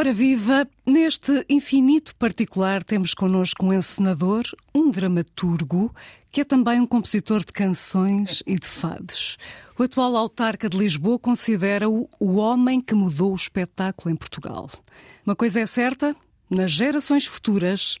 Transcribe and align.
Ora 0.00 0.14
viva, 0.14 0.66
neste 0.86 1.44
infinito 1.46 2.16
particular 2.16 2.82
temos 2.82 3.12
connosco 3.12 3.66
um 3.66 3.70
encenador, 3.70 4.44
um 4.74 4.90
dramaturgo, 4.90 5.94
que 6.32 6.40
é 6.40 6.44
também 6.44 6.80
um 6.80 6.86
compositor 6.86 7.40
de 7.40 7.52
canções 7.52 8.42
e 8.46 8.58
de 8.58 8.66
fados. 8.66 9.36
O 9.78 9.82
atual 9.82 10.16
autarca 10.16 10.70
de 10.70 10.78
Lisboa 10.78 11.18
considera-o 11.18 12.08
o 12.18 12.36
homem 12.36 12.80
que 12.80 12.94
mudou 12.94 13.32
o 13.32 13.36
espetáculo 13.36 14.10
em 14.10 14.16
Portugal. 14.16 14.70
Uma 15.26 15.36
coisa 15.36 15.60
é 15.60 15.66
certa, 15.66 16.16
nas 16.48 16.72
gerações 16.72 17.26
futuras 17.26 17.98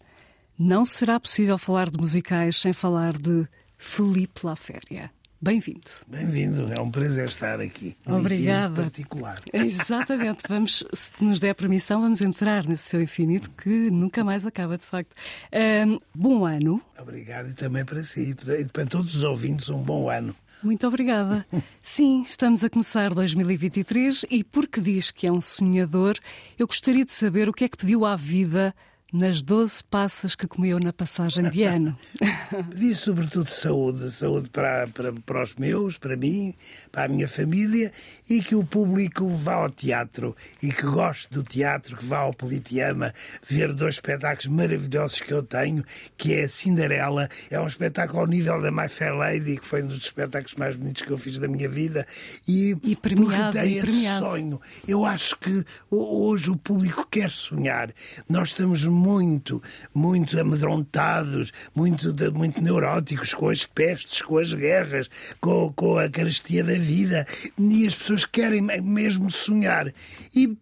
não 0.58 0.86
será 0.86 1.20
possível 1.20 1.58
falar 1.58 1.90
de 1.90 1.98
musicais 1.98 2.56
sem 2.56 2.72
falar 2.72 3.12
de 3.18 3.46
Felipe 3.76 4.40
Laféria. 4.42 5.12
Bem-vindo. 5.42 5.90
Bem-vindo, 6.06 6.70
é 6.70 6.78
um 6.82 6.90
prazer 6.90 7.30
estar 7.30 7.62
aqui. 7.62 7.96
Obrigada. 8.04 8.82
particular. 8.82 9.38
Exatamente, 9.50 10.42
vamos, 10.46 10.84
se 10.92 11.24
nos 11.24 11.40
der 11.40 11.54
permissão, 11.54 12.02
vamos 12.02 12.20
entrar 12.20 12.66
nesse 12.68 12.82
seu 12.82 13.00
infinito 13.00 13.50
que 13.52 13.90
nunca 13.90 14.22
mais 14.22 14.44
acaba, 14.44 14.76
de 14.76 14.84
facto. 14.84 15.14
Um, 15.50 15.96
bom 16.14 16.44
ano. 16.44 16.82
Obrigado 17.00 17.48
e 17.48 17.54
também 17.54 17.86
para 17.86 18.02
si 18.02 18.36
e 18.58 18.64
para 18.66 18.84
todos 18.84 19.14
os 19.14 19.22
ouvintes, 19.22 19.70
um 19.70 19.82
bom 19.82 20.10
ano. 20.10 20.36
Muito 20.62 20.86
obrigada. 20.86 21.46
Sim, 21.80 22.22
estamos 22.22 22.62
a 22.62 22.68
começar 22.68 23.14
2023 23.14 24.26
e 24.30 24.44
porque 24.44 24.78
diz 24.78 25.10
que 25.10 25.26
é 25.26 25.32
um 25.32 25.40
sonhador, 25.40 26.18
eu 26.58 26.66
gostaria 26.66 27.04
de 27.06 27.12
saber 27.12 27.48
o 27.48 27.52
que 27.54 27.64
é 27.64 27.68
que 27.70 27.78
pediu 27.78 28.04
à 28.04 28.14
vida 28.14 28.74
nas 29.12 29.42
12 29.42 29.82
passas 29.84 30.34
que 30.34 30.46
comeu 30.46 30.78
na 30.78 30.92
passagem 30.92 31.48
de 31.50 31.62
ano. 31.64 31.96
Pedi 32.70 32.94
sobretudo 32.94 33.50
saúde, 33.50 34.10
saúde 34.10 34.48
para, 34.50 34.86
para, 34.88 35.12
para 35.12 35.42
os 35.42 35.54
meus, 35.56 35.98
para 35.98 36.16
mim, 36.16 36.54
para 36.92 37.04
a 37.04 37.08
minha 37.08 37.26
família 37.26 37.92
e 38.28 38.42
que 38.42 38.54
o 38.54 38.64
público 38.64 39.28
vá 39.28 39.54
ao 39.54 39.70
teatro 39.70 40.36
e 40.62 40.72
que 40.72 40.82
goste 40.82 41.28
do 41.30 41.42
teatro, 41.42 41.96
que 41.96 42.04
vá 42.04 42.18
ao 42.18 42.32
Politeama 42.32 43.12
ver 43.46 43.72
dois 43.72 43.94
espetáculos 43.94 44.46
maravilhosos 44.46 45.20
que 45.20 45.32
eu 45.32 45.42
tenho, 45.42 45.84
que 46.16 46.34
é 46.34 46.46
Cinderela, 46.48 47.28
é 47.50 47.60
um 47.60 47.66
espetáculo 47.66 48.20
ao 48.20 48.26
nível 48.26 48.60
da 48.60 48.70
My 48.70 48.88
Fair 48.88 49.14
Lady, 49.14 49.56
que 49.56 49.66
foi 49.66 49.82
um 49.82 49.88
dos 49.88 49.98
espetáculos 49.98 50.54
mais 50.54 50.76
bonitos 50.76 51.02
que 51.02 51.10
eu 51.10 51.18
fiz 51.18 51.38
da 51.38 51.48
minha 51.48 51.68
vida 51.68 52.06
e, 52.46 52.76
e 52.82 52.96
premiado, 52.96 53.52
porque 53.52 53.58
tem 53.58 53.78
e 53.78 53.80
premiado. 53.80 54.06
esse 54.06 54.18
sonho. 54.18 54.60
Eu 54.86 55.04
acho 55.04 55.36
que 55.38 55.64
hoje 55.90 56.50
o 56.50 56.56
público 56.56 57.06
quer 57.10 57.30
sonhar. 57.30 57.92
Nós 58.28 58.50
estamos 58.50 58.84
muito, 59.00 59.62
muito 59.94 60.38
amedrontados, 60.38 61.52
muito, 61.74 62.12
muito 62.34 62.60
neuróticos 62.60 63.32
com 63.32 63.48
as 63.48 63.64
pestes, 63.64 64.20
com 64.20 64.38
as 64.38 64.52
guerras, 64.52 65.08
com, 65.40 65.72
com 65.72 65.98
a 65.98 66.08
carestia 66.08 66.62
da 66.62 66.74
vida. 66.74 67.26
E 67.58 67.86
as 67.86 67.94
pessoas 67.94 68.24
querem 68.24 68.60
mesmo 68.60 69.30
sonhar. 69.30 69.90
E 70.34 70.56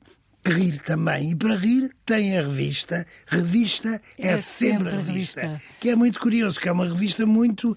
rir 0.44 0.80
também. 0.80 1.30
E 1.30 1.36
para 1.36 1.54
rir 1.54 1.90
tem 2.04 2.38
a 2.38 2.42
revista. 2.42 3.06
Revista 3.26 4.00
é, 4.18 4.28
é 4.28 4.36
sempre, 4.36 4.90
revista. 4.90 5.40
revista. 5.40 5.62
Que 5.80 5.90
é 5.90 5.96
muito 5.96 6.18
curioso, 6.20 6.58
que 6.58 6.68
é 6.68 6.72
uma 6.72 6.88
revista 6.88 7.26
muito 7.26 7.76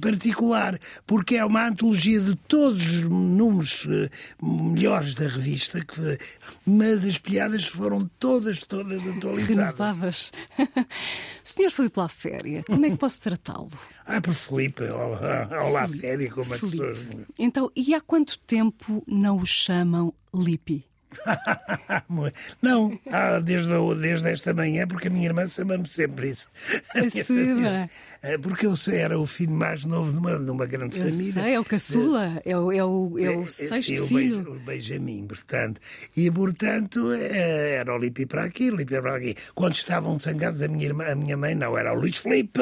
particular, 0.00 0.78
porque 1.06 1.36
é 1.36 1.44
uma 1.44 1.66
antologia 1.66 2.20
de 2.20 2.36
todos 2.36 2.86
os 2.86 3.00
números 3.02 3.86
uh, 3.86 4.46
melhores 4.46 5.14
da 5.14 5.28
revista, 5.28 5.84
que, 5.84 6.18
mas 6.64 7.04
as 7.04 7.18
piadas 7.18 7.66
foram 7.66 8.08
todas, 8.18 8.60
todas 8.60 9.06
atualizadas. 9.06 10.32
Senhor 11.44 11.70
Filipe 11.70 11.98
La 11.98 12.08
Féria, 12.08 12.62
como 12.64 12.86
é 12.86 12.90
que 12.90 12.96
posso 12.96 13.20
tratá-lo? 13.20 13.70
Ah, 14.06 14.20
por 14.20 14.34
Filipe, 14.34 14.84
olá 14.84 15.88
Féria, 15.88 16.30
como 16.30 16.54
as 16.54 16.60
pessoas... 16.60 16.98
Então, 17.38 17.70
e 17.74 17.94
há 17.94 18.00
quanto 18.00 18.38
tempo 18.38 19.02
não 19.06 19.38
o 19.38 19.46
chamam 19.46 20.14
Lipi? 20.34 20.91
Não, 22.62 22.98
ah, 23.10 23.40
desde, 23.40 23.68
desde 24.00 24.30
esta 24.30 24.54
manhã, 24.54 24.86
porque 24.86 25.08
a 25.08 25.10
minha 25.10 25.26
irmã 25.26 25.46
chama-me 25.46 25.88
sempre 25.88 26.30
isso. 26.30 26.48
Sim, 27.10 27.64
é? 27.66 27.88
Eh, 28.22 28.38
porque 28.38 28.66
eu 28.66 28.74
era 28.92 29.18
o 29.18 29.26
filho 29.26 29.52
mais 29.52 29.84
novo 29.84 30.12
de 30.12 30.18
uma, 30.18 30.38
de 30.38 30.50
uma 30.50 30.66
grande 30.66 30.96
eu 30.96 31.04
família. 31.04 31.42
Sei, 31.42 31.54
é 31.54 31.60
o 31.60 31.64
caçula, 31.64 32.40
é 32.44 32.56
o, 32.56 32.70
é 32.70 32.84
o, 32.84 33.18
é 33.18 33.30
o 33.30 33.50
sexto 33.50 34.06
sim, 34.06 34.06
filho. 34.06 34.52
O 34.52 34.60
Benjamin, 34.60 35.26
portanto. 35.26 35.80
E, 36.16 36.30
portanto, 36.30 37.12
eh, 37.12 37.76
era 37.80 37.92
o 37.94 37.98
Lipi 37.98 38.26
para 38.26 38.44
aqui, 38.44 38.70
Lipi 38.70 39.00
para 39.00 39.16
aqui. 39.16 39.36
Quando 39.54 39.74
estavam 39.74 40.20
sangados, 40.20 40.62
a 40.62 40.68
minha, 40.68 40.86
irmã, 40.86 41.06
a 41.06 41.14
minha 41.16 41.36
mãe 41.36 41.54
não, 41.54 41.76
era 41.76 41.92
o 41.92 41.98
Luís 41.98 42.18
Felipe. 42.18 42.60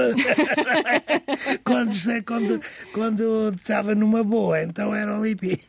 quando, 1.63 1.93
quando, 2.25 2.61
quando 2.95 3.55
estava 3.55 3.95
numa 3.95 4.25
boa, 4.25 4.63
então 4.63 4.95
era 4.95 5.19
o 5.19 5.23
Lipi. 5.23 5.61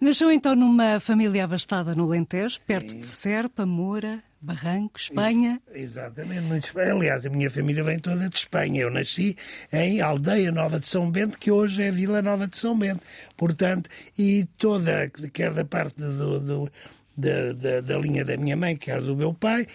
Nasceu 0.00 0.30
então 0.30 0.54
numa 0.54 1.00
família 1.00 1.44
abastada 1.44 1.94
no 1.94 2.04
Alentejo, 2.04 2.60
perto 2.66 2.94
de 2.94 3.06
Serpa, 3.06 3.64
Moura, 3.64 4.22
Barranco, 4.38 4.98
Espanha. 4.98 5.60
Exatamente, 5.74 6.42
muito 6.42 6.66
Espanha. 6.66 6.92
Aliás, 6.92 7.24
a 7.24 7.30
minha 7.30 7.50
família 7.50 7.82
vem 7.82 7.98
toda 7.98 8.28
de 8.28 8.36
Espanha. 8.36 8.82
Eu 8.82 8.90
nasci 8.90 9.36
em 9.72 10.00
Aldeia 10.02 10.52
Nova 10.52 10.78
de 10.78 10.86
São 10.86 11.10
Bento, 11.10 11.38
que 11.38 11.50
hoje 11.50 11.82
é 11.82 11.90
Vila 11.90 12.20
Nova 12.20 12.46
de 12.46 12.58
São 12.58 12.78
Bento. 12.78 13.00
Portanto, 13.36 13.88
e 14.18 14.46
toda, 14.58 15.10
quer 15.32 15.52
da 15.52 15.64
parte 15.64 15.96
do, 15.96 16.40
do 16.40 16.72
da, 17.16 17.52
da, 17.52 17.80
da, 17.80 17.98
linha 17.98 18.24
da 18.24 18.36
minha 18.36 18.56
mãe, 18.56 18.76
quer 18.76 19.00
do 19.00 19.16
meu 19.16 19.32
pai, 19.32 19.66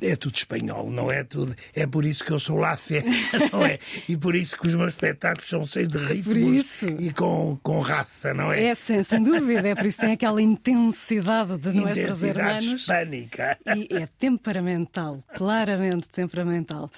é 0.00 0.14
tudo 0.14 0.36
espanhol, 0.36 0.90
não 0.90 1.10
é 1.10 1.24
tudo. 1.24 1.54
É 1.74 1.86
por 1.86 2.04
isso 2.04 2.24
que 2.24 2.30
eu 2.30 2.38
sou 2.38 2.56
lá 2.56 2.76
fé, 2.76 3.02
não 3.52 3.64
é? 3.64 3.78
E 4.08 4.16
por 4.16 4.34
isso 4.34 4.56
que 4.56 4.66
os 4.66 4.74
meus 4.74 4.92
espetáculos 4.92 5.48
são 5.48 5.64
cheios 5.64 5.88
de 5.88 5.98
ritmos 5.98 6.82
e 6.82 7.12
com, 7.12 7.58
com 7.62 7.80
raça, 7.80 8.32
não 8.32 8.52
é? 8.52 8.66
É, 8.66 8.74
sem, 8.74 9.02
sem 9.02 9.22
dúvida, 9.22 9.68
é 9.68 9.74
por 9.74 9.86
isso 9.86 9.98
que 9.98 10.04
tem 10.04 10.14
aquela 10.14 10.40
intensidade 10.40 11.58
de 11.58 11.72
nossos 11.72 12.22
hermanos. 12.22 12.64
hispânica. 12.64 13.58
E 13.66 13.94
é 13.94 14.06
temperamental, 14.18 15.22
claramente 15.34 16.08
temperamental. 16.08 16.90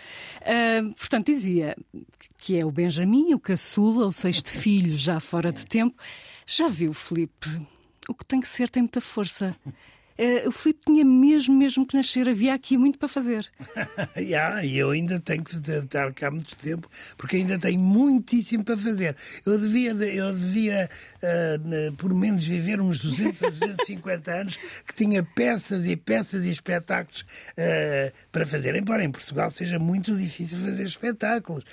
Uh, 0.43 0.93
portanto, 0.95 1.27
dizia 1.27 1.77
que 2.39 2.59
é 2.59 2.65
o 2.65 2.71
Benjamin, 2.71 3.35
o 3.35 3.41
caçula, 3.41 4.07
o 4.07 4.13
sexto 4.13 4.51
filho, 4.51 4.97
já 4.97 5.21
fora 5.21 5.53
de 5.53 5.67
tempo. 5.67 5.97
Já 6.47 6.69
viu, 6.69 6.93
Felipe? 6.93 7.49
O 8.09 8.15
que 8.15 8.25
tem 8.25 8.41
que 8.41 8.49
ser 8.49 8.69
tem 8.69 8.83
muita 8.83 9.01
força. 9.01 9.55
Uh, 10.19 10.49
o 10.49 10.53
Filipe 10.53 10.81
tinha 10.85 11.05
mesmo, 11.05 11.55
mesmo 11.55 11.87
que 11.87 11.97
nascer, 11.97 12.29
havia 12.29 12.53
aqui 12.53 12.77
muito 12.77 12.99
para 12.99 13.09
fazer. 13.09 13.49
yeah, 14.19 14.65
e 14.65 14.77
eu 14.77 14.91
ainda 14.91 15.21
tenho 15.21 15.45
que 15.45 15.55
estar 15.55 16.13
cá 16.13 16.31
muito 16.31 16.57
tempo, 16.57 16.89
porque 17.17 17.37
ainda 17.37 17.59
tenho 17.59 17.79
muitíssimo 17.79 18.65
para 18.65 18.77
fazer. 18.77 19.17
Eu 19.47 19.59
devia, 19.59 19.93
eu 19.93 20.35
devia 20.35 20.89
uh, 21.23 21.93
por 21.93 22.13
menos 22.13 22.45
viver 22.45 22.81
uns 22.81 22.99
200 22.99 23.43
ou 23.43 23.51
250 23.53 24.33
anos, 24.33 24.59
que 24.87 24.95
tinha 24.95 25.23
peças 25.23 25.87
e 25.87 25.97
peças 25.97 26.45
e 26.45 26.51
espetáculos 26.51 27.21
uh, 27.21 28.13
para 28.33 28.45
fazer. 28.45 28.75
Embora 28.75 29.05
em 29.05 29.11
Portugal 29.13 29.51
seja 29.51 29.79
muito 29.79 30.17
difícil 30.17 30.59
fazer 30.59 30.85
espetáculos 30.85 31.65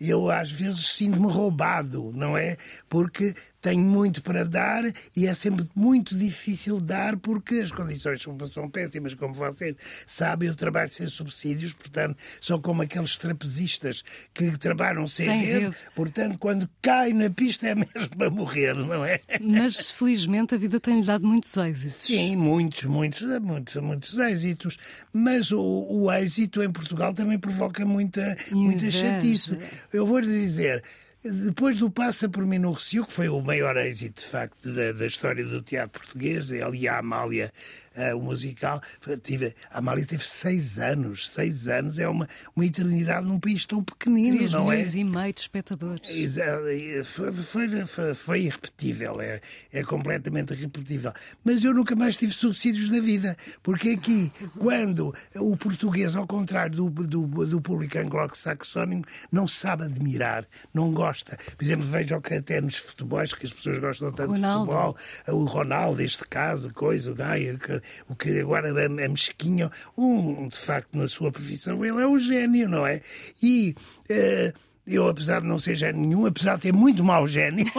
eu 0.00 0.30
às 0.30 0.50
vezes 0.50 0.94
sinto-me 0.94 1.30
roubado, 1.30 2.10
não 2.14 2.36
é? 2.36 2.56
Porque 2.88 3.34
tenho 3.60 3.84
muito 3.84 4.22
para 4.22 4.44
dar 4.44 4.82
e 5.14 5.26
é 5.26 5.34
sempre 5.34 5.68
muito 5.74 6.16
difícil 6.16 6.80
dar 6.80 7.18
porque 7.18 7.49
as 7.58 7.72
condições 7.72 8.22
são, 8.22 8.36
são 8.52 8.70
péssimas, 8.70 9.14
como 9.14 9.34
vocês 9.34 9.76
sabem. 10.06 10.48
Eu 10.48 10.54
trabalho 10.54 10.88
sem 10.88 11.06
subsídios, 11.06 11.72
portanto, 11.72 12.16
sou 12.40 12.60
como 12.60 12.82
aqueles 12.82 13.16
trapezistas 13.16 14.02
que 14.32 14.56
trabalham 14.58 15.06
sem, 15.06 15.26
sem 15.26 15.40
rede, 15.40 15.64
rede. 15.64 15.76
Portanto, 15.94 16.38
quando 16.38 16.68
cai 16.80 17.12
na 17.12 17.30
pista 17.30 17.68
é 17.68 17.74
mesmo 17.74 18.16
para 18.16 18.30
morrer, 18.30 18.74
não 18.74 19.04
é? 19.04 19.20
Mas 19.40 19.90
felizmente 19.90 20.54
a 20.54 20.58
vida 20.58 20.78
tem-lhe 20.78 21.04
dado 21.04 21.26
muitos 21.26 21.56
êxitos. 21.56 22.06
Sim, 22.06 22.36
muitos, 22.36 22.84
muitos, 22.84 23.22
muitos, 23.40 23.76
muitos 23.76 24.18
êxitos. 24.18 24.76
Mas 25.12 25.50
o, 25.50 25.86
o 25.88 26.12
êxito 26.12 26.62
em 26.62 26.70
Portugal 26.70 27.12
também 27.12 27.38
provoca 27.38 27.84
muita, 27.84 28.36
muita 28.50 28.90
chatice 28.90 29.58
eu 29.92 30.06
vou 30.06 30.18
lhe 30.18 30.26
dizer, 30.26 30.82
depois 31.22 31.76
do 31.78 31.90
Passa 31.90 32.28
por 32.28 32.46
mim 32.46 32.58
no 32.58 32.72
Recio, 32.72 33.04
que 33.04 33.12
foi 33.12 33.28
o 33.28 33.40
maior 33.42 33.76
êxito, 33.76 34.22
de 34.22 34.26
facto, 34.26 34.72
da, 34.72 34.92
da 34.92 35.06
história 35.06 35.44
do 35.44 35.60
teatro 35.60 36.00
português, 36.00 36.50
ali 36.50 36.88
a 36.88 36.98
Amália 36.98 37.52
uh, 37.96 38.16
o 38.16 38.22
musical. 38.22 38.80
Tive, 39.22 39.54
a 39.70 39.78
Amália 39.78 40.06
teve 40.06 40.24
seis 40.24 40.78
anos. 40.78 41.30
Seis 41.30 41.68
anos 41.68 41.98
é 41.98 42.08
uma, 42.08 42.26
uma 42.54 42.64
eternidade 42.64 43.26
num 43.26 43.38
país 43.38 43.66
tão 43.66 43.82
pequenino, 43.82 44.38
Três 44.38 44.52
não 44.52 44.72
é? 44.72 44.82
e 44.82 45.04
meio 45.04 45.32
de 45.32 45.40
espectadores. 45.40 46.08
Foi, 47.04 47.32
foi, 47.32 47.86
foi, 47.86 48.14
foi 48.14 48.40
irrepetível, 48.42 49.20
é, 49.20 49.40
é 49.72 49.82
completamente 49.82 50.52
irrepetível. 50.52 51.12
Mas 51.44 51.62
eu 51.64 51.74
nunca 51.74 51.94
mais 51.94 52.16
tive 52.16 52.32
subsídios 52.32 52.88
na 52.88 53.00
vida, 53.00 53.36
porque 53.62 53.90
aqui, 53.90 54.32
quando 54.58 55.14
o 55.36 55.56
português, 55.56 56.14
ao 56.14 56.26
contrário 56.26 56.76
do, 56.76 56.90
do, 56.90 57.46
do 57.46 57.60
público 57.60 57.98
anglo-saxónico, 57.98 59.08
não 59.30 59.46
sabe 59.46 59.84
admirar, 59.84 60.46
não 60.72 60.92
gosta. 60.92 61.09
Por 61.56 61.64
exemplo, 61.64 61.86
vejo 61.86 62.20
que 62.20 62.34
até 62.34 62.60
nos 62.60 62.76
futebols, 62.76 63.34
que 63.34 63.46
as 63.46 63.52
pessoas 63.52 63.78
gostam 63.78 64.12
tanto 64.12 64.32
Ronaldo. 64.32 64.66
de 64.66 64.72
futebol, 64.72 64.96
o 65.28 65.44
Ronaldo, 65.44 66.02
este 66.02 66.26
caso, 66.28 66.72
coisa, 66.72 67.10
o 67.10 67.14
Gaia, 67.14 67.58
o 68.08 68.14
que 68.14 68.40
agora 68.40 68.68
é, 68.68 68.84
é 68.84 69.08
mesquinho, 69.08 69.70
um, 69.96 70.48
de 70.48 70.56
facto, 70.56 70.96
na 70.96 71.08
sua 71.08 71.30
profissão, 71.30 71.84
ele 71.84 72.00
é 72.00 72.06
um 72.06 72.18
gênio, 72.18 72.68
não 72.68 72.86
é? 72.86 73.00
E. 73.42 73.74
Uh, 74.10 74.69
eu, 74.94 75.08
apesar 75.08 75.40
de 75.40 75.46
não 75.46 75.58
ser 75.58 75.76
gênio 75.76 76.00
nenhum, 76.00 76.26
apesar 76.26 76.56
de 76.56 76.62
ter 76.62 76.72
muito 76.72 77.04
mau 77.04 77.26
gênio. 77.26 77.66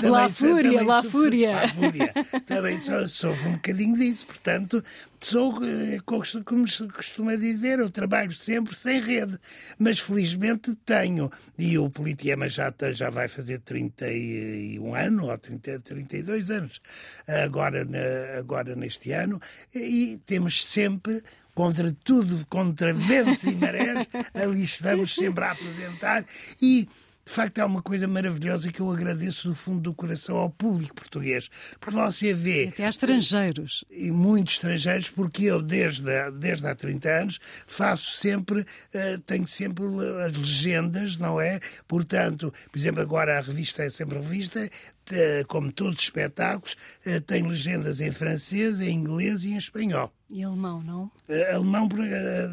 também, 0.00 0.10
lá 0.10 0.28
fúria, 0.28 0.82
lá 0.82 1.02
fúria. 1.02 1.52
Lá 1.52 1.68
fúria. 1.68 2.12
Também 2.46 2.80
sofro 2.80 3.48
um 3.48 3.52
bocadinho 3.52 3.96
disso, 3.96 4.26
portanto, 4.26 4.82
sou, 5.20 5.58
eh, 5.62 5.98
como 6.04 6.66
se 6.66 6.86
costuma 6.88 7.36
dizer, 7.36 7.78
eu 7.78 7.90
trabalho 7.90 8.32
sempre 8.32 8.74
sem 8.74 9.00
rede, 9.00 9.38
mas 9.78 10.00
felizmente 10.00 10.74
tenho. 10.76 11.30
E 11.58 11.78
o 11.78 11.90
Politiema 11.90 12.48
já, 12.48 12.72
já 12.92 13.10
vai 13.10 13.28
fazer 13.28 13.60
31 13.60 14.94
anos, 14.94 15.28
ou 15.28 15.38
30, 15.38 15.80
32 15.80 16.50
anos, 16.50 16.80
agora, 17.28 17.86
agora 18.38 18.74
neste 18.74 19.12
ano, 19.12 19.40
e 19.74 20.20
temos 20.24 20.64
sempre 20.64 21.22
contra 21.54 21.92
tudo, 22.04 22.46
contra 22.46 22.92
ventos 22.92 23.44
e 23.44 23.56
marés, 23.56 24.08
ali 24.34 24.64
estamos 24.64 25.14
sempre 25.14 25.44
a 25.44 25.52
apresentar 25.52 26.24
e 26.60 26.88
de 27.30 27.36
facto, 27.36 27.60
há 27.60 27.66
uma 27.66 27.80
coisa 27.80 28.08
maravilhosa 28.08 28.72
que 28.72 28.80
eu 28.80 28.90
agradeço 28.90 29.48
do 29.48 29.54
fundo 29.54 29.80
do 29.80 29.94
coração 29.94 30.36
ao 30.36 30.50
público 30.50 30.96
português. 30.96 31.48
Porque 31.78 31.94
você 31.94 32.34
vê. 32.34 32.64
E 32.64 32.68
até 32.70 32.86
a 32.86 32.88
estrangeiros. 32.88 33.84
E 33.88 34.10
muitos 34.10 34.54
estrangeiros, 34.54 35.10
porque 35.10 35.44
eu, 35.44 35.62
desde, 35.62 36.10
desde 36.40 36.66
há 36.66 36.74
30 36.74 37.08
anos, 37.08 37.38
faço 37.68 38.16
sempre, 38.16 38.62
uh, 38.62 39.20
tenho 39.24 39.46
sempre 39.46 39.84
as 40.26 40.36
legendas, 40.36 41.18
não 41.18 41.40
é? 41.40 41.60
Portanto, 41.86 42.52
por 42.68 42.76
exemplo, 42.76 43.00
agora 43.00 43.38
a 43.38 43.40
revista 43.40 43.84
é 43.84 43.90
sempre 43.90 44.18
revista, 44.18 44.68
como 45.48 45.72
todos 45.72 45.96
os 45.98 46.02
espetáculos, 46.04 46.76
uh, 47.06 47.20
tem 47.20 47.46
legendas 47.46 48.00
em 48.00 48.10
francês, 48.10 48.80
em 48.80 48.90
inglês 48.90 49.44
e 49.44 49.52
em 49.52 49.56
espanhol. 49.58 50.12
E 50.28 50.42
alemão, 50.42 50.82
não? 50.82 51.04
Uh, 51.28 51.54
alemão 51.54 51.88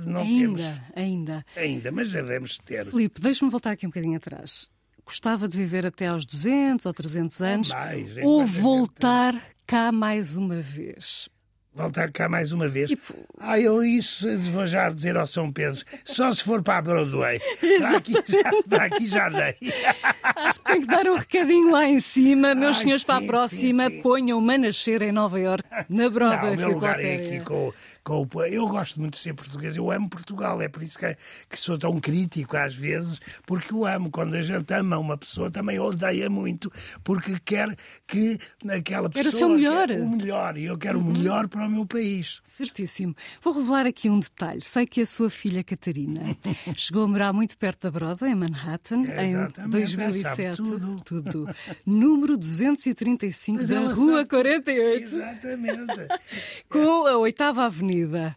não 0.06 0.22
ainda, 0.22 0.40
temos. 0.40 0.82
Ainda, 0.96 1.46
ainda. 1.56 1.92
mas 1.92 2.12
devemos 2.12 2.58
ter. 2.60 2.86
Filipe, 2.88 3.22
deixe-me 3.22 3.52
voltar 3.52 3.72
aqui 3.72 3.86
um 3.86 3.90
bocadinho 3.90 4.18
atrás. 4.18 4.70
Gostava 5.06 5.48
de 5.48 5.58
viver 5.58 5.86
até 5.86 6.08
aos 6.08 6.26
200 6.26 6.86
ou 6.86 6.94
300 6.94 7.42
anos 7.42 7.70
mais, 7.70 8.18
ou 8.24 8.46
voltar 8.46 9.42
cá 9.66 9.92
mais 9.92 10.36
uma 10.36 10.62
vez? 10.62 11.30
Voltar 11.78 12.12
cá 12.12 12.28
mais 12.28 12.52
uma 12.52 12.68
vez. 12.68 12.90
Tipo... 12.90 13.14
Ah, 13.40 13.60
eu 13.60 13.84
isso 13.84 14.28
vou 14.52 14.66
já 14.68 14.90
dizer 14.90 15.16
ao 15.16 15.28
São 15.28 15.52
Pedro, 15.52 15.82
só 16.04 16.34
se 16.34 16.44
for 16.44 16.64
para 16.64 16.80
a 16.80 16.82
Broadway. 16.82 17.40
Para 17.78 17.98
aqui, 17.98 18.14
já, 18.14 18.52
para 18.68 18.86
aqui 18.86 19.08
já 19.08 19.30
dei. 19.30 19.56
Acho 20.24 20.60
que 20.60 20.66
tem 20.66 20.82
que 20.82 20.88
dar 20.88 21.06
um 21.06 21.16
recadinho 21.16 21.72
lá 21.72 21.86
em 21.86 22.00
cima. 22.00 22.56
Meus 22.56 22.78
Ai, 22.78 22.84
senhores, 22.84 23.02
sim, 23.02 23.08
para 23.08 23.24
a 23.24 23.28
próxima, 23.28 23.92
ponham-me 24.02 24.56
a 24.56 24.58
nascer 24.58 25.02
em 25.02 25.12
Nova 25.12 25.40
Iorque, 25.40 25.70
na 25.90 26.10
Broadway. 26.10 26.50
Não, 26.50 26.54
o 26.54 26.58
meu 26.58 26.72
lugar 26.72 27.00
é 27.00 27.16
aqui 27.16 27.40
com, 27.42 27.74
com 28.04 28.28
o... 28.34 28.44
Eu 28.44 28.68
gosto 28.68 29.00
muito 29.00 29.14
de 29.14 29.20
ser 29.20 29.34
português, 29.34 29.76
eu 29.76 29.92
amo 29.92 30.10
Portugal, 30.10 30.62
é 30.62 30.68
por 30.68 30.82
isso 30.82 30.98
que, 30.98 31.16
que 31.50 31.60
sou 31.60 31.78
tão 31.78 32.00
crítico 32.00 32.58
às 32.58 32.74
vezes, 32.74 33.20
porque 33.46 33.74
eu 33.74 33.86
amo. 33.86 34.10
Quando 34.10 34.36
a 34.36 34.44
gente 34.44 34.74
ama 34.74 34.98
uma 34.98 35.18
pessoa, 35.18 35.52
também 35.52 35.80
odeia 35.80 36.30
muito, 36.30 36.72
porque 37.04 37.40
quer 37.44 37.68
que 38.08 38.38
aquela 38.70 39.10
pessoa... 39.10 39.32
Quer 39.32 39.36
o 39.36 39.38
seu 39.38 39.50
melhor. 39.50 39.90
o 39.92 40.10
melhor, 40.10 40.58
e 40.58 40.66
eu 40.66 40.78
quero 40.78 41.00
uhum. 41.00 41.10
o 41.10 41.14
melhor 41.14 41.48
para 41.48 41.67
o 41.68 41.72
meu 41.72 41.86
país. 41.86 42.42
Certíssimo. 42.46 43.16
Vou 43.42 43.54
revelar 43.54 43.86
aqui 43.86 44.10
um 44.10 44.20
detalhe. 44.20 44.62
Sei 44.62 44.86
que 44.86 45.02
a 45.02 45.06
sua 45.06 45.30
filha 45.30 45.64
Catarina 45.64 46.38
chegou 46.76 47.04
a 47.04 47.08
morar 47.08 47.34
muito 47.34 47.58
perto 47.58 47.84
da 47.84 47.92
Broadway, 47.92 48.32
em 48.32 48.36
Manhattan, 48.36 49.04
é, 49.08 49.28
em 49.28 49.70
2007. 49.70 50.58
Tudo. 50.58 50.96
tudo. 51.04 51.56
Número 51.86 52.38
235 52.38 53.60
Mas 53.60 53.68
da 53.68 53.80
Rua 53.82 54.18
sabe... 54.18 54.30
48. 54.30 55.04
Exatamente. 55.04 56.08
com 56.70 57.08
a 57.08 57.18
oitava 57.18 57.66
avenida. 57.66 58.36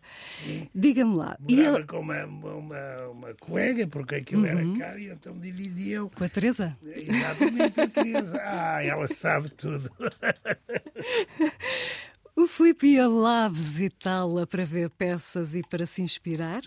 Diga-me 0.74 1.16
lá. 1.16 1.36
Morava 1.40 1.78
ele... 1.78 1.86
com 1.86 2.00
uma, 2.00 2.24
uma, 2.24 3.08
uma, 3.08 3.34
colega, 3.34 3.86
porque 3.86 4.16
aquilo 4.16 4.42
uhum. 4.42 4.48
era 4.48 4.78
caro, 4.78 4.98
e 4.98 5.08
então 5.08 5.38
dividiam. 5.38 6.08
Com 6.08 6.24
a 6.24 6.28
Teresa? 6.28 6.76
Exatamente, 6.82 7.80
a 7.80 7.88
Teresa. 7.88 8.40
Ah, 8.42 8.82
ela 8.82 9.08
sabe 9.08 9.50
tudo. 9.50 9.90
O 12.40 12.46
Filipe 12.46 12.86
ia 12.86 13.06
lá 13.06 13.48
visitá-la 13.48 14.46
para 14.46 14.64
ver 14.64 14.88
peças 14.88 15.54
e 15.54 15.62
para 15.62 15.84
se 15.84 16.00
inspirar? 16.00 16.62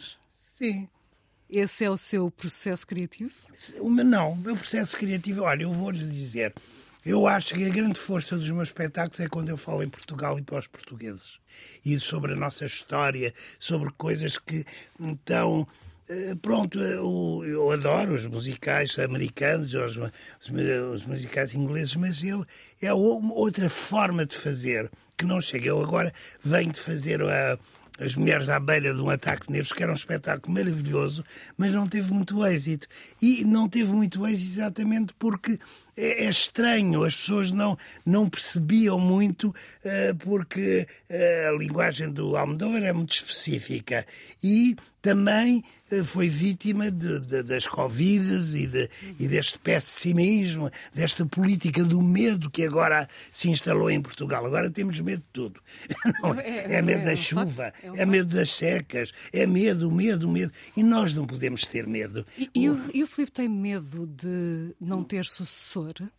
Sim. 0.56 0.88
Esse 1.50 1.84
é 1.84 1.90
o 1.90 1.98
seu 1.98 2.30
processo 2.30 2.86
criativo? 2.86 3.34
Não, 3.82 4.34
o 4.34 4.38
meu 4.38 4.56
processo 4.56 4.96
criativo, 4.96 5.42
olha, 5.42 5.64
eu 5.64 5.74
vou-lhe 5.74 5.98
dizer, 5.98 6.54
eu 7.04 7.26
acho 7.26 7.56
que 7.56 7.66
a 7.66 7.70
grande 7.70 7.98
força 7.98 8.38
dos 8.38 8.52
meus 8.52 8.68
espetáculos 8.68 9.20
é 9.20 9.28
quando 9.28 9.50
eu 9.50 9.58
falo 9.58 9.82
em 9.82 9.90
Portugal 9.90 10.38
e 10.38 10.44
para 10.44 10.60
os 10.60 10.68
portugueses. 10.68 11.40
E 11.84 12.00
sobre 12.00 12.34
a 12.34 12.36
nossa 12.36 12.68
história, 12.68 13.34
sobre 13.58 13.92
coisas 13.94 14.38
que 14.38 14.64
então 15.00 15.68
eh, 15.68 15.93
pronto, 16.42 16.80
eu, 16.80 17.44
eu, 17.46 17.72
adoro 17.72 18.16
os 18.16 18.26
musicais 18.26 18.98
americanos, 19.00 19.74
os, 19.74 19.98
os, 19.98 21.06
musicais 21.06 21.54
ingleses, 21.56 21.96
mas 21.96 22.22
ele 22.22 22.44
é 22.82 22.94
outra 22.94 23.70
forma 23.70 24.26
de 24.26 24.36
fazer 24.36 24.92
que 25.18 25.26
não 25.26 25.40
chega. 25.40 25.68
Eu 25.68 25.82
agora 25.82 26.14
venho 26.44 26.72
de 26.72 26.80
fazer 26.80 27.22
a 27.22 27.58
as 28.00 28.16
Mulheres 28.16 28.50
à 28.50 28.60
Beira 28.60 28.94
de 28.94 29.00
um 29.00 29.10
Ataque 29.10 29.48
de 29.48 29.54
Nervos, 29.54 29.72
que 29.72 29.84
era 29.84 29.92
um 29.92 29.96
espetáculo 29.96 30.54
maravilhoso, 30.54 31.24
mas 31.56 31.72
não 31.72 31.88
teve 31.88 32.12
muito 32.12 32.46
êxito. 32.46 32.88
E 33.22 33.44
não 33.46 33.70
teve 33.70 33.92
muito 33.92 34.26
êxito 34.26 34.52
exatamente 34.52 35.14
porque 35.20 35.60
é, 35.96 36.26
é 36.26 36.30
estranho, 36.30 37.04
as 37.04 37.16
pessoas 37.16 37.52
não, 37.52 37.78
não 38.06 38.30
percebiam 38.30 39.00
muito, 39.00 39.50
uh, 39.50 40.16
porque 40.20 40.88
uh, 41.10 41.50
a 41.50 41.58
linguagem 41.58 42.12
do 42.12 42.36
Almodóvar 42.36 42.84
é 42.84 42.92
muito 42.92 43.14
específica. 43.14 44.06
E 44.44 44.76
também 45.02 45.64
uh, 45.92 46.04
foi 46.04 46.30
vítima 46.30 46.90
de, 46.90 47.20
de, 47.20 47.44
das 47.44 47.68
Covid 47.68 48.58
e, 48.58 48.68
de, 48.68 48.90
e 49.20 49.28
deste 49.28 49.60
pessimismo, 49.60 50.72
desta 50.94 51.26
política 51.26 51.84
do 51.84 52.02
medo 52.02 52.50
que 52.50 52.64
agora 52.64 53.08
se 53.32 53.50
instalou 53.50 53.92
em 53.92 54.02
Portugal. 54.02 54.46
Agora 54.46 54.70
temos 54.72 55.00
medo 55.00 55.20
de 55.20 55.30
tudo. 55.32 55.60
É, 56.44 56.76
é, 56.78 56.82
medo 56.82 57.02
é, 57.02 57.06
da 57.06 57.16
chuva, 57.16 57.74
é, 57.84 58.02
é 58.02 58.06
medo 58.06 58.34
das 58.34 58.52
secas, 58.52 59.12
é 59.32 59.46
medo, 59.46 59.92
medo, 59.92 60.30
medo. 60.30 60.52
E 60.76 60.82
nós 60.82 61.14
não 61.14 61.28
podemos 61.28 61.66
ter 61.66 61.86
medo. 61.86 62.26
E, 62.38 62.50
e, 62.56 62.70
o, 62.70 62.82
e 62.94 63.04
o 63.04 63.08
Filipe 63.08 63.32
tem 63.32 63.50
medo 63.50 64.08
de 64.08 64.74
não 64.80 65.04
ter 65.04 65.26
sucessor? 65.26 65.83
Professor? 65.84 66.12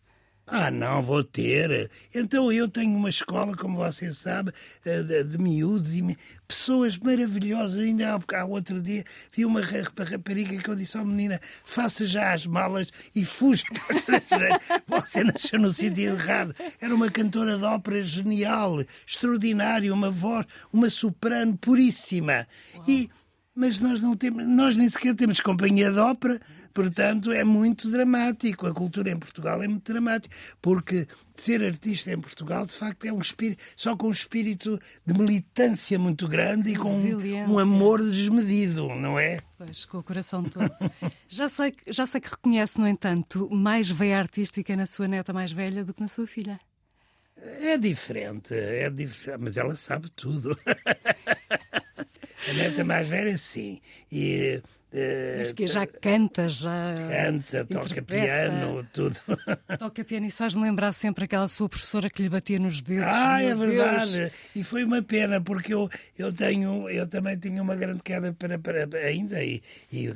Ah, 0.47 0.69
não, 0.69 1.01
vou 1.01 1.23
ter. 1.23 1.89
Então 2.13 2.51
eu 2.51 2.67
tenho 2.67 2.95
uma 2.95 3.09
escola, 3.09 3.57
como 3.57 3.77
você 3.77 4.13
sabe, 4.13 4.51
eh, 4.85 5.01
de, 5.01 5.23
de 5.23 5.37
miúdos 5.39 5.95
e 5.95 6.15
pessoas 6.47 6.99
maravilhosas. 6.99 7.81
Ainda 7.81 8.13
há, 8.13 8.39
há 8.41 8.45
outro 8.45 8.79
dia 8.79 9.03
vi 9.31 9.43
uma 9.43 9.59
rapariga 9.61 10.55
que 10.61 10.69
eu 10.69 10.75
disse 10.75 10.99
à 10.99 11.01
oh, 11.01 11.05
menina: 11.05 11.41
faça 11.63 12.05
já 12.05 12.31
as 12.31 12.45
malas 12.45 12.89
e 13.15 13.25
fuja 13.25 13.63
para 13.73 13.95
o 13.95 13.97
estrangeiro. 13.97 14.59
Você 14.87 15.23
nasceu 15.23 15.59
no 15.59 15.73
sentido 15.73 15.99
errado. 15.99 16.55
Era 16.79 16.93
uma 16.93 17.09
cantora 17.09 17.57
de 17.57 17.63
ópera 17.63 18.03
genial, 18.03 18.79
extraordinária, 19.07 19.91
uma 19.91 20.11
voz, 20.11 20.45
uma 20.71 20.91
soprano 20.91 21.57
puríssima. 21.57 22.47
Uau. 22.75 22.83
E 22.87 23.09
mas 23.55 23.79
nós 23.79 24.01
não 24.01 24.17
temos, 24.17 24.45
nós 24.45 24.75
nem 24.75 24.89
sequer 24.89 25.15
temos 25.15 25.39
companhia 25.39 25.89
de 25.89 25.97
ópera, 25.97 26.37
portanto 26.73 27.31
é 27.31 27.43
muito 27.43 27.89
dramático. 27.89 28.67
A 28.67 28.73
cultura 28.73 29.09
em 29.09 29.17
Portugal 29.17 29.63
é 29.63 29.67
muito 29.67 29.89
dramática, 29.91 30.35
porque 30.61 31.07
ser 31.37 31.63
artista 31.63 32.11
em 32.11 32.19
Portugal, 32.19 32.65
de 32.65 32.73
facto, 32.73 33.05
é 33.05 33.13
um 33.13 33.21
espírito, 33.21 33.63
só 33.77 33.95
com 33.95 34.07
um 34.07 34.11
espírito 34.11 34.77
de 35.05 35.13
militância 35.13 35.97
muito 35.97 36.27
grande 36.27 36.73
e 36.73 36.75
com 36.75 36.93
um, 36.93 37.53
um 37.53 37.59
amor 37.59 38.01
desmedido, 38.01 38.93
não 38.95 39.17
é? 39.17 39.39
Pois, 39.57 39.85
com 39.85 39.99
o 39.99 40.03
coração 40.03 40.43
todo. 40.43 40.69
já, 41.29 41.47
sei, 41.47 41.73
já 41.87 42.05
sei 42.05 42.19
que 42.19 42.29
reconhece, 42.29 42.77
no 42.79 42.87
entanto, 42.87 43.49
mais 43.49 43.89
veia 43.89 44.19
artística 44.19 44.75
na 44.75 44.85
sua 44.85 45.07
neta 45.07 45.31
mais 45.31 45.53
velha 45.53 45.85
do 45.85 45.93
que 45.93 46.01
na 46.01 46.09
sua 46.09 46.27
filha. 46.27 46.59
É 47.37 47.77
diferente, 47.77 48.53
é 48.53 48.89
diferente, 48.89 49.41
mas 49.41 49.55
ela 49.55 49.75
sabe 49.75 50.09
tudo. 50.09 50.57
A 52.49 52.53
neta 52.53 52.83
mais 52.83 53.09
velha, 53.09 53.37
sim. 53.37 53.81
E, 54.11 54.61
uh, 54.93 55.37
Mas 55.39 55.51
que 55.51 55.65
já 55.67 55.87
canta, 55.87 56.47
já. 56.47 56.93
Canta, 57.09 57.65
toca 57.65 58.01
piano, 58.01 58.87
tudo. 58.93 59.19
Toca 59.79 60.03
piano, 60.03 60.25
isso 60.25 60.37
faz-me 60.37 60.61
lembrar 60.61 60.93
sempre 60.93 61.25
aquela 61.25 61.47
sua 61.47 61.67
professora 61.67 62.09
que 62.09 62.21
lhe 62.21 62.29
batia 62.29 62.59
nos 62.59 62.81
dedos. 62.81 63.05
Ah, 63.07 63.41
é 63.41 63.55
verdade. 63.55 64.11
Deus. 64.11 64.31
E 64.55 64.63
foi 64.63 64.83
uma 64.83 65.01
pena, 65.01 65.41
porque 65.41 65.73
eu, 65.73 65.89
eu, 66.17 66.31
tenho, 66.31 66.89
eu 66.89 67.07
também 67.07 67.37
tinha 67.37 67.61
uma 67.61 67.75
grande 67.75 68.03
queda 68.03 68.31
para, 68.33 68.59
para, 68.59 68.87
ainda. 68.99 69.43
E, 69.43 69.61
e, 69.91 70.13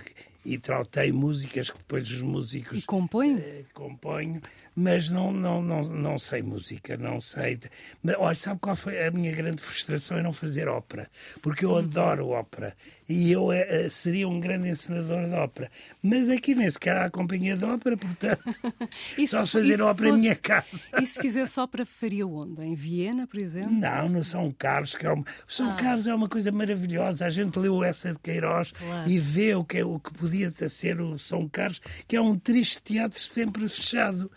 e 0.49 0.57
trautei 0.57 1.11
músicas 1.11 1.69
que 1.69 1.77
depois 1.77 2.09
os 2.09 2.21
músicos. 2.23 2.79
E 2.79 2.81
compõe? 2.81 3.37
Eh, 3.37 3.65
componho, 3.71 4.41
mas 4.75 5.07
não, 5.07 5.31
não, 5.31 5.61
não, 5.61 5.83
não 5.83 6.17
sei 6.17 6.41
música, 6.41 6.97
não 6.97 7.21
sei. 7.21 7.59
Mas, 8.01 8.15
olha, 8.17 8.35
sabe 8.35 8.59
qual 8.59 8.75
foi 8.75 9.05
a 9.05 9.11
minha 9.11 9.31
grande 9.31 9.61
frustração? 9.61 10.17
É 10.17 10.23
não 10.23 10.33
fazer 10.33 10.67
ópera, 10.67 11.07
porque 11.41 11.65
eu 11.65 11.75
adoro 11.75 12.29
ópera 12.29 12.75
e 13.07 13.31
eu 13.31 13.51
eh, 13.51 13.89
seria 13.91 14.27
um 14.27 14.39
grande 14.39 14.69
encenador 14.69 15.29
de 15.29 15.35
ópera. 15.35 15.69
Mas 16.01 16.29
aqui 16.29 16.55
nem 16.55 16.69
sequer 16.69 16.97
há 16.97 17.09
companhia 17.11 17.55
de 17.55 17.65
ópera, 17.65 17.95
portanto, 17.95 18.43
isso, 19.17 19.35
só 19.35 19.45
fazer 19.45 19.81
ópera 19.81 20.09
fosse, 20.09 20.19
em 20.19 20.21
minha 20.21 20.35
casa. 20.35 20.79
E 20.99 21.05
se 21.05 21.21
fizesse 21.21 21.59
ópera, 21.59 21.85
faria 21.85 22.25
onde? 22.25 22.63
Em 22.63 22.73
Viena, 22.73 23.27
por 23.27 23.39
exemplo? 23.39 23.71
Não, 23.71 24.09
no 24.09 24.23
São 24.23 24.51
Carlos, 24.51 24.95
que 24.95 25.05
é 25.05 25.11
uma... 25.11 25.25
São 25.47 25.69
ah. 25.69 25.75
Carlos 25.75 26.07
é 26.07 26.13
uma 26.13 26.27
coisa 26.27 26.51
maravilhosa. 26.51 27.25
A 27.25 27.29
gente 27.29 27.57
leu 27.59 27.83
essa 27.83 28.13
de 28.13 28.19
Queiroz 28.19 28.71
claro. 28.71 29.09
e 29.09 29.19
vê 29.19 29.53
o 29.53 29.63
que, 29.63 29.77
é, 29.77 29.85
o 29.85 29.99
que 29.99 30.13
podia 30.13 30.38
ser 30.69 30.99
o 31.01 31.17
São 31.17 31.47
Carlos, 31.47 31.81
que 32.07 32.15
é 32.15 32.21
um 32.21 32.37
triste 32.37 32.81
teatro 32.81 33.19
sempre 33.19 33.67
fechado. 33.67 34.31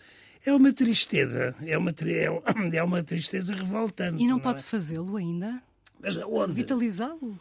É 0.45 0.51
uma 0.53 0.73
tristeza, 0.73 1.55
é 1.61 1.77
uma, 1.77 1.91
é, 1.91 2.27
é 2.77 2.83
uma 2.83 3.03
tristeza 3.03 3.55
revoltante. 3.55 4.21
E 4.21 4.27
não, 4.27 4.35
não 4.35 4.39
pode 4.39 4.61
é? 4.61 4.63
fazê-lo 4.63 5.15
ainda? 5.15 5.61
Mas 5.99 6.17
onde? 6.17 6.53
Vitalizá-lo? 6.53 7.39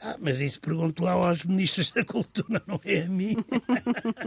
Ah, 0.00 0.16
mas 0.20 0.38
isso 0.38 0.60
pergunto 0.60 1.02
lá 1.02 1.12
aos 1.12 1.44
ministros 1.44 1.90
da 1.90 2.04
Cultura, 2.04 2.62
não 2.66 2.80
é 2.84 3.02
a 3.02 3.08
mim. 3.08 3.34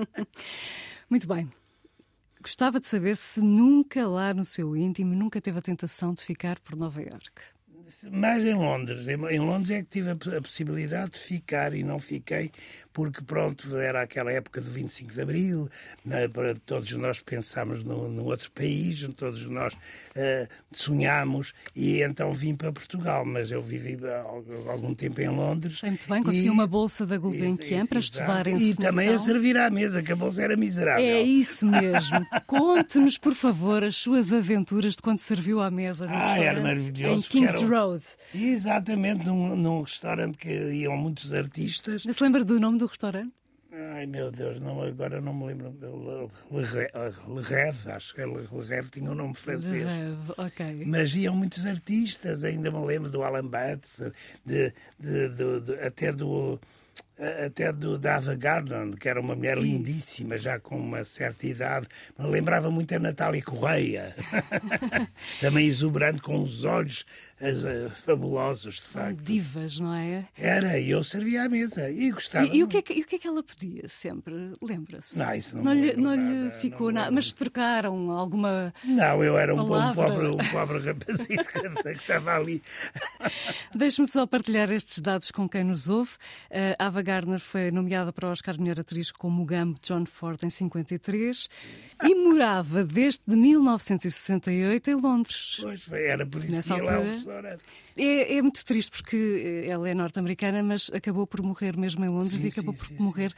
Muito 1.09 1.27
bem. 1.27 1.49
Gostava 2.41 2.79
de 2.79 2.87
saber 2.87 3.15
se 3.17 3.39
nunca 3.39 4.07
lá 4.07 4.33
no 4.33 4.43
seu 4.43 4.75
íntimo 4.75 5.13
nunca 5.13 5.39
teve 5.39 5.59
a 5.59 5.61
tentação 5.61 6.13
de 6.13 6.23
ficar 6.23 6.59
por 6.59 6.75
Nova 6.75 7.01
Iorque 7.01 7.59
mais 8.11 8.45
em 8.45 8.53
Londres. 8.53 9.07
Em 9.07 9.39
Londres 9.39 9.71
é 9.71 9.81
que 9.81 9.89
tive 9.89 10.11
a 10.11 10.41
possibilidade 10.41 11.11
de 11.11 11.19
ficar 11.19 11.73
e 11.73 11.83
não 11.83 11.99
fiquei 11.99 12.51
porque, 12.99 13.21
pronto, 13.21 13.77
era 13.77 14.01
aquela 14.01 14.29
época 14.29 14.59
do 14.59 14.69
25 14.69 15.13
de 15.13 15.21
Abril, 15.21 15.69
né, 16.03 16.27
para 16.27 16.53
todos 16.53 16.91
nós 16.91 17.21
pensámos 17.21 17.81
no, 17.81 18.09
no, 18.09 18.25
outro 18.25 18.51
país, 18.51 19.07
todos 19.15 19.47
nós 19.47 19.73
uh, 19.73 20.49
sonhámos 20.69 21.53
e 21.73 22.03
então 22.03 22.33
vim 22.33 22.53
para 22.53 22.73
Portugal, 22.73 23.23
mas 23.23 23.51
eu 23.51 23.63
vivi 23.63 23.97
algum 24.67 24.93
tempo 24.93 25.21
em 25.21 25.29
Londres. 25.29 25.79
Sei 25.79 25.91
muito 25.91 26.09
bem, 26.09 26.21
consegui 26.21 26.49
uma 26.49 26.67
bolsa 26.67 27.05
da 27.05 27.17
Gulbenkian 27.17 27.85
para 27.85 27.99
estudar 27.99 28.45
em 28.47 28.57
E 28.57 28.75
também 28.75 29.07
a 29.07 29.17
servir 29.17 29.55
à 29.55 29.69
mesa, 29.69 30.03
que 30.03 30.11
a 30.11 30.15
bolsa 30.17 30.43
era 30.43 30.57
miserável. 30.57 31.05
É 31.05 31.21
isso 31.21 31.65
mesmo. 31.65 32.27
Conte-nos, 32.45 33.17
por 33.17 33.33
favor, 33.33 33.81
as 33.81 33.95
suas 33.95 34.33
aventuras 34.33 34.97
de 34.97 35.01
quando 35.01 35.19
serviu 35.19 35.61
à 35.61 35.71
mesa 35.71 36.05
ah, 36.09 36.37
era 36.37 36.61
maravilhoso. 36.61 37.19
Em 37.19 37.21
Kings 37.21 37.63
Road. 37.63 38.03
Exatamente, 38.35 39.25
num, 39.25 39.55
num 39.55 39.81
restaurante 39.83 40.37
que 40.37 40.49
iam 40.49 40.97
muitos 40.97 41.33
artistas. 41.33 42.03
Mas 42.05 42.17
se 42.17 42.23
lembra 42.23 42.43
do 42.43 42.59
nome 42.59 42.77
do 42.77 42.88
restaurante? 42.89 43.33
Ai 43.71 44.07
meu 44.07 44.31
Deus, 44.31 44.59
não, 44.59 44.81
agora 44.81 45.21
não 45.21 45.31
me 45.33 45.45
lembro. 45.47 45.69
Le, 45.79 46.59
Le 47.35 47.41
Rêve, 47.41 47.91
acho 47.91 48.15
que 48.15 48.21
Le 48.21 48.47
Rêve 48.67 48.89
tinha 48.89 49.11
um 49.11 49.15
nome 49.15 49.35
francês. 49.35 49.71
Le 49.71 49.83
Rêve, 49.83 50.33
ok. 50.37 50.85
Mas 50.87 51.13
iam 51.13 51.35
muitos 51.35 51.67
artistas, 51.67 52.43
ainda 52.43 52.71
me 52.71 52.83
lembro 52.83 53.11
do 53.11 53.21
Alan 53.23 53.45
Batts, 53.45 54.01
de, 54.43 54.73
de, 54.97 55.29
de, 55.29 55.61
de 55.61 55.73
até 55.81 56.11
do 56.11 56.59
até 57.45 57.71
do 57.71 57.97
Dava 57.97 58.35
Garland, 58.35 58.95
que 58.97 59.09
era 59.09 59.19
uma 59.19 59.35
mulher 59.35 59.57
lindíssima, 59.57 60.37
já 60.37 60.59
com 60.59 60.77
uma 60.77 61.03
certa 61.03 61.45
idade. 61.45 61.87
Me 62.17 62.27
lembrava 62.27 62.71
muito 62.71 62.95
a 62.95 62.99
Natália 62.99 63.41
Correia. 63.43 64.15
Também 65.41 65.67
exuberante, 65.67 66.21
com 66.21 66.41
os 66.41 66.63
olhos 66.63 67.05
uh, 67.41 67.89
fabulosos, 67.89 68.75
de 68.75 68.81
São 68.81 69.01
facto. 69.03 69.21
divas, 69.21 69.79
não 69.79 69.93
é? 69.93 70.25
Era, 70.37 70.79
e 70.79 70.91
eu 70.91 71.03
servia 71.03 71.43
à 71.43 71.49
mesa 71.49 71.89
e 71.89 72.09
gostava. 72.11 72.45
E, 72.45 72.57
e, 72.57 72.63
o, 72.63 72.67
que 72.67 72.77
é 72.77 72.81
que, 72.81 73.01
o 73.01 73.05
que 73.05 73.15
é 73.17 73.19
que 73.19 73.27
ela 73.27 73.43
pedia 73.43 73.89
sempre? 73.89 74.53
Lembra-se? 74.61 75.17
Não, 75.17 75.33
isso 75.33 75.57
não, 75.57 75.63
não 75.63 75.73
lhe, 75.73 75.93
não 75.95 76.15
nada, 76.15 76.31
lhe 76.31 76.51
ficou 76.51 76.91
nada. 76.91 77.11
Mas 77.11 77.33
trocaram 77.33 78.11
alguma. 78.11 78.73
Não, 78.85 79.23
eu 79.23 79.37
era 79.37 79.53
um, 79.53 79.61
um 79.61 79.93
pobre, 79.93 80.27
um 80.27 80.37
pobre 80.51 80.79
rapazito 80.79 81.43
que 81.83 81.89
estava 81.89 82.35
ali. 82.35 82.61
Deixe-me 83.75 84.07
só 84.07 84.25
partilhar 84.25 84.71
estes 84.71 84.99
dados 84.99 85.31
com 85.31 85.49
quem 85.49 85.63
nos 85.65 85.89
ouve. 85.89 86.11
Uh, 86.49 86.75
Ava 86.79 87.01
Gardner 87.09 87.39
foi 87.39 87.71
nomeada 87.71 88.13
para 88.13 88.27
o 88.27 88.31
Oscar 88.31 88.53
de 88.53 88.61
Melhor 88.61 88.79
Atriz 88.79 89.11
com 89.11 89.31
Mugambo 89.31 89.79
John 89.81 90.05
Ford 90.05 90.37
em 90.43 90.49
53 90.51 91.49
e 92.03 92.13
morava 92.13 92.83
desde 92.83 93.35
1968 93.35 94.91
em 94.91 94.93
Londres. 94.93 95.57
Pois 95.59 95.81
foi, 95.85 96.05
era 96.05 96.23
por 96.23 96.43
isso 96.43 96.55
Nessa 96.55 96.75
que 96.75 96.79
ia 96.79 96.85
lá 96.85 96.99
restaurante. 96.99 97.63
É, 97.97 98.37
é, 98.37 98.41
muito 98.43 98.63
triste 98.63 98.91
porque 98.91 99.65
ela 99.67 99.89
é 99.89 99.95
norte-americana, 99.95 100.61
mas 100.61 100.91
acabou 100.93 101.25
por 101.25 101.41
morrer 101.41 101.75
mesmo 101.75 102.05
em 102.05 102.09
Londres 102.09 102.41
sim, 102.41 102.47
e 102.47 102.51
acabou 102.51 102.73
sim, 102.73 102.79
por 102.79 102.87
sim, 102.87 103.03
morrer 103.03 103.33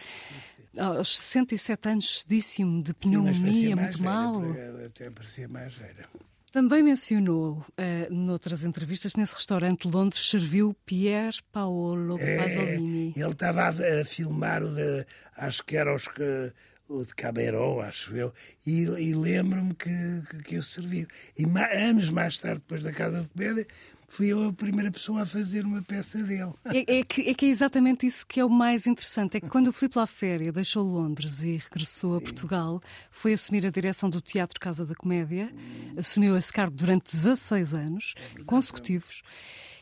aos 0.77 1.17
67 1.17 1.87
anos, 1.87 2.19
cedíssimo, 2.19 2.83
de 2.83 2.93
pneumonia, 2.93 3.73
muito 3.73 4.03
mal. 4.03 4.41
Até 4.85 5.09
parecia 5.09 5.47
mais 5.47 5.73
velha. 5.75 6.09
Também 6.51 6.84
mencionou, 6.84 7.60
uh, 7.60 8.13
noutras 8.13 8.65
entrevistas, 8.65 9.15
nesse 9.15 9.34
restaurante 9.34 9.88
de 9.88 9.96
Londres, 9.96 10.29
serviu 10.29 10.75
Pier 10.86 11.34
Paolo 11.50 12.20
é, 12.20 12.38
Pasolini. 12.38 13.13
Ele 13.15 13.31
estava 13.31 13.62
a, 13.62 13.70
a, 13.70 14.05
filmar 14.05 14.62
o 14.62 14.70
de, 14.70 15.05
acho 15.38 15.63
que 15.63 15.77
era 15.77 15.96
os 15.96 16.10
que 16.10 16.51
o 16.89 17.05
de 17.05 17.15
Caberó, 17.15 17.79
acho 17.79 18.13
eu, 18.17 18.34
e, 18.67 18.81
e 18.81 19.15
lembro-me 19.15 19.74
que, 19.74 19.89
que, 20.29 20.43
que, 20.43 20.55
eu 20.55 20.63
servi. 20.63 21.08
E 21.38 21.46
ma, 21.46 21.65
anos 21.67 22.10
mais 22.10 22.38
tarde, 22.38 22.60
depois 22.60 22.84
da 22.84 22.91
Casa 22.91 23.22
de 23.22 23.29
Comédia, 23.29 23.65
fui 24.11 24.27
eu 24.27 24.49
a 24.49 24.53
primeira 24.53 24.91
pessoa 24.91 25.21
a 25.21 25.25
fazer 25.25 25.65
uma 25.65 25.81
peça 25.81 26.21
dele. 26.23 26.51
É, 26.65 26.99
é, 26.99 27.03
que, 27.03 27.29
é 27.29 27.33
que 27.33 27.45
é 27.45 27.49
exatamente 27.49 28.05
isso 28.05 28.27
que 28.27 28.41
é 28.41 28.45
o 28.45 28.49
mais 28.49 28.85
interessante. 28.85 29.37
É 29.37 29.39
que 29.39 29.49
quando 29.49 29.69
o 29.69 29.73
Filipe 29.73 29.97
Laféria 29.97 30.51
deixou 30.51 30.83
Londres 30.83 31.41
e 31.41 31.53
regressou 31.53 32.11
Sim. 32.11 32.17
a 32.17 32.21
Portugal, 32.21 32.81
foi 33.09 33.33
assumir 33.33 33.65
a 33.65 33.69
direção 33.69 34.09
do 34.09 34.19
Teatro 34.19 34.59
Casa 34.59 34.85
da 34.85 34.93
Comédia, 34.93 35.49
assumiu 35.97 36.35
esse 36.35 36.51
cargo 36.51 36.75
durante 36.75 37.09
16 37.09 37.73
anos 37.73 38.13
é 38.37 38.43
consecutivos. 38.43 39.21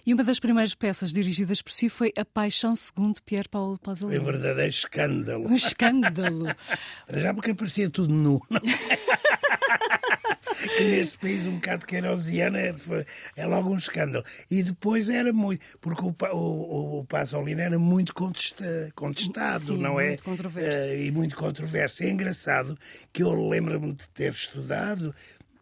E 0.05 0.13
uma 0.13 0.24
das 0.24 0.39
primeiras 0.39 0.74
peças 0.75 1.12
dirigidas 1.12 1.62
por 1.62 1.71
si 1.71 1.89
foi 1.89 2.13
A 2.17 2.24
Paixão 2.24 2.75
Segundo 2.75 3.21
Pierre 3.24 3.50
Paulo 3.50 3.77
Pasolini. 3.79 4.19
Foi 4.19 4.29
um 4.29 4.31
verdadeiro 4.31 4.69
escândalo. 4.69 5.48
Um 5.48 5.55
escândalo. 5.55 6.45
Já 7.09 7.33
porque 7.33 7.51
aparecia 7.51 7.89
tudo 7.89 8.13
nu. 8.13 8.41
Que 10.77 10.84
neste 10.84 11.17
país 11.17 11.46
um 11.46 11.55
bocado 11.55 11.86
queirosiano 11.86 12.58
é, 12.58 12.74
é 13.36 13.46
logo 13.46 13.72
um 13.72 13.77
escândalo. 13.77 14.24
E 14.50 14.63
depois 14.63 15.10
era 15.10 15.31
muito, 15.31 15.63
porque 15.79 16.01
o, 16.03 16.15
o, 16.34 17.00
o 17.00 17.05
Pasolini 17.05 17.62
era 17.62 17.79
muito 17.79 18.13
contesta, 18.13 18.91
contestado, 18.96 19.65
Sim, 19.65 19.77
não 19.77 20.00
é? 20.00 20.10
Muito 20.10 20.24
controverso. 20.24 20.91
Uh, 20.91 20.96
e 20.96 21.12
muito 21.12 21.36
controverso. 21.36 22.03
É 22.03 22.10
engraçado 22.10 22.77
que 23.12 23.24
eu 23.24 23.50
lembro-me 23.50 23.93
de 23.93 24.08
ter 24.10 24.31
estudado 24.31 25.13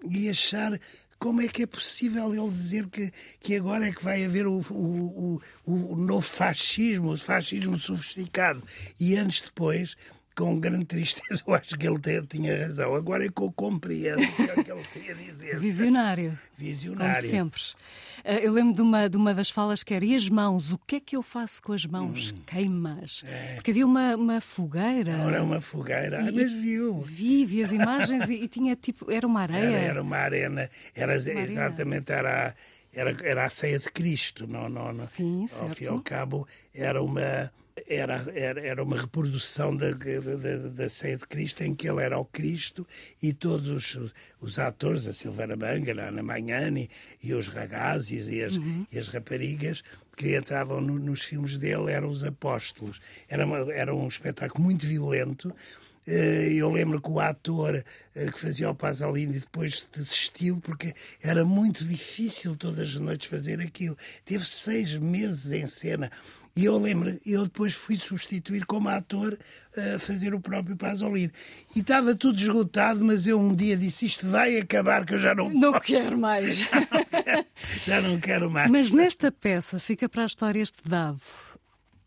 e 0.09 0.29
achar 0.29 0.79
como 1.19 1.41
é 1.41 1.47
que 1.47 1.63
é 1.63 1.67
possível 1.67 2.33
ele 2.33 2.51
dizer 2.51 2.87
que, 2.87 3.11
que 3.39 3.55
agora 3.55 3.87
é 3.87 3.91
que 3.91 4.03
vai 4.03 4.23
haver 4.23 4.45
o, 4.45 4.59
o, 4.69 5.41
o, 5.65 5.93
o 5.93 5.95
novo 5.95 6.25
fascismo, 6.25 7.13
o 7.13 7.17
fascismo 7.17 7.79
sofisticado? 7.79 8.63
E 8.99 9.15
anos 9.15 9.41
depois, 9.41 9.95
com 10.37 10.59
grande 10.59 10.85
tristeza, 10.85 11.41
eu 11.45 11.55
acho 11.55 11.75
que 11.75 11.87
ele 11.87 11.99
tinha 12.27 12.59
razão. 12.59 12.93
Agora 12.93 13.25
é 13.25 13.29
que 13.29 13.41
eu 13.41 13.51
compreendo 13.51 14.21
o 14.21 14.35
que 14.35 14.41
é 14.43 14.63
que 14.63 14.71
ele 14.71 14.83
queria 14.93 15.15
dizer. 15.15 15.59
Visionário. 15.59 16.37
Visionário. 16.55 17.15
Como 17.15 17.27
sempre. 17.27 17.61
Eh, 18.23 18.45
eu 18.45 18.53
lembro 18.53 18.75
de 18.75 18.81
uma, 18.81 19.09
de 19.09 19.17
uma 19.17 19.33
das 19.33 19.49
falas 19.49 19.81
que 19.81 19.95
era: 19.95 20.05
e 20.05 20.15
as 20.15 20.29
mãos? 20.29 20.71
O 20.71 20.77
que 20.77 20.97
é 20.97 20.99
que 20.99 21.15
eu 21.15 21.23
faço 21.23 21.61
com 21.63 21.73
as 21.73 21.85
mãos? 21.87 22.31
Hum. 22.31 22.41
Queimas. 22.45 23.23
É. 23.25 23.55
Porque 23.55 23.71
havia 23.71 23.85
uma, 23.85 24.15
uma 24.15 24.39
fogueira. 24.39 25.11
Era 25.11 25.41
uma 25.41 25.59
fogueira, 25.59 26.19
ah, 26.19 26.31
mas 26.31 26.53
viu. 26.53 27.01
Vi, 27.01 27.43
vi 27.43 27.63
as 27.63 27.71
imagens 27.71 28.29
e, 28.29 28.35
e, 28.35 28.47
tinha 28.47 28.75
tipo. 28.75 29.11
Era 29.11 29.25
uma 29.25 29.41
areia. 29.41 29.65
Era, 29.65 29.77
era 29.77 30.01
uma 30.03 30.17
arena. 30.17 30.69
Era, 30.93 31.13
uma 31.13 31.41
exatamente, 31.41 32.11
era. 32.11 32.55
Era, 32.93 33.15
era 33.23 33.45
a 33.45 33.49
ceia 33.49 33.77
de 33.77 33.91
Cristo, 33.91 34.47
não, 34.47 34.69
não, 34.69 34.91
não. 34.91 35.05
Sim, 35.05 35.43
ao 35.43 35.47
certo. 35.49 35.75
fim 35.75 35.83
e 35.83 35.87
ao 35.87 36.01
cabo, 36.01 36.47
era 36.73 37.03
uma, 37.03 37.51
era, 37.87 38.25
era, 38.33 38.61
era 38.61 38.83
uma 38.83 38.99
reprodução 38.99 39.75
da, 39.75 39.91
da, 39.91 40.69
da 40.69 40.89
ceia 40.89 41.17
de 41.17 41.27
Cristo, 41.27 41.63
em 41.63 41.75
que 41.75 41.89
ele 41.89 42.01
era 42.01 42.17
o 42.17 42.25
Cristo 42.25 42.87
e 43.21 43.33
todos 43.33 43.95
os, 43.95 44.13
os 44.39 44.59
atores, 44.59 45.05
a 45.05 45.13
Silvana 45.13 45.55
Manga, 45.55 45.93
a 46.01 46.07
Ana 46.07 46.23
Magnani 46.23 46.89
e 47.21 47.33
os 47.33 47.47
ragazes 47.47 48.27
e 48.27 48.43
as, 48.43 48.55
uhum. 48.55 48.85
e 48.91 48.97
as 48.97 49.07
raparigas 49.09 49.83
que 50.15 50.35
entravam 50.35 50.81
no, 50.81 50.97
nos 50.97 51.21
filmes 51.21 51.57
dele 51.57 51.91
eram 51.91 52.09
os 52.09 52.23
apóstolos. 52.23 52.99
Era, 53.29 53.45
uma, 53.45 53.71
era 53.71 53.93
um 53.93 54.07
espetáculo 54.07 54.63
muito 54.63 54.85
violento, 54.85 55.53
eu 56.07 56.71
lembro 56.71 57.01
que 57.01 57.09
o 57.09 57.19
ator 57.19 57.83
eh, 58.15 58.31
que 58.31 58.39
fazia 58.39 58.69
o 58.69 58.75
Pasolini 58.75 59.39
depois 59.39 59.85
desistiu 59.91 60.61
porque 60.61 60.93
era 61.21 61.43
muito 61.43 61.83
difícil 61.83 62.55
todas 62.55 62.89
as 62.89 62.95
noites 62.95 63.29
fazer 63.29 63.59
aquilo. 63.59 63.97
Teve 64.23 64.45
seis 64.45 64.95
meses 64.95 65.51
em 65.51 65.67
cena. 65.67 66.09
E 66.55 66.65
eu 66.65 66.77
lembro, 66.79 67.15
eu 67.23 67.43
depois 67.43 67.75
fui 67.75 67.97
substituir 67.97 68.65
como 68.65 68.89
ator 68.89 69.37
a 69.77 69.95
uh, 69.95 69.99
fazer 69.99 70.33
o 70.33 70.39
próprio 70.39 70.75
Pasolini. 70.75 71.31
E 71.75 71.81
estava 71.81 72.15
tudo 72.15 72.39
esgotado, 72.39 73.05
mas 73.05 73.27
eu 73.27 73.39
um 73.39 73.53
dia 73.53 73.77
disse: 73.77 74.07
Isto 74.07 74.27
vai 74.27 74.57
acabar, 74.57 75.05
que 75.05 75.13
eu 75.13 75.19
já 75.19 75.35
não. 75.35 75.51
Não 75.51 75.79
quero 75.79 76.17
mais. 76.17 76.57
já, 76.57 76.79
não 76.79 77.05
quero, 77.05 77.45
já 77.85 78.01
não 78.01 78.19
quero 78.19 78.49
mais. 78.49 78.71
Mas 78.71 78.89
nesta 78.89 79.31
peça 79.31 79.77
fica 79.77 80.09
para 80.09 80.23
a 80.23 80.25
história 80.25 80.59
este 80.59 80.79
dado 80.83 81.21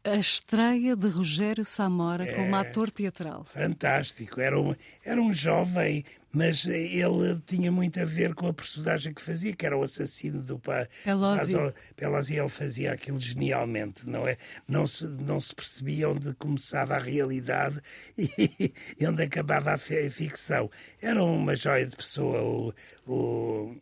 a 0.04 0.16
estreia 0.16 0.97
de 0.97 1.09
Rogério 1.09 1.64
Samora 1.64 2.25
é, 2.25 2.35
como 2.35 2.57
ator 2.57 2.90
teatral. 2.90 3.45
Fantástico. 3.45 4.40
Era 4.40 4.59
um, 4.59 4.75
era 5.04 5.21
um 5.21 5.33
jovem 5.33 6.04
mas 6.32 6.64
ele 6.64 7.40
tinha 7.44 7.72
muito 7.72 8.00
a 8.00 8.04
ver 8.04 8.34
com 8.34 8.46
a 8.46 8.54
personagem 8.54 9.12
que 9.12 9.20
fazia, 9.20 9.54
que 9.54 9.66
era 9.66 9.76
o 9.76 9.82
assassino 9.82 10.42
do 10.42 10.58
pai. 10.58 10.87
Pelosi. 11.04 11.52
Pelosi, 11.96 12.37
ele 12.37 12.49
fazia 12.49 12.92
aquilo 12.92 13.20
genialmente, 13.20 14.08
não 14.08 14.26
é? 14.26 14.37
Não 14.68 14.87
se, 14.87 15.04
não 15.06 15.40
se 15.40 15.54
percebia 15.54 16.08
onde 16.08 16.32
começava 16.34 16.94
a 16.94 16.99
realidade 16.99 17.80
e, 18.16 18.72
e 18.99 19.06
onde 19.06 19.22
acabava 19.22 19.75
a 19.75 19.78
ficção. 19.78 20.70
Era 21.02 21.22
uma 21.22 21.56
joia 21.56 21.87
de 21.87 21.96
pessoa, 21.96 22.42
o, 22.42 22.75
o, 23.06 23.76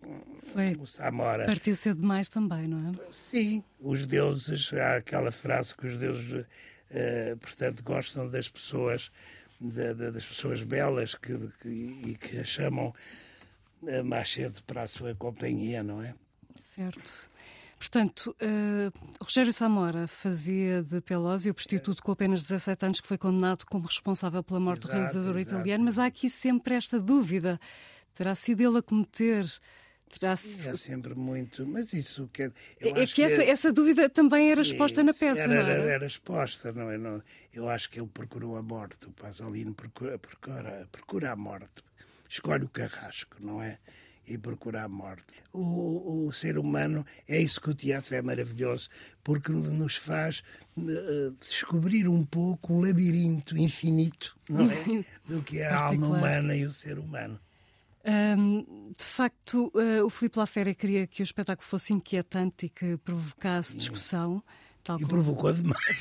Foi. 0.53 0.75
o 0.79 0.87
Samora. 0.87 1.45
Partiu 1.45 1.77
cedo 1.77 2.01
demais 2.01 2.29
também, 2.29 2.67
não 2.67 2.91
é? 2.91 3.13
Sim, 3.13 3.63
os 3.79 4.07
deuses, 4.07 4.73
há 4.73 4.97
aquela 4.97 5.31
frase 5.31 5.75
que 5.75 5.87
os 5.87 5.97
deuses, 5.97 6.31
uh, 6.31 7.37
portanto, 7.41 7.83
gostam 7.85 8.29
das 8.29 8.49
pessoas 8.49 9.11
das 9.61 10.25
pessoas 10.25 10.63
belas 10.63 11.15
que, 11.15 11.37
que, 11.61 11.69
e 11.69 12.17
que 12.17 12.39
a 12.39 12.45
chamam 12.45 12.95
uh, 13.83 14.05
mais 14.05 14.31
cedo 14.31 14.63
para 14.65 14.83
a 14.83 14.89
sua 14.89 15.15
companhia, 15.15 15.83
não 15.83 16.03
é? 16.03 16.15
Certo. 16.75 17.31
Portanto, 17.79 18.35
uh, 18.43 19.25
Rogério 19.25 19.53
Samora 19.53 20.09
fazia 20.09 20.83
de 20.83 21.01
Pelosi 21.01 21.51
o 21.51 21.55
prostituto 21.55 22.03
com 22.03 22.11
apenas 22.11 22.43
17 22.43 22.85
anos 22.85 23.01
que 23.01 23.07
foi 23.07 23.17
condenado 23.17 23.65
como 23.67 23.87
responsável 23.87 24.43
pela 24.43 24.59
morte 24.59 24.81
exato, 24.81 24.93
do 24.93 24.99
realizador 24.99 25.39
exato. 25.39 25.55
italiano, 25.55 25.85
mas 25.85 25.99
há 25.99 26.07
aqui 26.07 26.29
sempre 26.29 26.75
esta 26.75 26.99
dúvida. 26.99 27.61
Terá 28.15 28.35
sido 28.35 28.61
ele 28.61 28.79
a 28.79 28.83
cometer 28.83 29.49
Terá 30.09 30.33
é 30.33 30.37
sempre 30.77 31.15
muito, 31.15 31.67
mas 31.67 31.93
isso 31.93 32.29
que 32.33 32.45
é, 32.45 32.53
é 32.81 33.07
que, 33.07 33.15
que 33.15 33.23
essa, 33.23 33.43
é... 33.43 33.51
essa, 33.51 33.73
dúvida 33.73 34.09
também 34.09 34.51
era 34.51 34.63
exposta 34.63 35.03
na 35.05 35.13
peça, 35.13 35.43
era, 35.43 35.49
não 35.49 35.71
era? 35.71 35.85
Era, 35.85 36.07
exposta, 36.07 36.73
não 36.73 36.91
é? 36.91 36.97
Não, 36.97 37.23
eu 37.53 37.69
acho 37.69 37.91
que 37.91 38.01
ele 38.01 38.09
procurou 38.09 38.57
a 38.57 38.63
morte, 38.63 39.07
o 39.07 39.13
Pasolini 39.13 39.73
procura, 39.75 40.19
procura, 40.19 40.89
procura 40.91 41.33
a 41.33 41.37
morte, 41.37 41.83
escolhe 42.29 42.65
o 42.65 42.69
carrasco, 42.69 43.37
não 43.41 43.63
é? 43.63 43.79
E 44.27 44.37
procura 44.37 44.83
a 44.83 44.89
morte. 44.89 45.43
O, 45.53 46.27
o 46.27 46.33
ser 46.33 46.59
humano, 46.59 47.05
é 47.27 47.41
isso 47.41 47.61
que 47.61 47.71
o 47.71 47.75
teatro 47.75 48.15
é 48.15 48.21
maravilhoso, 48.21 48.89
porque 49.25 49.51
nos 49.51 49.97
faz 49.97 50.43
uh, 50.77 51.31
descobrir 51.41 52.07
um 52.07 52.25
pouco 52.25 52.75
o 52.75 52.81
labirinto 52.81 53.57
infinito, 53.57 54.37
não 54.49 54.71
é? 54.71 55.05
Do 55.27 55.43
que 55.43 55.61
é 55.61 55.69
a 55.69 55.79
alma 55.79 56.09
humana 56.09 56.55
e 56.55 56.65
o 56.67 56.71
ser 56.71 56.99
humano. 56.99 57.41
Um, 58.09 58.93
de 58.97 59.05
facto, 59.05 59.71
uh, 59.75 60.05
o 60.05 60.09
Filipe 60.09 60.39
Laféria 60.39 60.75
queria 60.75 61.07
que 61.07 61.23
o 61.23 61.25
espetáculo 61.25 61.69
fosse 61.69 61.93
inquietante 61.93 62.67
e 62.67 62.69
que 62.71 62.97
provocasse 62.97 63.77
discussão. 63.77 64.43
Tal 64.83 64.97
e 64.97 65.01
como... 65.01 65.13
provocou 65.13 65.53
demais. 65.53 65.99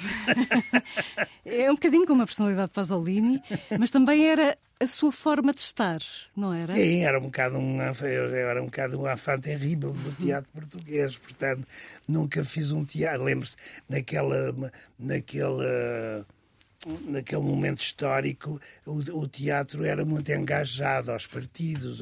é 1.44 1.70
um 1.70 1.74
bocadinho 1.74 2.06
como 2.06 2.22
a 2.22 2.26
personalidade 2.26 2.70
de 2.70 2.74
Pasolini, 2.74 3.42
mas 3.78 3.92
também 3.92 4.26
era 4.26 4.58
a 4.80 4.88
sua 4.88 5.12
forma 5.12 5.54
de 5.54 5.60
estar, 5.60 6.00
não 6.34 6.54
era? 6.54 6.74
Sim, 6.74 7.04
era 7.04 7.20
um 7.20 7.24
bocado 7.24 7.58
um, 7.58 7.82
era 7.82 8.62
um, 8.62 8.66
bocado 8.68 9.02
um 9.02 9.06
afã 9.06 9.38
terrível 9.38 9.92
do 9.92 10.12
teatro 10.14 10.50
português. 10.54 11.18
Portanto, 11.18 11.68
nunca 12.08 12.46
fiz 12.46 12.72
um 12.72 12.86
teatro. 12.86 13.24
Lembro-se, 13.24 13.58
naquela. 13.90 14.56
naquela 14.98 16.26
naquele 17.06 17.42
momento 17.42 17.82
histórico, 17.82 18.60
o, 18.86 19.00
o, 19.20 19.28
teatro 19.28 19.84
era 19.84 20.06
muito 20.06 20.32
engajado 20.32 21.12
aos 21.12 21.26
partidos, 21.26 22.00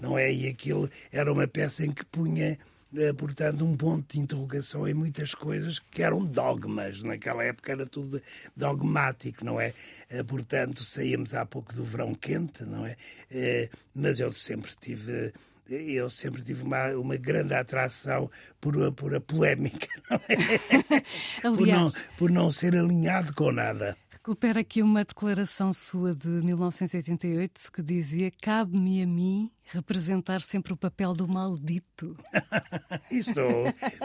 não 0.00 0.18
é? 0.18 0.32
E 0.32 0.48
aquilo 0.48 0.90
era 1.12 1.32
uma 1.32 1.46
peça 1.46 1.84
em 1.84 1.92
que 1.92 2.04
punha 2.04 2.58
eh, 2.94 3.12
portanto, 3.12 3.64
um 3.64 3.76
ponto 3.76 4.14
de 4.14 4.20
interrogação 4.20 4.86
em 4.88 4.94
muitas 4.94 5.34
coisas 5.34 5.78
que 5.78 6.02
eram 6.02 6.24
dogmas. 6.24 7.02
Naquela 7.02 7.44
época 7.44 7.72
era 7.72 7.86
tudo 7.86 8.22
dogmático, 8.56 9.44
não 9.44 9.60
é? 9.60 9.74
Eh, 10.08 10.22
portanto, 10.22 10.84
saímos 10.84 11.34
há 11.34 11.44
pouco 11.44 11.74
do 11.74 11.84
verão 11.84 12.14
quente, 12.14 12.64
não 12.64 12.86
é? 12.86 12.96
Eh, 13.30 13.68
mas 13.94 14.20
eu 14.20 14.32
sempre 14.32 14.72
tive 14.80 15.32
eu 15.68 16.08
sempre 16.08 16.44
tive 16.44 16.62
uma, 16.62 16.90
uma 16.90 17.16
grande 17.16 17.52
atração 17.52 18.30
por, 18.60 18.92
por 18.92 19.12
a 19.16 19.20
polémica, 19.20 19.88
não 20.08 20.20
é? 20.28 21.02
por, 21.56 21.66
não, 21.66 21.92
por 22.16 22.30
não 22.30 22.52
ser 22.52 22.76
alinhado 22.76 23.34
com 23.34 23.50
nada. 23.50 23.96
Recupera 24.26 24.58
aqui 24.58 24.82
uma 24.82 25.04
declaração 25.04 25.72
sua 25.72 26.12
de 26.12 26.26
1988 26.26 27.70
que 27.70 27.80
dizia: 27.80 28.28
Cabe-me 28.42 29.00
a 29.00 29.06
mim 29.06 29.52
representar 29.66 30.40
sempre 30.40 30.72
o 30.72 30.76
papel 30.76 31.14
do 31.14 31.28
maldito. 31.28 32.16
Isso, 33.08 33.40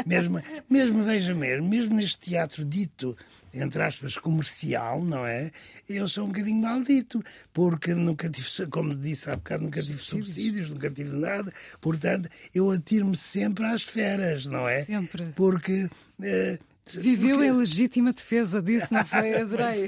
mesmo, 0.06 0.40
mesmo, 0.70 1.02
veja 1.02 1.34
mesmo, 1.34 1.68
mesmo 1.68 1.96
neste 1.96 2.20
teatro 2.20 2.64
dito, 2.64 3.18
entre 3.52 3.82
aspas, 3.82 4.16
comercial, 4.16 5.04
não 5.04 5.26
é? 5.26 5.50
Eu 5.90 6.08
sou 6.08 6.26
um 6.26 6.28
bocadinho 6.28 6.62
maldito, 6.62 7.24
porque 7.52 7.96
nunca 7.96 8.30
tive, 8.30 8.68
como 8.68 8.94
disse 8.94 9.28
há 9.28 9.36
bocado, 9.36 9.64
nunca 9.64 9.82
tive 9.82 9.98
subsídios, 9.98 10.28
subsídios 10.28 10.70
nunca 10.70 10.92
tive 10.92 11.18
nada, 11.18 11.52
portanto, 11.80 12.30
eu 12.54 12.70
atiro-me 12.70 13.18
sempre 13.18 13.66
às 13.66 13.82
feras, 13.82 14.46
não 14.46 14.70
é? 14.70 14.84
Sempre. 14.84 15.34
Porque. 15.36 15.90
Uh, 16.20 16.71
Viveu 16.88 17.38
Porque... 17.38 17.46
em 17.46 17.52
legítima 17.52 18.12
defesa 18.12 18.62
disso, 18.62 18.94
não 18.94 19.06
foi? 19.06 19.36
Adorei. 19.40 19.88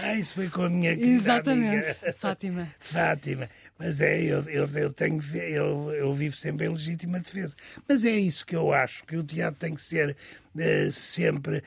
ah, 0.00 0.14
isso 0.16 0.34
foi 0.34 0.48
com 0.48 0.62
a 0.62 0.70
minha 0.70 0.96
querida 0.96 1.14
Exatamente, 1.14 1.76
amiga. 1.76 2.14
Fátima. 2.18 2.68
Fátima. 2.80 3.50
Mas 3.78 4.00
é, 4.00 4.20
eu, 4.20 4.42
eu, 4.44 4.66
eu 4.66 4.92
tenho 4.92 5.22
eu, 5.34 5.92
eu 5.92 6.14
vivo 6.14 6.34
sempre 6.36 6.66
em 6.66 6.70
legítima 6.70 7.20
defesa. 7.20 7.54
Mas 7.86 8.04
é 8.04 8.16
isso 8.16 8.44
que 8.46 8.56
eu 8.56 8.72
acho, 8.72 9.04
que 9.04 9.16
o 9.16 9.22
teatro 9.22 9.60
tem 9.60 9.74
que 9.74 9.82
ser 9.82 10.16
uh, 10.56 10.92
sempre 10.92 11.62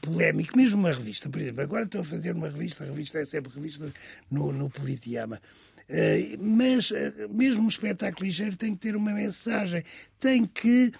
polémico, 0.00 0.56
mesmo 0.56 0.78
uma 0.78 0.92
revista, 0.92 1.28
por 1.28 1.40
exemplo. 1.40 1.62
Agora 1.62 1.84
estou 1.84 2.02
a 2.02 2.04
fazer 2.04 2.32
uma 2.32 2.48
revista, 2.48 2.84
a 2.84 2.86
revista 2.86 3.18
é 3.18 3.24
sempre 3.24 3.52
revista 3.52 3.92
no, 4.30 4.52
no 4.52 4.68
Politiama. 4.68 5.40
Uh, 5.88 6.36
mas 6.40 6.90
uh, 6.90 7.28
mesmo 7.30 7.64
um 7.64 7.68
espetáculo 7.68 8.26
ligeiro 8.26 8.56
tem 8.56 8.74
que 8.74 8.80
ter 8.80 8.96
uma 8.96 9.12
mensagem, 9.12 9.82
tem 10.20 10.44
que 10.44 10.92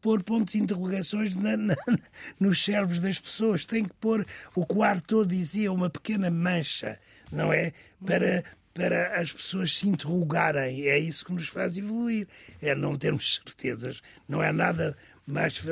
pôr 0.00 0.22
pontos 0.22 0.54
de 0.54 0.62
interrogações 0.62 1.34
na, 1.34 1.56
na, 1.56 1.76
nos 2.38 2.62
cérebros 2.62 3.00
das 3.00 3.18
pessoas, 3.18 3.64
tem 3.64 3.84
que 3.84 3.94
pôr 3.94 4.26
o 4.54 4.66
quarto 4.66 5.06
todo 5.06 5.28
dizia 5.28 5.72
uma 5.72 5.88
pequena 5.88 6.30
mancha, 6.30 6.98
não 7.30 7.52
é? 7.52 7.72
Para, 8.04 8.44
para 8.72 9.20
as 9.20 9.30
pessoas 9.30 9.78
se 9.78 9.88
interrogarem. 9.88 10.88
É 10.88 10.98
isso 10.98 11.24
que 11.24 11.32
nos 11.32 11.48
faz 11.48 11.76
evoluir. 11.76 12.26
É 12.60 12.74
não 12.74 12.96
termos 12.98 13.40
certezas. 13.44 14.02
Não 14.28 14.42
é 14.42 14.52
nada 14.52 14.96
mais, 15.26 15.62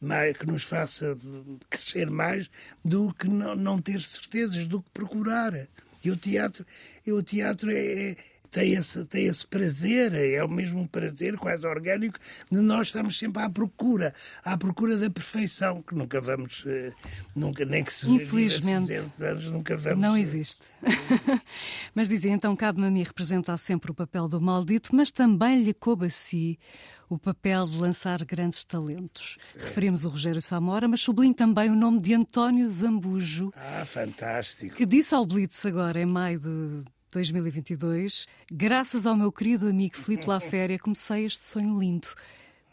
mais 0.00 0.36
que 0.36 0.46
nos 0.46 0.62
faça 0.62 1.16
crescer 1.68 2.08
mais 2.08 2.48
do 2.84 3.12
que 3.12 3.28
não, 3.28 3.56
não 3.56 3.78
ter 3.78 4.00
certezas, 4.00 4.64
do 4.64 4.80
que 4.80 4.90
procurar. 4.90 5.52
E 6.04 6.10
o 6.10 6.16
teatro, 6.16 6.64
e 7.06 7.12
o 7.12 7.22
teatro 7.22 7.70
é, 7.70 8.10
é 8.10 8.16
tem 8.52 8.74
esse, 8.74 9.04
tem 9.06 9.24
esse 9.24 9.46
prazer, 9.46 10.12
é 10.14 10.44
o 10.44 10.48
mesmo 10.48 10.86
prazer 10.86 11.38
quase 11.38 11.66
orgânico, 11.66 12.18
de 12.50 12.60
nós 12.60 12.88
estamos 12.88 13.18
sempre 13.18 13.42
à 13.42 13.48
procura, 13.48 14.14
à 14.44 14.58
procura 14.58 14.98
da 14.98 15.10
perfeição, 15.10 15.80
que 15.82 15.94
nunca 15.94 16.20
vamos, 16.20 16.62
eh, 16.66 16.92
nunca, 17.34 17.64
nem 17.64 17.82
que 17.82 17.90
se 17.92 18.08
Infelizmente, 18.10 18.88
200 18.88 19.22
anos, 19.22 19.46
nunca 19.46 19.74
vamos. 19.74 20.00
Não 20.00 20.16
existe. 20.18 20.60
mas 21.94 22.10
dizia, 22.10 22.30
então 22.30 22.54
cabe-me 22.54 22.88
a 22.88 22.90
mim 22.90 23.02
representar 23.02 23.56
sempre 23.56 23.90
o 23.90 23.94
papel 23.94 24.28
do 24.28 24.38
maldito, 24.38 24.94
mas 24.94 25.10
também 25.10 25.62
lhe 25.62 25.72
coube 25.72 26.06
a 26.06 26.10
si 26.10 26.58
o 27.08 27.18
papel 27.18 27.66
de 27.66 27.78
lançar 27.78 28.22
grandes 28.22 28.64
talentos. 28.64 29.38
É. 29.56 29.62
Referimos 29.64 30.04
o 30.04 30.10
Rogério 30.10 30.42
Samora, 30.42 30.86
mas 30.86 31.00
sublinho 31.00 31.34
também 31.34 31.70
o 31.70 31.74
nome 31.74 32.00
de 32.00 32.12
António 32.12 32.68
Zambujo. 32.68 33.50
Ah, 33.56 33.84
fantástico. 33.86 34.76
Que 34.76 34.84
disse 34.84 35.14
ao 35.14 35.24
Blitz 35.24 35.64
agora, 35.64 35.98
em 36.00 36.06
maio 36.06 36.38
de 36.38 36.84
2022, 37.12 38.26
graças 38.50 39.06
ao 39.06 39.14
meu 39.14 39.30
querido 39.30 39.68
amigo 39.68 39.98
Filipe 39.98 40.26
Laféria, 40.26 40.78
comecei 40.78 41.26
este 41.26 41.44
sonho 41.44 41.78
lindo. 41.78 42.08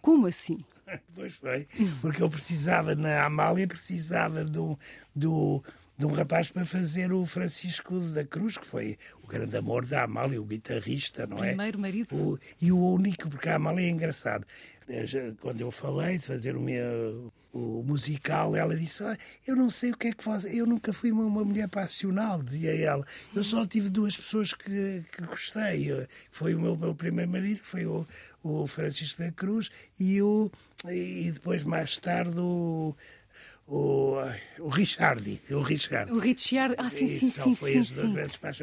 Como 0.01 0.27
assim? 0.27 0.63
Pois 1.13 1.35
foi, 1.35 1.67
porque 2.01 2.23
eu 2.23 2.27
precisava, 2.27 2.95
na 2.95 3.23
Amália, 3.23 3.67
precisava 3.67 4.43
do, 4.43 4.75
do, 5.15 5.63
de 5.99 6.05
um 6.05 6.13
rapaz 6.13 6.49
para 6.49 6.65
fazer 6.65 7.11
o 7.11 7.25
Francisco 7.25 7.99
da 7.99 8.23
Cruz, 8.23 8.57
que 8.57 8.65
foi 8.65 8.97
o 9.21 9.27
grande 9.27 9.57
amor 9.57 9.85
da 9.85 10.03
Amália, 10.03 10.41
o 10.41 10.45
guitarrista, 10.45 11.27
não 11.27 11.43
é? 11.43 11.49
Primeiro 11.49 11.77
marido. 11.77 12.15
O, 12.15 12.39
e 12.61 12.71
o 12.71 12.79
único, 12.79 13.29
porque 13.29 13.49
a 13.49 13.55
Amália 13.55 13.85
é 13.85 13.89
engraçado. 13.89 14.47
Quando 15.41 15.59
eu 15.59 15.69
falei 15.69 16.17
de 16.17 16.25
fazer 16.25 16.55
o 16.55 16.61
meu 16.61 17.33
o 17.51 17.83
musical, 17.83 18.55
ela 18.55 18.75
disse: 18.75 19.03
ah, 19.03 19.17
Eu 19.45 19.55
não 19.55 19.69
sei 19.69 19.91
o 19.91 19.97
que 19.97 20.07
é 20.07 20.13
que 20.13 20.23
faz. 20.23 20.45
Eu 20.45 20.65
nunca 20.65 20.93
fui 20.93 21.11
uma, 21.11 21.25
uma, 21.25 21.43
mulher 21.43 21.67
passional, 21.67 22.41
dizia 22.41 22.75
ela. 22.75 23.05
Eu 23.35 23.43
só 23.43 23.65
tive 23.65 23.89
duas 23.89 24.15
pessoas 24.15 24.53
que, 24.53 25.03
que 25.11 25.21
gostei. 25.23 26.07
Foi 26.31 26.55
o 26.55 26.61
meu, 26.61 26.77
meu 26.77 26.95
primeiro 26.95 27.31
marido, 27.31 27.59
que 27.59 27.67
foi 27.67 27.85
o, 27.85 28.07
o 28.43 28.67
Francisco 28.67 29.21
da 29.21 29.31
Cruz, 29.31 29.69
e, 29.99 30.21
o, 30.21 30.51
e 30.85 31.31
depois, 31.31 31.63
mais 31.63 31.97
tarde, 31.97 32.39
o 32.39 32.95
o, 33.69 34.15
o 34.59 34.67
Richardi, 34.69 35.41
o 35.51 35.61
Richard. 35.61 36.11
O 36.11 36.17
Richard, 36.17 36.75
ah, 36.77 36.89
sim, 36.89 37.07
sim, 37.07 37.29
sim, 37.29 37.53
sim, 37.53 37.83
sim. 37.83 38.15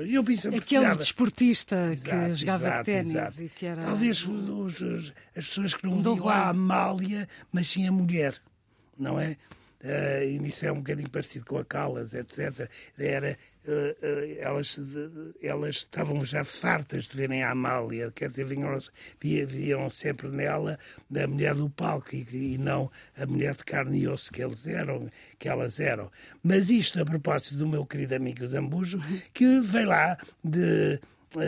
E 0.04 0.14
eu 0.14 0.24
pensei, 0.24 0.56
Aquele 0.56 0.94
desportista 0.96 1.92
exato, 1.92 2.10
que 2.10 2.34
jogava 2.34 2.84
ténis 2.84 3.38
e 3.38 3.48
que 3.48 3.66
era... 3.66 3.82
Talvez 3.82 4.26
os, 4.26 4.80
os, 4.80 5.12
as 5.36 5.46
pessoas 5.46 5.74
que 5.74 5.86
não 5.86 6.02
viam 6.02 6.28
a 6.28 6.48
Amália, 6.48 7.28
mas 7.52 7.68
sim 7.68 7.86
a 7.86 7.92
mulher, 7.92 8.34
não 8.98 9.18
é? 9.20 9.36
Uh, 9.82 10.24
e 10.24 10.38
nisso 10.38 10.66
é 10.66 10.72
um 10.72 10.76
bocadinho 10.76 11.10
parecido 11.10 11.44
com 11.44 11.58
a 11.58 11.64
Calas, 11.64 12.14
etc. 12.14 12.68
Era, 12.98 13.36
uh, 13.66 13.70
uh, 13.70 14.38
elas, 14.38 14.76
elas 15.42 15.76
estavam 15.76 16.24
já 16.24 16.44
fartas 16.44 17.06
de 17.06 17.16
verem 17.16 17.42
a 17.42 17.50
Amália, 17.50 18.10
quer 18.10 18.28
dizer, 18.30 18.44
vinham, 18.44 18.76
viam 19.20 19.88
sempre 19.90 20.28
nela 20.28 20.78
a 21.14 21.26
mulher 21.26 21.54
do 21.54 21.68
palco 21.70 22.14
e, 22.14 22.26
e, 22.32 22.58
não 22.58 22.90
a 23.16 23.26
mulher 23.26 23.56
de 23.56 23.64
carne 23.64 23.98
e 23.98 24.08
osso 24.08 24.32
que 24.32 24.42
eles 24.42 24.66
eram, 24.66 25.10
que 25.38 25.48
elas 25.48 25.80
eram. 25.80 26.10
Mas 26.42 26.70
isto 26.70 27.00
a 27.00 27.04
propósito 27.04 27.56
do 27.56 27.66
meu 27.66 27.84
querido 27.84 28.14
amigo 28.14 28.46
Zambujo, 28.46 28.98
que 29.32 29.60
veio 29.60 29.88
lá 29.88 30.16
de 30.42 30.94
eh, 30.94 31.00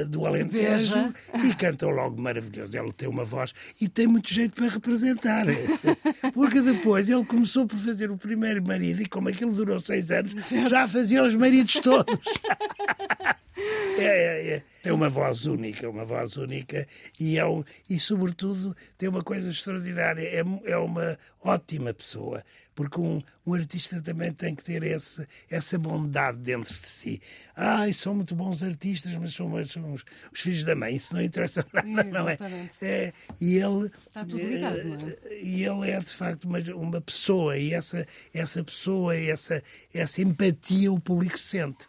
do 0.09 0.27
Alentejo 0.27 1.15
e 1.45 1.55
cantou 1.55 1.91
logo 1.91 2.21
maravilhoso. 2.21 2.77
Ela 2.77 2.93
tem 2.93 3.09
uma 3.09 3.25
voz 3.25 3.53
e 3.81 3.89
tem 3.89 4.07
muito 4.07 4.33
jeito 4.33 4.55
para 4.55 4.69
representar. 4.69 5.47
Porque 6.35 6.61
depois 6.61 7.09
ele 7.09 7.25
começou 7.25 7.67
por 7.67 7.79
fazer 7.79 8.11
o 8.11 8.17
primeiro 8.17 8.63
marido 8.63 9.03
e 9.03 9.07
como 9.07 9.29
aquilo 9.29 9.53
durou 9.53 9.81
seis 9.81 10.11
anos, 10.11 10.35
já 10.69 10.87
fazia 10.87 11.25
os 11.25 11.35
maridos 11.35 11.75
todos. 11.75 12.19
É, 13.59 14.05
é, 14.05 14.55
é, 14.55 14.63
Tem 14.83 14.93
uma 14.93 15.09
voz 15.09 15.45
única, 15.45 15.89
uma 15.91 16.05
voz 16.05 16.37
única 16.37 16.87
e, 17.19 17.37
é 17.37 17.45
um, 17.45 17.65
e 17.91 17.99
sobretudo, 17.99 18.77
tem 18.97 19.09
uma 19.09 19.23
coisa 19.23 19.51
extraordinária. 19.51 20.23
É, 20.23 20.45
é 20.71 20.77
uma 20.77 21.19
ótima 21.43 21.93
pessoa, 21.93 22.45
porque 22.75 23.01
um, 23.01 23.21
um 23.45 23.55
artista 23.55 24.01
também 24.01 24.33
tem 24.33 24.55
que 24.55 24.63
ter 24.63 24.83
esse, 24.85 25.27
essa 25.51 25.77
bondade 25.79 26.39
dentro 26.39 26.75
de 26.75 26.87
si. 26.87 27.21
Ai, 27.57 27.93
são 27.93 28.15
muito 28.15 28.37
bons 28.37 28.63
artistas, 28.63 29.13
mas 29.15 29.35
são, 29.35 29.67
são 29.67 29.95
os, 29.95 30.05
os, 30.33 30.41
filhos 30.41 30.63
da 30.63 30.77
mãe, 30.77 30.95
isso 30.95 31.13
não 31.13 31.23
interessa 31.23 31.67
nada, 31.73 32.05
não 32.05 32.29
é? 32.29 32.39
é 32.81 33.13
e 33.41 33.57
ele. 33.57 33.91
Está 34.07 34.25
tudo 34.25 34.39
ligado, 34.39 34.85
não 34.85 35.09
é? 35.09 35.17
E 35.43 35.65
ele 35.65 35.91
é, 35.91 35.99
de 35.99 36.13
facto, 36.13 36.45
uma, 36.45 36.61
uma 36.75 37.01
pessoa, 37.01 37.59
e 37.59 37.75
essa, 37.75 38.07
essa 38.33 38.63
pessoa, 38.63 39.17
essa, 39.17 39.61
essa 39.93 40.23
empatia 40.23 40.93
o 40.93 41.01
público 41.01 41.39
sente. 41.39 41.89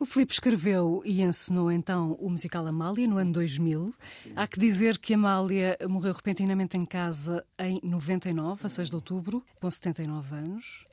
O 0.00 0.06
Filipe 0.06 0.32
escreveu 0.32 1.02
e 1.04 1.22
ensinou 1.22 1.72
então 1.72 2.12
o 2.20 2.30
musical 2.30 2.64
Amália 2.64 3.08
no 3.08 3.18
ano 3.18 3.32
2000. 3.32 3.92
Há 4.36 4.46
que 4.46 4.58
dizer 4.58 4.96
que 4.96 5.12
Amália 5.12 5.76
morreu 5.88 6.12
repentinamente 6.12 6.76
em 6.76 6.86
casa 6.86 7.44
em 7.58 7.80
99, 7.82 8.64
a 8.64 8.68
6 8.68 8.90
de 8.90 8.94
outubro, 8.94 9.44
com 9.60 9.68
79 9.68 10.36
anos. 10.36 10.86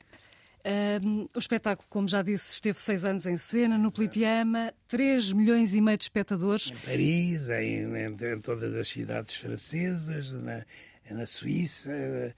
Um, 1.00 1.28
o 1.32 1.38
espetáculo, 1.38 1.86
como 1.88 2.08
já 2.08 2.20
disse, 2.20 2.54
esteve 2.54 2.80
seis 2.80 3.04
anos 3.04 3.24
em 3.24 3.36
cena, 3.36 3.78
no 3.78 3.92
Politeama, 3.92 4.74
3 4.88 5.32
milhões 5.32 5.72
e 5.76 5.80
meio 5.80 5.96
de 5.96 6.02
espectadores. 6.02 6.72
Em 6.72 6.76
Paris, 6.78 7.48
em, 7.50 7.84
em, 7.84 8.32
em 8.32 8.40
todas 8.40 8.74
as 8.74 8.88
cidades 8.88 9.36
francesas, 9.36 10.32
na, 10.32 10.64
na 11.08 11.26
Suíça. 11.26 12.34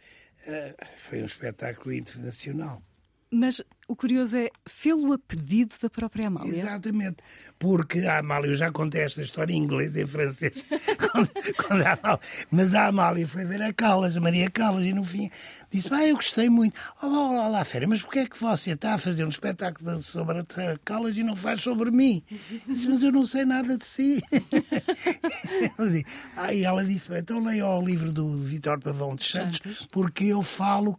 Uh, 0.46 0.86
foi 0.98 1.22
um 1.22 1.26
espetáculo 1.26 1.94
internacional. 1.94 2.82
Mas 3.30 3.62
o 3.88 3.96
curioso 3.96 4.36
é, 4.36 4.50
fê-lo 4.66 5.14
a 5.14 5.18
pedido 5.18 5.74
da 5.80 5.88
própria 5.88 6.28
Amália. 6.28 6.54
Exatamente, 6.54 7.16
porque 7.58 8.00
a 8.00 8.18
Amália, 8.18 8.50
eu 8.50 8.54
já 8.54 8.70
contei 8.70 9.00
esta 9.00 9.22
história 9.22 9.54
em 9.54 9.56
inglês 9.56 9.96
e 9.96 10.02
em 10.02 10.06
francês, 10.06 10.62
quando, 11.10 11.30
quando 11.56 11.82
a 11.86 11.92
Amália, 11.94 12.20
mas 12.50 12.74
a 12.74 12.86
Amália 12.88 13.26
foi 13.26 13.46
ver 13.46 13.62
a 13.62 13.72
Calas, 13.72 14.14
a 14.14 14.20
Maria 14.20 14.50
Calas, 14.50 14.84
e 14.84 14.92
no 14.92 15.04
fim 15.04 15.30
disse: 15.70 15.88
ah, 15.92 16.06
eu 16.06 16.16
gostei 16.16 16.50
muito. 16.50 16.78
Olá, 17.02 17.30
olá, 17.30 17.46
olá, 17.48 17.64
Fera, 17.64 17.86
mas 17.86 18.02
porquê 18.02 18.20
é 18.20 18.26
que 18.26 18.38
você 18.38 18.72
está 18.72 18.92
a 18.92 18.98
fazer 18.98 19.24
um 19.24 19.30
espetáculo 19.30 20.02
sobre 20.02 20.40
a 20.40 20.44
Calas 20.84 21.16
e 21.16 21.22
não 21.22 21.34
faz 21.34 21.62
sobre 21.62 21.90
mim? 21.90 22.22
Disse, 22.66 22.86
mas 22.88 23.02
eu 23.02 23.10
não 23.10 23.26
sei 23.26 23.46
nada 23.46 23.78
de 23.78 23.84
si. 23.86 24.22
Aí 26.36 26.62
ela 26.62 26.84
disse: 26.84 27.08
então 27.14 27.42
leia 27.42 27.66
o 27.66 27.82
livro 27.82 28.12
do 28.12 28.36
Vitor 28.36 28.78
Pavão 28.80 29.16
de 29.16 29.24
Santos, 29.24 29.88
porque 29.90 30.26
eu 30.26 30.42
falo, 30.42 30.98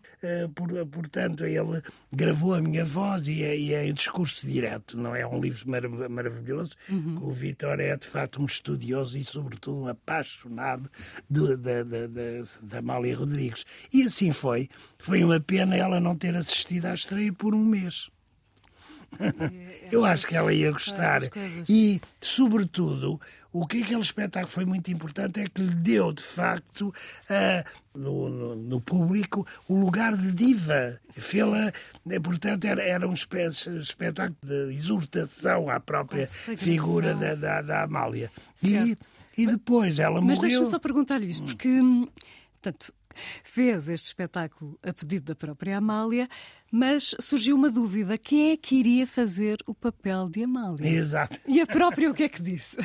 por, 0.56 0.70
portanto, 0.88 1.46
ele 1.46 1.84
gravou 2.12 2.56
a 2.56 2.62
minha 2.62 2.79
minha 2.80 2.86
voz 2.86 3.28
e 3.28 3.44
é, 3.44 3.58
e 3.58 3.74
é 3.74 3.88
em 3.88 3.94
discurso 3.94 4.48
direto, 4.48 4.98
não 4.98 5.16
é 5.16 5.26
um 5.26 5.40
livro 5.40 5.70
mar 5.70 5.82
maravilhoso. 6.10 6.72
Uhum. 6.90 7.20
O 7.22 7.32
Vitor 7.32 7.80
é 7.80 7.96
de 7.98 8.08
facto 8.08 8.42
um 8.42 8.46
estudioso 8.46 9.18
e, 9.18 9.26
sobretudo, 9.26 9.84
um 9.84 9.88
apaixonado 9.88 10.90
do, 11.30 11.58
da, 11.58 11.84
da, 11.84 12.08
da, 12.08 12.44
da 12.62 12.80
Amália 12.80 13.18
Rodrigues. 13.18 13.66
E 13.94 14.04
assim 14.04 14.32
foi. 14.32 14.70
Foi 14.98 15.24
uma 15.24 15.40
pena 15.40 15.76
ela 15.76 16.00
não 16.00 16.16
ter 16.16 16.36
assistido 16.36 16.86
à 16.86 16.94
estreia 16.94 17.34
por 17.34 17.54
um 17.54 17.64
mês. 17.64 18.10
É, 19.20 19.88
eu 19.92 20.06
acho 20.06 20.28
que 20.28 20.36
ela 20.36 20.54
ia 20.54 20.72
gostar. 20.72 21.22
E, 21.68 22.00
sobretudo, 22.22 23.20
o 23.52 23.66
que 23.66 23.84
aquele 23.84 24.02
espetáculo 24.02 24.52
foi 24.52 24.66
muito 24.66 24.92
importante 24.92 25.40
é 25.40 25.48
que 25.48 25.62
lhe 25.62 25.74
deu, 25.74 26.14
de 26.14 26.22
facto, 26.22 26.94
no, 27.94 28.30
no, 28.30 28.56
no, 28.56 28.82
público, 28.82 29.46
o 29.68 29.76
lugar 29.76 30.16
de 30.16 30.34
diva. 30.34 31.00
Fê-la, 31.12 31.72
né, 32.06 32.20
portanto, 32.20 32.66
era, 32.66 32.82
era 32.82 33.08
um 33.08 33.14
espetáculo 33.14 34.38
de 34.44 34.76
exortação 34.76 35.70
à 35.70 35.80
própria 35.80 36.28
figura 36.28 37.14
da, 37.16 37.36
da, 37.36 37.62
da 37.62 37.84
Amália. 37.84 38.32
E, 38.64 38.98
e 39.38 39.48
depois 39.48 40.00
ela 40.00 40.22
Mas 40.22 40.24
morreu. 40.24 40.42
Mas 40.42 40.42
deixa-me 40.42 40.66
só 40.70 40.80
perguntar-lhe 40.80 41.32
isto, 41.32 41.46
porque. 41.46 41.68
Hum, 41.68 42.08
portanto, 42.62 42.94
fez 43.44 43.90
este 43.90 44.08
espetáculo 44.08 44.78
a 44.84 44.94
pedido 44.94 45.26
da 45.26 45.36
própria 45.36 45.78
Amália, 45.78 46.30
mas 46.72 47.16
surgiu 47.20 47.56
uma 47.56 47.70
dúvida: 47.70 48.18
quem 48.18 48.52
é 48.52 48.58
que 48.58 48.76
iria 48.76 49.08
fazer 49.08 49.58
o 49.68 49.74
papel 49.74 50.30
de 50.30 50.44
Amália? 50.44 50.88
Exato. 50.88 51.38
E 51.48 51.62
a 51.62 51.68
própria 51.68 52.10
o 52.10 52.14
que 52.14 52.24
é 52.24 52.30
que 52.30 52.42
disse? 52.42 52.78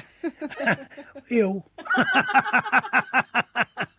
Eu. 1.30 1.64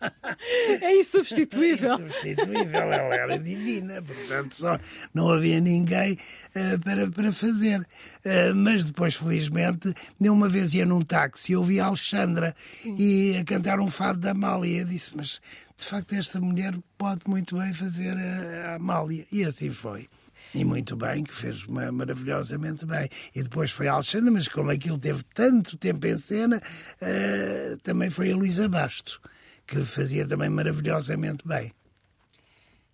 É 0.80 0.98
insubstituível. 0.98 1.94
É 1.94 2.06
insubstituível, 2.06 2.92
ela 2.92 3.14
era 3.14 3.38
divina, 3.38 4.02
portanto 4.02 4.54
só 4.54 4.78
não 5.14 5.30
havia 5.30 5.60
ninguém 5.60 6.14
uh, 6.54 6.78
para, 6.80 7.10
para 7.10 7.32
fazer. 7.32 7.80
Uh, 7.80 8.54
mas 8.54 8.84
depois, 8.84 9.14
felizmente, 9.14 9.92
uma 10.20 10.48
vez 10.48 10.74
ia 10.74 10.84
num 10.84 11.00
táxi 11.00 11.52
e 11.52 11.56
ouvi 11.56 11.80
a 11.80 11.86
Alexandra 11.86 12.54
e 12.84 13.36
a 13.40 13.44
cantar 13.44 13.80
um 13.80 13.90
fado 13.90 14.20
da 14.20 14.32
Amália. 14.32 14.80
Eu 14.80 14.84
disse, 14.86 15.16
mas 15.16 15.40
de 15.76 15.84
facto 15.84 16.14
esta 16.14 16.40
mulher 16.40 16.74
pode 16.98 17.22
muito 17.26 17.56
bem 17.56 17.72
fazer 17.72 18.16
a, 18.16 18.72
a 18.72 18.74
Amália. 18.76 19.24
E 19.32 19.44
assim 19.44 19.70
foi. 19.70 20.08
E 20.54 20.64
muito 20.64 20.96
bem, 20.96 21.24
que 21.24 21.34
fez 21.34 21.66
maravilhosamente 21.66 22.86
bem. 22.86 23.08
E 23.34 23.42
depois 23.42 23.70
foi 23.70 23.88
a 23.88 23.94
Alexandra, 23.94 24.30
mas 24.30 24.48
como 24.48 24.70
aquilo 24.70 24.98
teve 24.98 25.22
tanto 25.34 25.76
tempo 25.76 26.06
em 26.06 26.16
cena, 26.16 26.56
uh, 26.56 27.76
também 27.78 28.10
foi 28.10 28.32
a 28.32 28.36
Luísa 28.36 28.68
Basto 28.68 29.20
que 29.66 29.84
fazia 29.84 30.26
também 30.26 30.48
maravilhosamente 30.48 31.46
bem. 31.46 31.72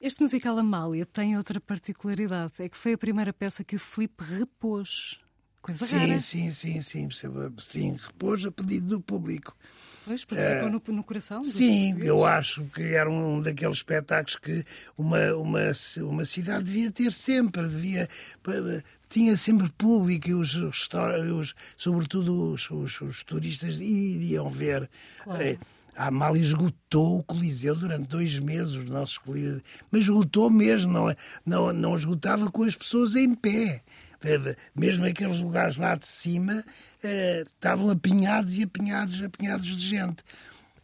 Este 0.01 0.21
musical 0.21 0.59
Amália 0.59 1.07
tem 1.07 1.37
outra 1.37 1.61
particularidade, 1.61 2.55
é 2.59 2.69
que 2.69 2.77
foi 2.77 2.95
a 2.95 2.99
primeira 2.99 3.33
peça 3.33 3.63
que 3.63 3.77
o 3.77 3.79
Filipe 3.79 4.25
repôs. 4.25 5.21
Coisa 5.61 5.87
sim, 5.87 5.97
rara. 5.97 6.21
Sim, 6.21 6.51
sim, 6.51 6.83
sim, 6.83 7.09
sim, 7.11 7.97
repôs 7.97 8.45
a 8.45 8.51
pedido 8.51 8.87
do 8.87 9.01
público. 9.01 9.57
Pois, 10.05 10.25
porque 10.25 10.43
ficou 10.43 10.69
no, 10.69 10.83
no 10.97 11.05
coração? 11.05 11.45
Sim, 11.45 11.97
eu 12.03 12.25
acho 12.25 12.65
que 12.75 12.83
era 12.83 13.09
um 13.09 13.41
daqueles 13.41 13.79
espetáculos 13.79 14.35
que 14.35 14.65
uma, 14.99 15.33
uma, 15.37 15.73
uma 15.99 16.25
cidade 16.25 16.65
devia 16.65 16.91
ter 16.91 17.13
sempre, 17.13 17.69
devia 17.69 18.09
tinha 19.09 19.37
sempre 19.37 19.69
público 19.71 20.29
e 20.29 20.35
os, 20.35 20.57
os, 20.57 20.89
sobretudo 21.77 22.53
os, 22.53 22.69
os, 22.69 23.01
os, 23.01 23.23
turistas 23.23 23.77
iriam 23.77 24.51
ver. 24.51 24.91
Claro. 25.23 25.43
É, 25.43 25.59
a 25.97 26.07
Amália 26.07 26.43
esgotou 26.43 27.19
o 27.19 27.23
Coliseu 27.23 27.75
durante 27.75 28.09
dois 28.09 28.39
meses, 28.39 28.75
os 28.75 28.89
nossos 28.89 29.19
Coliseus. 29.19 29.63
Mas 29.91 30.03
esgotou 30.03 30.51
mesmo, 30.51 30.93
não, 30.93 31.15
não, 31.45 31.73
não 31.73 31.97
esgotava 31.97 32.51
com 32.51 32.65
as 32.65 32.75
pessoas 32.75 33.15
em 33.15 33.35
pé. 33.35 33.83
Mesmo 34.75 35.05
aqueles 35.05 35.39
lugares 35.41 35.77
lá 35.77 35.95
de 35.95 36.07
cima 36.07 36.65
eh, 37.03 37.43
estavam 37.45 37.91
apinhados 37.91 38.57
e 38.57 38.63
apinhados, 38.63 39.23
apinhados 39.23 39.67
de 39.67 39.89
gente. 39.89 40.23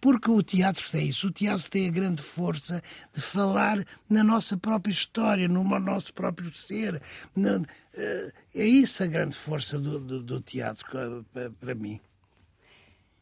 Porque 0.00 0.30
o 0.30 0.42
teatro 0.42 0.88
tem 0.90 1.08
isso. 1.08 1.28
O 1.28 1.30
teatro 1.30 1.70
tem 1.70 1.88
a 1.88 1.90
grande 1.90 2.22
força 2.22 2.82
de 3.12 3.20
falar 3.20 3.82
na 4.08 4.22
nossa 4.22 4.56
própria 4.56 4.92
história, 4.92 5.48
no 5.48 5.64
nosso 5.80 6.12
próprio 6.12 6.54
ser. 6.56 7.00
Eh, 7.94 8.32
é 8.54 8.64
isso 8.64 9.02
a 9.02 9.06
grande 9.06 9.36
força 9.36 9.78
do, 9.78 9.98
do, 9.98 10.22
do 10.22 10.40
teatro 10.40 10.84
para 11.60 11.74
mim. 11.74 12.00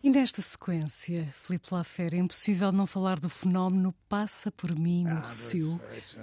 E 0.06 0.08
nesta 0.08 0.40
sequência, 0.40 1.26
Filipe 1.42 1.66
Lafera, 1.72 2.14
é 2.14 2.20
impossível 2.20 2.70
não 2.70 2.86
falar 2.86 3.18
do 3.18 3.28
fenómeno 3.28 3.92
Passa 4.08 4.52
por 4.52 4.72
Mim 4.72 5.02
no 5.02 5.16
ah, 5.16 5.26
Recio, 5.26 5.80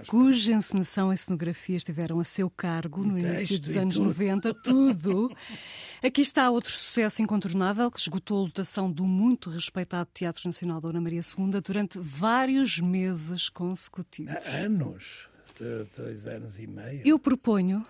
cuja 0.08 0.54
encenação 0.54 1.12
e 1.12 1.18
cenografia 1.18 1.76
estiveram 1.76 2.18
a 2.18 2.24
seu 2.24 2.50
cargo 2.50 3.04
no 3.04 3.20
início 3.20 3.60
dos 3.60 3.76
anos 3.76 3.96
tudo. 3.96 4.06
90, 4.06 4.54
tudo. 4.54 5.36
Aqui 6.02 6.22
está 6.22 6.50
outro 6.50 6.72
sucesso 6.72 7.22
incontornável 7.22 7.92
que 7.92 8.00
esgotou 8.00 8.38
a 8.38 8.42
lotação 8.44 8.90
do 8.90 9.04
muito 9.04 9.50
respeitado 9.50 10.10
Teatro 10.14 10.44
Nacional 10.46 10.80
Dona 10.80 11.02
Maria 11.02 11.20
II 11.20 11.60
durante 11.60 12.00
vários 12.00 12.80
meses 12.80 13.50
consecutivos. 13.50 14.34
Há 14.34 14.50
anos? 14.60 15.28
Dois 15.60 16.26
anos 16.26 16.58
e 16.58 16.68
meio? 16.68 17.02
Eu 17.04 17.20
proponho 17.20 17.86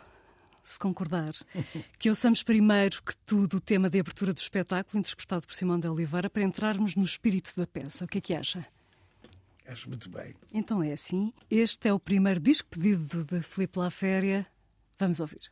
se 0.64 0.80
concordar, 0.80 1.34
que 2.00 2.10
ouçamos 2.10 2.42
primeiro 2.42 3.02
que 3.04 3.16
tudo 3.18 3.58
o 3.58 3.62
tema 3.62 3.90
de 3.90 4.00
abertura 4.00 4.34
do 4.34 4.38
espetáculo, 4.38 5.00
interpretado 5.00 5.46
por 5.46 5.54
Simão 5.54 5.80
de 5.80 5.88
Oliveira, 5.88 6.30
para 6.30 6.44
entrarmos 6.44 6.96
no 6.96 7.04
espírito 7.04 7.52
da 7.56 7.68
peça. 7.68 8.06
O 8.06 8.08
que 8.08 8.18
é 8.18 8.22
que 8.22 8.34
acha? 8.34 8.66
Acho 9.68 9.88
muito 9.90 10.10
bem. 10.10 10.34
Então 10.54 10.84
é 10.84 10.94
assim. 10.94 11.34
Este 11.50 11.88
é 11.88 11.94
o 11.94 12.00
primeiro 12.00 12.40
disco 12.40 12.70
pedido 12.70 13.24
de 13.26 13.42
Filipe 13.42 13.80
Laféria. 13.80 14.46
Vamos 15.00 15.20
ouvir. 15.20 15.52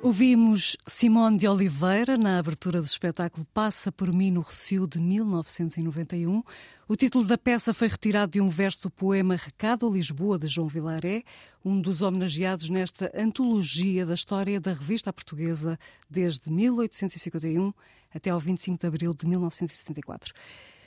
Ouvimos 0.00 0.76
Simone 0.86 1.36
de 1.38 1.48
Oliveira 1.48 2.16
na 2.16 2.38
abertura 2.38 2.80
do 2.80 2.84
espetáculo 2.84 3.44
Passa 3.52 3.90
por 3.90 4.12
mim 4.12 4.30
no 4.30 4.42
Recio 4.42 4.86
de 4.86 5.00
1991. 5.00 6.40
O 6.86 6.94
título 6.94 7.24
da 7.24 7.36
peça 7.36 7.74
foi 7.74 7.88
retirado 7.88 8.30
de 8.30 8.40
um 8.40 8.48
verso 8.48 8.82
do 8.82 8.90
poema 8.90 9.34
Recado 9.34 9.88
a 9.88 9.90
Lisboa 9.90 10.38
de 10.38 10.46
João 10.46 10.68
Vilaré, 10.68 11.24
um 11.64 11.80
dos 11.80 12.00
homenageados 12.00 12.70
nesta 12.70 13.10
antologia 13.12 14.06
da 14.06 14.14
história 14.14 14.60
da 14.60 14.72
revista 14.72 15.12
portuguesa 15.12 15.76
desde 16.08 16.48
1851 16.48 17.72
até 18.14 18.30
ao 18.30 18.38
25 18.38 18.78
de 18.78 18.86
abril 18.86 19.12
de 19.12 19.26
1974. 19.26 20.32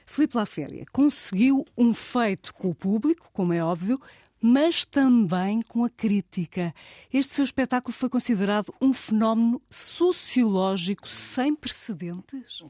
Filipe 0.05 0.37
Laféria 0.37 0.85
conseguiu 0.89 1.65
um 1.77 1.93
feito 1.93 2.53
com 2.53 2.69
o 2.69 2.75
público, 2.75 3.29
como 3.33 3.51
é 3.51 3.61
óbvio, 3.61 3.99
mas 4.41 4.83
também 4.83 5.61
com 5.61 5.85
a 5.85 5.89
crítica. 5.89 6.73
Este 7.13 7.35
seu 7.35 7.43
espetáculo 7.43 7.93
foi 7.93 8.09
considerado 8.09 8.73
um 8.81 8.91
fenómeno 8.91 9.61
sociológico 9.69 11.07
sem 11.07 11.53
precedentes? 11.53 12.63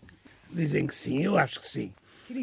Dizem 0.52 0.86
que 0.86 0.94
sim, 0.94 1.24
eu 1.24 1.38
acho 1.38 1.62
que 1.62 1.70
sim. 1.70 1.94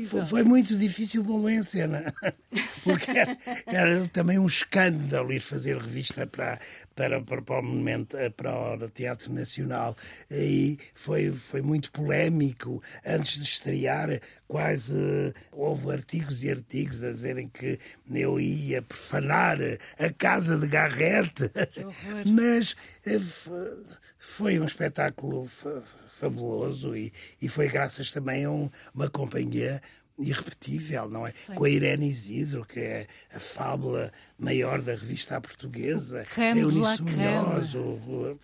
Foi, 0.06 0.24
foi, 0.24 0.44
muito 0.44 0.76
difícil 0.76 1.24
pô-lo 1.24 1.48
em 1.48 1.62
cena, 1.62 2.14
porque 2.84 3.10
era, 3.10 3.38
era, 3.66 4.08
também 4.08 4.38
um 4.38 4.46
escândalo 4.46 5.32
ir 5.32 5.40
fazer 5.40 5.76
revista 5.76 6.26
para, 6.26 6.58
para, 6.94 7.20
para, 7.20 7.42
para, 7.42 7.60
o 7.60 7.62
Monumento, 7.62 8.16
para 8.36 8.74
o 8.74 8.88
Teatro 8.88 9.32
Nacional. 9.32 9.96
E 10.30 10.78
foi, 10.94 11.32
foi 11.32 11.62
muito 11.62 11.90
polémico. 11.92 12.82
Antes 13.04 13.34
de 13.38 13.44
estrear, 13.44 14.20
quase 14.46 15.32
houve 15.52 15.92
artigos 15.92 16.42
e 16.42 16.50
artigos 16.50 17.02
a 17.02 17.12
dizerem 17.12 17.48
que 17.48 17.78
eu 18.12 18.40
ia 18.40 18.82
profanar 18.82 19.58
a 19.98 20.12
casa 20.12 20.58
de 20.58 20.66
Garrete. 20.66 21.50
Mas 22.26 22.76
eh, 23.06 23.20
foi 24.18 24.58
um 24.58 24.64
espetáculo 24.64 25.48
fabuloso 26.18 26.96
e, 26.96 27.12
e 27.40 27.48
foi 27.48 27.68
graças 27.68 28.10
também 28.10 28.44
a 28.44 28.50
um, 28.50 28.68
uma 28.94 29.08
companhia 29.08 29.80
irrepetível, 30.18 31.08
não 31.08 31.26
é? 31.26 31.30
Sim. 31.30 31.54
Com 31.54 31.64
a 31.64 31.70
Irene 31.70 32.08
Isidro, 32.08 32.64
que 32.64 32.80
é 32.80 33.06
a 33.32 33.38
fábula 33.38 34.12
maior 34.38 34.80
da 34.82 34.92
revista 34.92 35.40
portuguesa. 35.40 36.24
Creme 36.30 36.60
Eunice 36.60 37.02
Munhoz, 37.02 37.74
o, 37.74 37.78
o, 37.78 38.38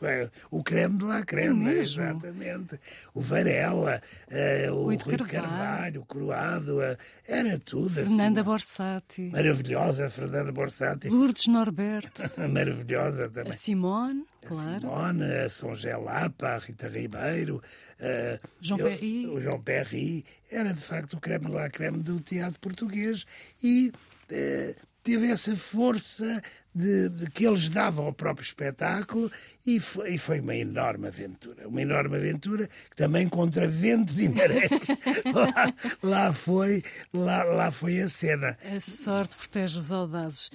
o, 0.59 0.63
creme 0.63 0.99
de 0.99 1.05
la 1.05 1.25
creme, 1.25 1.67
é 1.67 1.79
exatamente. 1.79 2.79
O 3.13 3.21
Varela, 3.21 4.01
uh, 4.31 4.73
o 4.73 4.85
Rui 4.85 4.97
de 4.97 5.05
Carvalho, 5.05 5.29
Carvalho, 5.29 6.01
o 6.01 6.07
Croado, 6.07 6.79
uh, 6.79 6.97
era 7.27 7.59
tudo. 7.59 7.91
Fernanda 7.91 8.41
assim, 8.41 8.51
Borsati. 8.51 9.23
Maravilhosa, 9.33 10.11
Fernanda 10.11 10.53
Borsati. 10.53 11.09
Lourdes 11.09 11.47
Norberto. 11.47 12.23
Maravilhosa 12.49 13.29
também. 13.31 13.51
A 13.51 13.55
Simone. 13.55 14.25
Claro. 14.47 14.77
A 14.77 14.81
Simone, 14.81 15.25
a 15.25 15.49
São 15.49 15.75
Gelapa, 15.75 16.49
a 16.49 16.59
Rita 16.59 16.89
Ribeiro, 16.89 17.63
uh, 18.01 18.49
João 18.61 18.81
eu, 18.81 18.87
Perry. 18.87 19.27
o 19.27 19.41
João 19.41 19.61
Perry, 19.61 20.25
era 20.51 20.73
de 20.73 20.81
facto 20.81 21.15
o 21.15 21.21
creme 21.21 21.49
creme 21.71 21.99
do 21.99 22.21
teatro 22.21 22.59
português 22.61 23.25
e 23.63 23.93
uh, 24.31 24.95
teve 25.05 25.31
essa 25.31 25.55
força 25.55 26.43
de, 26.75 27.11
de, 27.11 27.31
que 27.31 27.47
eles 27.47 27.69
davam 27.69 28.07
ao 28.07 28.13
próprio 28.13 28.45
espetáculo 28.45 29.31
e 29.65 29.79
foi, 29.79 30.15
e 30.15 30.19
foi, 30.19 30.41
uma 30.41 30.57
enorme 30.57 31.07
aventura. 31.07 31.69
Uma 31.69 31.83
enorme 31.83 32.17
aventura 32.17 32.67
que 32.67 32.97
também 32.97 33.29
contra 33.29 33.69
ventos 33.69 34.19
e 34.19 34.29
marés 34.29 34.71
lá, 35.33 35.75
lá, 36.03 36.33
foi, 36.33 36.83
lá, 37.13 37.45
lá 37.45 37.71
foi 37.71 38.01
a 38.01 38.09
cena. 38.09 38.57
A 38.65 38.81
sorte 38.81 39.37
protege 39.37 39.79
os 39.79 39.93
audazes. 39.93 40.51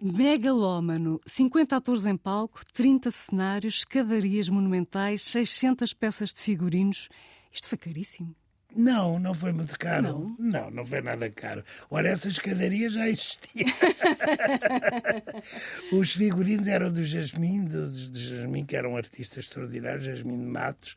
Megalómano, 0.00 1.20
50 1.26 1.76
atores 1.76 2.06
em 2.06 2.16
palco, 2.16 2.60
30 2.72 3.10
cenários, 3.10 3.78
escadarias 3.78 4.48
monumentais, 4.48 5.22
600 5.22 5.92
peças 5.92 6.32
de 6.32 6.40
figurinos. 6.40 7.08
Isto 7.52 7.68
foi 7.68 7.76
caríssimo. 7.76 8.34
Não, 8.76 9.18
não 9.18 9.34
foi 9.34 9.52
muito 9.52 9.78
caro. 9.78 10.02
Não, 10.02 10.36
não, 10.38 10.70
não 10.70 10.86
foi 10.86 11.00
nada 11.00 11.30
caro. 11.30 11.64
Ora, 11.90 12.08
essa 12.08 12.28
escadaria 12.28 12.90
já 12.90 13.08
existia. 13.08 13.66
Os 15.92 16.12
figurinos 16.12 16.68
eram 16.68 16.92
do 16.92 17.02
Jasmine, 17.02 17.68
do, 17.68 17.90
do 17.90 18.18
Jasmine, 18.18 18.66
que 18.66 18.76
era 18.76 18.88
um 18.88 18.96
artista 18.96 19.40
extraordinário, 19.40 20.02
Jasmine 20.02 20.44
Matos, 20.44 20.96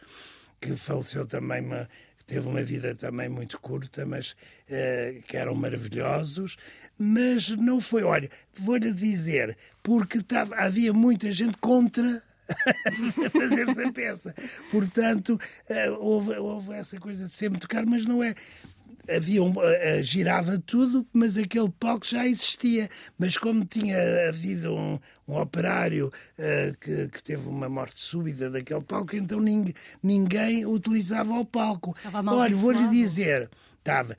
que 0.59 0.75
faleceu 0.75 1.25
também 1.25 1.61
uma, 1.61 1.89
teve 2.27 2.47
uma 2.47 2.61
vida 2.61 2.93
também 2.93 3.29
muito 3.29 3.59
curta, 3.59 4.05
mas 4.05 4.31
uh, 4.31 5.21
que 5.23 5.37
eram 5.37 5.55
maravilhosos. 5.55 6.57
Mas 6.97 7.49
não 7.49 7.79
foi, 7.79 8.03
olha, 8.03 8.29
vou-lhe 8.53 8.93
dizer, 8.93 9.57
porque 9.81 10.21
tava, 10.21 10.55
havia 10.55 10.93
muita 10.93 11.31
gente 11.31 11.57
contra 11.57 12.21
fazer 13.31 13.69
essa 13.69 13.91
peça. 13.91 14.35
Portanto, 14.71 15.39
uh, 15.69 15.93
houve, 15.99 16.37
houve 16.37 16.73
essa 16.73 16.99
coisa 16.99 17.27
de 17.27 17.35
sempre 17.35 17.59
tocar, 17.59 17.85
mas 17.85 18.05
não 18.05 18.23
é 18.23 18.35
havia 19.09 19.43
um, 19.43 19.51
uh, 19.51 20.03
girava 20.03 20.57
tudo, 20.59 21.05
mas 21.11 21.37
aquele 21.37 21.69
palco 21.69 22.05
já 22.05 22.25
existia. 22.25 22.89
Mas 23.17 23.37
como 23.37 23.65
tinha 23.65 23.97
havido 24.29 24.73
um, 24.73 24.99
um 25.27 25.37
operário 25.39 26.07
uh, 26.07 26.77
que, 26.79 27.07
que, 27.09 27.23
teve 27.23 27.47
uma 27.47 27.69
morte 27.69 28.01
súbita 28.01 28.49
daquele 28.49 28.81
palco, 28.81 29.15
então 29.15 29.39
ninguém, 29.39 29.73
ninguém 30.01 30.65
utilizava 30.65 31.33
o 31.33 31.45
palco. 31.45 31.95
Olha, 32.27 32.55
vou-lhe 32.55 32.87
dizer, 32.89 33.49
estava. 33.79 34.15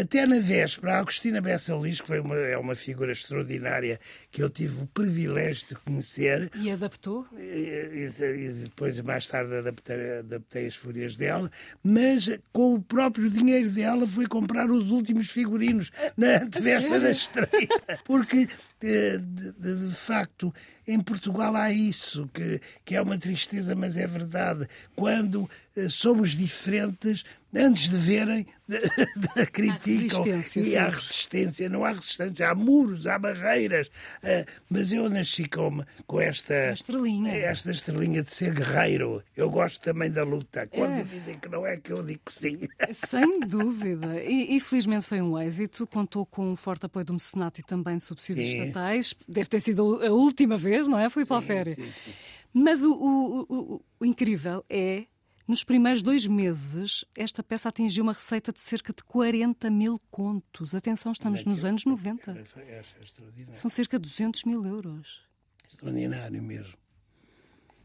Até 0.00 0.26
na 0.26 0.40
véspera, 0.40 0.94
a 0.94 0.98
Agostina 0.98 1.40
Bessa 1.40 1.74
Liz, 1.74 2.00
que 2.00 2.06
foi 2.06 2.20
uma, 2.20 2.36
é 2.36 2.58
uma 2.58 2.74
figura 2.74 3.12
extraordinária 3.12 3.98
que 4.30 4.42
eu 4.42 4.50
tive 4.50 4.82
o 4.82 4.86
privilégio 4.86 5.68
de 5.68 5.74
conhecer. 5.76 6.50
E 6.54 6.70
adaptou? 6.70 7.26
E, 7.36 8.10
e, 8.10 8.48
depois, 8.64 9.00
mais 9.00 9.26
tarde, 9.26 9.54
adaptei, 9.54 10.18
adaptei 10.18 10.66
as 10.66 10.76
fúrias 10.76 11.16
dela, 11.16 11.50
mas 11.82 12.38
com 12.52 12.74
o 12.74 12.82
próprio 12.82 13.30
dinheiro 13.30 13.70
dela 13.70 14.06
foi 14.06 14.26
comprar 14.26 14.70
os 14.70 14.90
últimos 14.90 15.30
figurinos 15.30 15.90
na 16.16 16.38
véspera 16.60 17.00
da 17.00 17.10
estreia. 17.10 17.68
Porque 18.04 18.48
de, 18.80 19.18
de, 19.18 19.88
de, 19.88 19.94
facto, 19.94 20.54
em 20.86 21.00
Portugal 21.00 21.54
há 21.56 21.72
isso, 21.72 22.28
que, 22.32 22.60
que 22.84 22.94
é 22.94 23.02
uma 23.02 23.18
tristeza, 23.18 23.74
mas 23.74 23.96
é 23.96 24.06
verdade. 24.06 24.68
Quando 24.94 25.42
uh, 25.76 25.90
somos 25.90 26.30
diferentes, 26.30 27.24
antes 27.54 27.88
de 27.88 27.96
verem, 27.96 28.46
criticam 29.52 30.24
e 30.56 30.76
há 30.76 30.90
resistência. 30.90 31.68
Não 31.68 31.84
há 31.84 31.92
resistência, 31.92 32.48
há 32.48 32.54
muros, 32.54 33.06
há 33.06 33.18
barreiras. 33.18 33.88
Uh, 34.22 34.46
mas 34.70 34.92
eu 34.92 35.10
nasci 35.10 35.48
com, 35.48 35.82
com 36.06 36.20
esta 36.20 36.72
estrelinha. 36.72 37.34
esta 37.34 37.72
estrelinha 37.72 38.22
de 38.22 38.32
ser 38.32 38.54
guerreiro. 38.54 39.22
Eu 39.36 39.50
gosto 39.50 39.80
também 39.80 40.10
da 40.10 40.22
luta. 40.22 40.68
Quando 40.68 41.00
é. 41.00 41.02
dizem 41.02 41.38
que 41.38 41.48
não 41.48 41.66
é, 41.66 41.76
que 41.76 41.92
eu 41.92 42.04
digo 42.04 42.20
que 42.24 42.32
sim. 42.32 42.60
Sem 42.92 43.40
dúvida. 43.40 44.22
E, 44.22 44.56
e 44.56 44.60
felizmente 44.60 45.04
foi 45.04 45.20
um 45.20 45.36
êxito. 45.36 45.84
Contou 45.86 46.24
com 46.24 46.52
um 46.52 46.56
forte 46.56 46.86
apoio 46.86 47.04
do 47.04 47.14
mecenato 47.14 47.60
e 47.60 47.64
também 47.64 47.96
de 47.96 48.04
subsídios 48.04 48.48
sim 48.48 48.67
estatais. 48.68 49.14
Deve 49.26 49.48
ter 49.48 49.60
sido 49.60 50.02
a 50.02 50.10
última 50.10 50.56
vez, 50.56 50.86
não 50.86 50.98
é? 50.98 51.10
Fui 51.10 51.24
para 51.24 51.38
a 51.38 51.42
férias. 51.42 51.76
Sim, 51.76 51.90
sim. 52.04 52.12
Mas 52.52 52.82
o, 52.82 52.92
o, 52.92 53.46
o, 53.48 53.84
o 54.00 54.06
incrível 54.06 54.64
é 54.68 55.06
nos 55.48 55.64
primeiros 55.64 56.02
dois 56.02 56.26
meses, 56.26 57.06
esta 57.16 57.42
peça 57.42 57.70
atingiu 57.70 58.02
uma 58.02 58.12
receita 58.12 58.52
de 58.52 58.60
cerca 58.60 58.92
de 58.92 59.02
40 59.02 59.70
mil 59.70 59.98
contos. 60.10 60.74
Atenção, 60.74 61.12
estamos 61.12 61.42
nos 61.42 61.64
anos 61.64 61.86
90. 61.86 62.44
São 63.54 63.70
cerca 63.70 63.98
de 63.98 64.02
200 64.02 64.44
mil 64.44 64.66
euros. 64.66 65.22
Extraordinário 65.70 66.42
mesmo. 66.42 66.74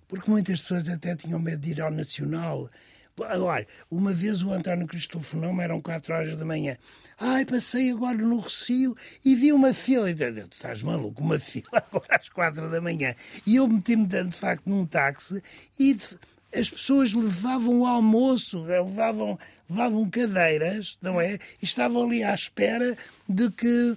Porque 0.09 0.29
muitas 0.29 0.61
pessoas 0.61 0.89
até 0.89 1.15
tinham 1.15 1.39
medo 1.39 1.61
de 1.61 1.71
ir 1.71 1.81
ao 1.81 1.89
Nacional 1.89 2.69
Agora, 3.21 3.67
uma 3.91 4.11
vez 4.11 4.41
o 4.41 4.51
António 4.51 4.87
Cristo 4.87 5.19
telefonou-me, 5.19 5.63
eram 5.63 5.79
4 5.79 6.13
horas 6.13 6.35
da 6.35 6.43
manhã. 6.43 6.75
Ai, 7.19 7.45
passei 7.45 7.91
agora 7.91 8.17
no 8.17 8.39
Recio 8.39 8.95
e 9.23 9.35
vi 9.35 9.53
uma 9.53 9.71
fila. 9.71 10.09
E 10.09 10.15
tu 10.15 10.23
estás 10.51 10.81
maluco, 10.81 11.21
uma 11.21 11.37
fila 11.39 11.67
agora 11.73 12.15
às 12.19 12.27
4 12.29 12.71
da 12.71 12.81
manhã. 12.81 13.13
E 13.45 13.57
eu 13.57 13.67
meti-me, 13.67 14.07
de 14.07 14.31
facto, 14.31 14.67
num 14.67 14.83
táxi 14.85 15.43
e 15.79 15.95
as 16.55 16.69
pessoas 16.69 17.13
levavam 17.13 17.81
o 17.81 17.85
almoço, 17.85 18.63
levavam, 18.63 19.37
levavam 19.69 20.09
cadeiras, 20.09 20.97
não 20.99 21.21
é? 21.21 21.35
E 21.61 21.65
estavam 21.65 22.03
ali 22.03 22.23
à 22.23 22.33
espera 22.33 22.97
de 23.29 23.51
que 23.51 23.95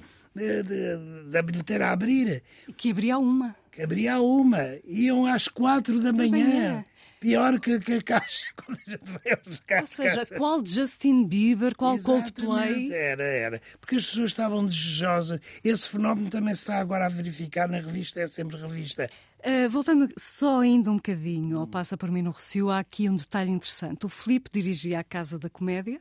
da 1.31 1.41
bilheteira 1.41 1.91
abrir. 1.91 2.43
E 2.69 2.73
que 2.75 2.91
abria 2.91 3.17
uma. 3.17 3.57
Que 3.73 3.83
abria 3.83 4.21
uma. 4.21 4.61
Iam 4.85 5.25
às 5.25 5.49
quatro 5.49 6.01
da, 6.01 6.11
da 6.11 6.13
manhã. 6.13 6.45
manhã 6.45 6.85
pior 7.27 7.59
que, 7.59 7.81
que 7.81 7.93
a 7.95 8.03
caixa 8.03 8.47
quando 8.57 8.79
a 8.87 8.91
gente 8.91 9.05
vai 9.05 9.33
aos 9.33 9.59
caixas. 9.61 9.99
Ou 9.99 10.05
seja, 10.05 10.27
qual 10.27 10.65
Justin 10.65 11.27
Bieber, 11.27 11.75
qual 11.75 11.95
Exatamente, 11.95 12.33
Coldplay? 12.33 12.93
Era, 12.93 13.25
era. 13.25 13.63
Porque 13.81 13.97
as 13.97 14.07
pessoas 14.07 14.31
estavam 14.31 14.65
desejosas. 14.65 15.41
Esse 15.65 15.89
fenómeno 15.89 16.31
também 16.31 16.55
se 16.55 16.61
está 16.61 16.79
agora 16.79 17.07
a 17.07 17.09
verificar 17.09 17.69
na 17.69 17.79
revista, 17.79 18.21
é 18.21 18.27
sempre 18.29 18.57
revista. 18.57 19.11
Uh, 19.41 19.69
voltando 19.69 20.09
só 20.17 20.61
ainda 20.61 20.91
um 20.91 20.97
bocadinho 20.97 21.59
ao 21.59 21.67
Passa 21.67 21.97
por 21.97 22.11
mim 22.11 22.23
no 22.23 22.31
Recio, 22.31 22.71
há 22.71 22.79
aqui 22.79 23.09
um 23.09 23.17
detalhe 23.17 23.51
interessante. 23.51 24.07
O 24.07 24.09
Filipe 24.09 24.51
dirigia 24.53 25.01
a 25.01 25.05
Casa 25.05 25.39
da 25.39 25.51
Comédia, 25.51 26.01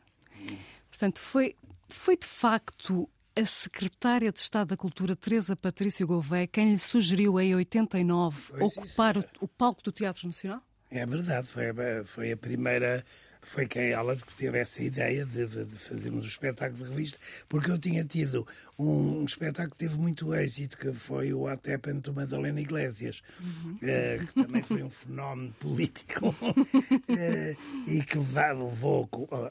portanto, 0.90 1.20
foi, 1.20 1.56
foi 1.88 2.18
de 2.18 2.26
facto 2.26 3.10
a 3.36 3.46
secretária 3.46 4.32
de 4.32 4.40
Estado 4.40 4.70
da 4.70 4.78
Cultura, 4.78 5.16
Teresa 5.16 5.56
Patrício 5.56 6.08
Gouveia, 6.08 6.48
quem 6.48 6.72
lhe 6.72 6.80
sugeriu 6.80 7.40
em 7.40 7.54
89 7.54 8.42
pois 8.48 8.62
ocupar 8.64 9.18
o, 9.18 9.26
o 9.42 9.48
palco 9.48 9.84
do 9.84 9.92
Teatro 9.92 10.26
Nacional? 10.26 10.64
É 10.92 11.06
verdade, 11.06 11.48
foi, 11.48 11.66
foi 12.06 12.32
a 12.32 12.38
primeira 12.38 13.04
foi 13.46 13.68
quem 13.68 13.92
ela 13.92 14.16
que 14.16 14.36
teve 14.36 14.58
essa 14.58 14.84
ideia 14.84 15.26
de, 15.26 15.46
de 15.46 15.76
fazermos 15.78 16.26
o 16.26 16.28
espetáculo 16.28 16.84
de 16.84 16.90
revista, 16.90 17.18
porque 17.48 17.70
eu 17.70 17.78
tinha 17.78 18.04
tido 18.04 18.46
um, 18.78 19.20
um, 19.20 19.26
espetáculo 19.26 19.72
que 19.72 19.78
teve 19.78 19.98
muito 19.98 20.34
êxito, 20.34 20.78
que 20.78 20.92
foi 20.92 21.32
o 21.32 21.42
What 21.42 21.72
Happened 21.72 22.02
to 22.02 22.14
Madalena 22.14 22.60
Iglesias, 22.60 23.22
uhum. 23.40 23.76
uh, 23.76 24.26
que 24.26 24.34
também 24.34 24.64
foi 24.64 24.84
um 24.84 24.90
fenómeno 24.90 25.54
político 25.62 26.30
uh, 26.30 27.88
e 27.88 28.04
que 28.04 28.18
levou, 28.18 29.08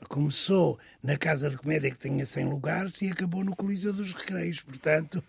começou 0.09 0.79
na 1.03 1.16
Casa 1.16 1.49
de 1.49 1.57
Comédia 1.57 1.90
que 1.90 1.99
tinha 1.99 2.27
100 2.27 2.47
lugares 2.47 3.01
e 3.01 3.12
acabou 3.12 3.44
no 3.44 3.55
Coliseu 3.55 3.92
dos 3.92 4.12
Recreios, 4.12 4.61
portanto 4.61 5.23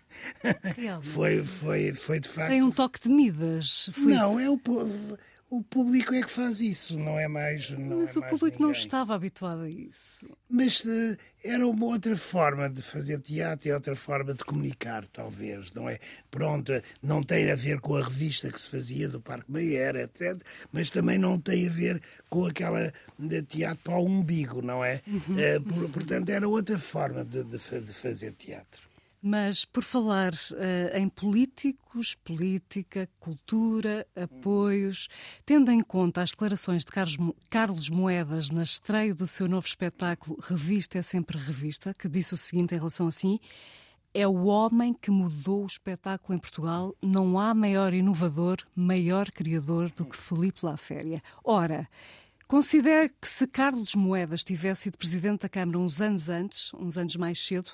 foi, 1.03 1.43
foi, 1.43 1.93
foi 1.93 2.19
de 2.19 2.27
facto... 2.27 2.49
Tem 2.49 2.63
um 2.63 2.71
toque 2.71 2.99
de 2.99 3.09
Midas. 3.09 3.89
Não, 3.97 4.39
é 4.39 4.49
o 4.49 4.57
povo 4.57 5.17
o 5.57 5.63
público 5.63 6.13
é 6.13 6.21
que 6.21 6.29
faz 6.29 6.59
isso, 6.59 6.97
não 6.97 7.17
é 7.17 7.27
mais. 7.27 7.69
Não 7.71 7.99
Mas 7.99 8.15
é 8.15 8.19
o 8.19 8.21
mais 8.21 8.31
público 8.31 8.57
ninguém. 8.57 8.61
não 8.61 8.71
estava 8.71 9.15
habituado 9.15 9.61
a 9.61 9.69
isso. 9.69 10.29
Mas 10.49 10.81
uh, 10.81 11.17
era 11.43 11.67
uma 11.67 11.85
outra 11.85 12.15
forma 12.17 12.69
de 12.69 12.81
fazer 12.81 13.19
teatro 13.19 13.67
e 13.67 13.71
outra 13.71 13.95
forma 13.95 14.33
de 14.33 14.43
comunicar, 14.43 15.07
talvez, 15.07 15.71
não 15.73 15.89
é? 15.89 15.99
Pronto, 16.29 16.71
não 17.01 17.23
tem 17.23 17.51
a 17.51 17.55
ver 17.55 17.79
com 17.79 17.95
a 17.95 18.03
revista 18.03 18.51
que 18.51 18.59
se 18.59 18.69
fazia 18.69 19.07
do 19.07 19.21
Parque 19.21 19.51
Meyer, 19.51 19.95
etc., 19.95 20.41
mas 20.71 20.89
também 20.89 21.17
não 21.17 21.39
tem 21.39 21.67
a 21.67 21.71
ver 21.71 22.01
com 22.29 22.45
aquela 22.45 22.93
de 23.17 23.41
teatro 23.43 23.83
para 23.83 23.97
o 23.97 24.05
umbigo, 24.05 24.61
não 24.61 24.83
é? 24.83 25.01
Uhum. 25.07 25.19
Uh, 25.19 25.61
por, 25.61 25.91
portanto, 25.91 26.29
era 26.29 26.47
outra 26.47 26.77
forma 26.77 27.23
de, 27.23 27.43
de, 27.43 27.57
de 27.57 27.93
fazer 27.93 28.33
teatro. 28.33 28.84
Mas 29.27 29.65
por 29.65 29.83
falar 29.83 30.35
uh, 30.35 30.95
em 30.95 31.09
políticos, 31.09 32.13
política, 32.13 33.09
cultura, 33.19 34.05
apoios, 34.15 35.07
tendo 35.43 35.71
em 35.71 35.81
conta 35.81 36.21
as 36.21 36.29
declarações 36.29 36.85
de 36.85 36.91
Carlos, 37.49 37.89
Moedas 37.89 38.51
na 38.51 38.61
estreia 38.61 39.15
do 39.15 39.25
seu 39.25 39.47
novo 39.47 39.65
espetáculo 39.65 40.37
Revista 40.39 40.99
é 40.99 41.01
Sempre 41.01 41.39
Revista, 41.39 41.91
que 41.91 42.07
disse 42.07 42.35
o 42.35 42.37
seguinte 42.37 42.75
em 42.75 42.77
relação 42.77 43.07
a 43.07 43.11
si: 43.11 43.41
é 44.13 44.27
o 44.27 44.45
homem 44.45 44.93
que 44.93 45.09
mudou 45.09 45.63
o 45.63 45.65
espetáculo 45.65 46.37
em 46.37 46.39
Portugal. 46.39 46.95
Não 47.01 47.39
há 47.39 47.51
maior 47.55 47.95
inovador, 47.95 48.57
maior 48.75 49.31
criador 49.31 49.89
do 49.89 50.05
que 50.05 50.15
Felipe 50.15 50.63
Laféria. 50.63 51.19
Ora, 51.43 51.89
considere 52.47 53.09
que 53.09 53.27
se 53.27 53.47
Carlos 53.47 53.95
Moedas 53.95 54.43
tivesse 54.43 54.83
sido 54.83 54.99
presidente 54.99 55.41
da 55.41 55.49
Câmara 55.49 55.79
uns 55.79 55.99
anos 55.99 56.29
antes, 56.29 56.71
uns 56.75 56.95
anos 56.95 57.15
mais 57.15 57.43
cedo, 57.43 57.71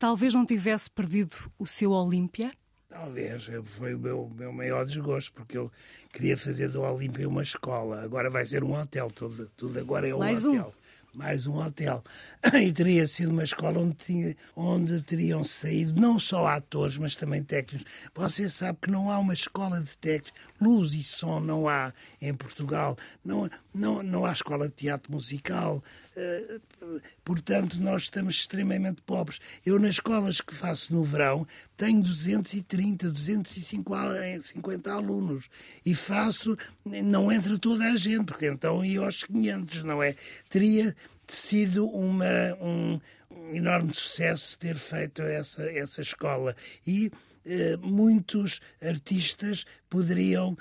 talvez 0.00 0.32
não 0.32 0.46
tivesse 0.46 0.90
perdido 0.90 1.36
o 1.58 1.66
seu 1.66 1.92
Olímpia? 1.92 2.50
Talvez, 2.88 3.48
foi 3.66 3.94
o 3.94 3.98
meu, 3.98 4.28
meu 4.34 4.52
maior 4.52 4.84
desgosto, 4.84 5.32
porque 5.32 5.56
eu 5.56 5.70
queria 6.12 6.36
fazer 6.36 6.68
do 6.70 6.80
Olímpia 6.80 7.28
uma 7.28 7.42
escola. 7.42 8.02
Agora 8.02 8.28
vai 8.28 8.44
ser 8.44 8.64
um 8.64 8.72
hotel, 8.72 9.08
tudo, 9.08 9.48
tudo 9.56 9.78
agora 9.78 10.08
é 10.08 10.14
um 10.14 10.18
Mais 10.18 10.44
hotel. 10.44 10.74
Um 10.76 10.80
mais 11.12 11.46
um 11.46 11.56
hotel. 11.56 12.02
E 12.62 12.72
teria 12.72 13.06
sido 13.06 13.30
uma 13.30 13.44
escola 13.44 13.80
onde, 13.80 13.94
tinha, 13.94 14.36
onde 14.56 15.00
teriam 15.02 15.44
saído 15.44 16.00
não 16.00 16.18
só 16.18 16.46
atores, 16.46 16.96
mas 16.96 17.16
também 17.16 17.42
técnicos. 17.42 17.86
Você 18.14 18.48
sabe 18.48 18.78
que 18.82 18.90
não 18.90 19.10
há 19.10 19.18
uma 19.18 19.34
escola 19.34 19.80
de 19.80 19.96
técnicos, 19.98 20.40
luz 20.60 20.94
e 20.94 21.02
som 21.02 21.40
não 21.40 21.68
há 21.68 21.92
em 22.20 22.34
Portugal, 22.34 22.96
não, 23.24 23.48
não, 23.72 24.02
não 24.02 24.24
há 24.24 24.32
escola 24.32 24.68
de 24.68 24.74
teatro 24.74 25.12
musical. 25.12 25.82
Uh, 26.16 27.00
portanto, 27.24 27.78
nós 27.80 28.04
estamos 28.04 28.36
extremamente 28.36 29.02
pobres. 29.02 29.40
Eu, 29.64 29.78
nas 29.78 29.92
escolas 29.92 30.40
que 30.40 30.54
faço 30.54 30.92
no 30.92 31.04
verão, 31.04 31.46
tenho 31.76 32.02
230, 32.02 33.10
250 33.10 34.92
alunos 34.92 35.48
e 35.84 35.94
faço, 35.94 36.56
não 36.84 37.30
entra 37.30 37.58
toda 37.58 37.84
a 37.84 37.96
gente, 37.96 38.24
porque 38.26 38.46
então 38.46 38.84
ia 38.84 39.00
aos 39.00 39.24
500, 39.24 39.82
não 39.84 40.02
é? 40.02 40.14
Teria 40.48 40.94
sido 41.26 41.86
uma, 41.88 42.24
um, 42.60 43.00
um 43.30 43.54
enorme 43.54 43.94
sucesso 43.94 44.58
ter 44.58 44.76
feito 44.76 45.22
essa, 45.22 45.62
essa 45.70 46.02
escola. 46.02 46.56
E 46.86 47.10
eh, 47.44 47.76
muitos 47.78 48.60
artistas 48.82 49.64
poderiam 49.88 50.56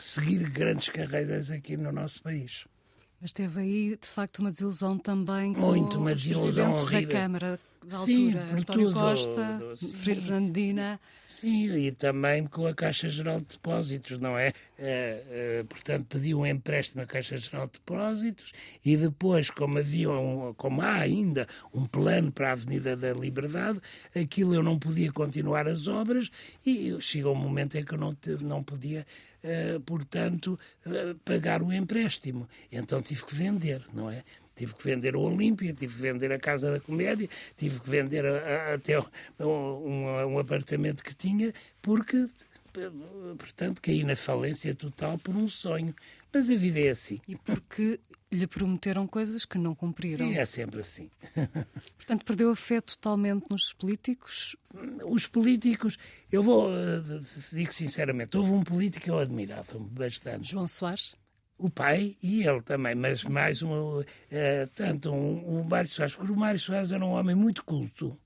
seguir 0.00 0.48
grandes 0.50 0.88
carreiras 0.88 1.50
aqui 1.50 1.76
no 1.76 1.92
nosso 1.92 2.22
país. 2.22 2.64
Mas 3.20 3.32
teve 3.32 3.60
aí, 3.60 3.98
de 4.00 4.08
facto, 4.08 4.38
uma 4.38 4.50
desilusão 4.50 4.96
também 4.96 5.52
com 5.52 5.60
Muito, 5.60 5.98
uma 5.98 6.14
desilusão 6.14 6.72
os 6.72 6.84
presidentes 6.86 7.08
da 7.08 7.20
Câmara 7.20 7.58
da 7.84 7.98
altura, 7.98 8.06
Sim, 8.06 8.34
António 8.36 8.86
tudo, 8.86 8.92
Costa, 8.92 9.76
Fernandina. 10.02 11.00
Sim, 11.26 11.86
e 11.86 11.90
também 11.92 12.46
com 12.46 12.66
a 12.66 12.74
Caixa 12.74 13.08
Geral 13.08 13.38
de 13.38 13.46
Depósitos, 13.46 14.18
não 14.18 14.36
é? 14.36 14.52
Uh, 14.78 15.62
uh, 15.62 15.64
portanto, 15.64 16.06
pediu 16.06 16.40
um 16.40 16.46
empréstimo 16.46 17.02
à 17.02 17.06
Caixa 17.06 17.38
Geral 17.38 17.66
de 17.66 17.74
Depósitos 17.74 18.52
e 18.84 18.96
depois, 18.96 19.48
como, 19.48 19.78
havia 19.78 20.10
um, 20.10 20.52
como 20.54 20.82
há 20.82 20.96
ainda 20.96 21.46
um 21.72 21.86
plano 21.86 22.30
para 22.30 22.50
a 22.50 22.52
Avenida 22.52 22.96
da 22.96 23.12
Liberdade, 23.12 23.80
aquilo 24.14 24.54
eu 24.54 24.62
não 24.62 24.78
podia 24.78 25.10
continuar 25.12 25.66
as 25.66 25.86
obras 25.86 26.30
e 26.66 26.94
chegou 27.00 27.32
um 27.32 27.38
momento 27.38 27.78
em 27.78 27.84
que 27.84 27.94
eu 27.94 27.98
não, 27.98 28.14
não 28.40 28.62
podia, 28.62 29.06
uh, 29.42 29.80
portanto, 29.80 30.58
pagar 31.24 31.62
o 31.62 31.72
empréstimo. 31.72 32.46
Então 32.70 33.00
tive 33.00 33.24
que 33.24 33.34
vender, 33.34 33.82
não 33.94 34.10
é? 34.10 34.24
Tive 34.60 34.74
que 34.74 34.84
vender 34.84 35.16
o 35.16 35.22
Olímpia, 35.22 35.72
tive 35.72 35.94
que 35.94 36.02
vender 36.02 36.30
a 36.30 36.38
Casa 36.38 36.70
da 36.70 36.78
Comédia, 36.78 37.26
tive 37.56 37.80
que 37.80 37.88
vender 37.88 38.26
a, 38.26 38.72
a, 38.72 38.74
até 38.74 39.00
um, 39.00 39.04
um, 39.46 40.34
um, 40.34 40.38
apartamento 40.38 41.02
que 41.02 41.14
tinha, 41.14 41.50
porque, 41.80 42.26
portanto, 43.38 43.80
caí 43.80 44.04
na 44.04 44.14
falência 44.14 44.74
total 44.74 45.16
por 45.16 45.34
um 45.34 45.48
sonho. 45.48 45.94
Mas 46.30 46.42
a 46.50 46.56
vida 46.56 46.78
é 46.78 46.90
assim. 46.90 47.22
E 47.26 47.36
porque 47.36 47.98
lhe 48.30 48.46
prometeram 48.46 49.06
coisas 49.06 49.46
que 49.46 49.56
não 49.56 49.74
cumpriram. 49.74 50.28
Sim, 50.28 50.36
é 50.36 50.44
sempre 50.44 50.82
assim. 50.82 51.10
Portanto, 51.96 52.22
perdeu 52.26 52.50
a 52.50 52.56
fé 52.56 52.82
totalmente 52.82 53.46
nos 53.48 53.72
políticos? 53.72 54.56
Os 55.06 55.26
políticos, 55.26 55.96
eu 56.30 56.42
vou, 56.42 56.70
eh, 56.70 57.00
digo 57.50 57.72
sinceramente, 57.72 58.36
houve 58.36 58.50
um 58.50 58.62
político 58.62 59.04
que 59.04 59.10
eu 59.10 59.18
admirava 59.18 59.78
bastante. 59.78 60.50
João 60.50 60.66
Soares? 60.68 61.18
O 61.60 61.68
pai 61.68 62.16
e 62.22 62.46
ele 62.46 62.62
também, 62.62 62.94
mas 62.94 63.22
mais 63.22 63.62
um, 63.62 64.00
uh, 64.00 64.04
tanto 64.74 65.12
um, 65.12 65.60
um 65.60 65.62
Mário 65.62 65.90
Soares, 65.90 66.14
porque 66.14 66.32
o 66.32 66.36
Mário 66.36 66.58
Soares 66.58 66.90
era 66.90 67.04
um 67.04 67.10
homem 67.10 67.36
muito 67.36 67.62
culto. 67.62 68.18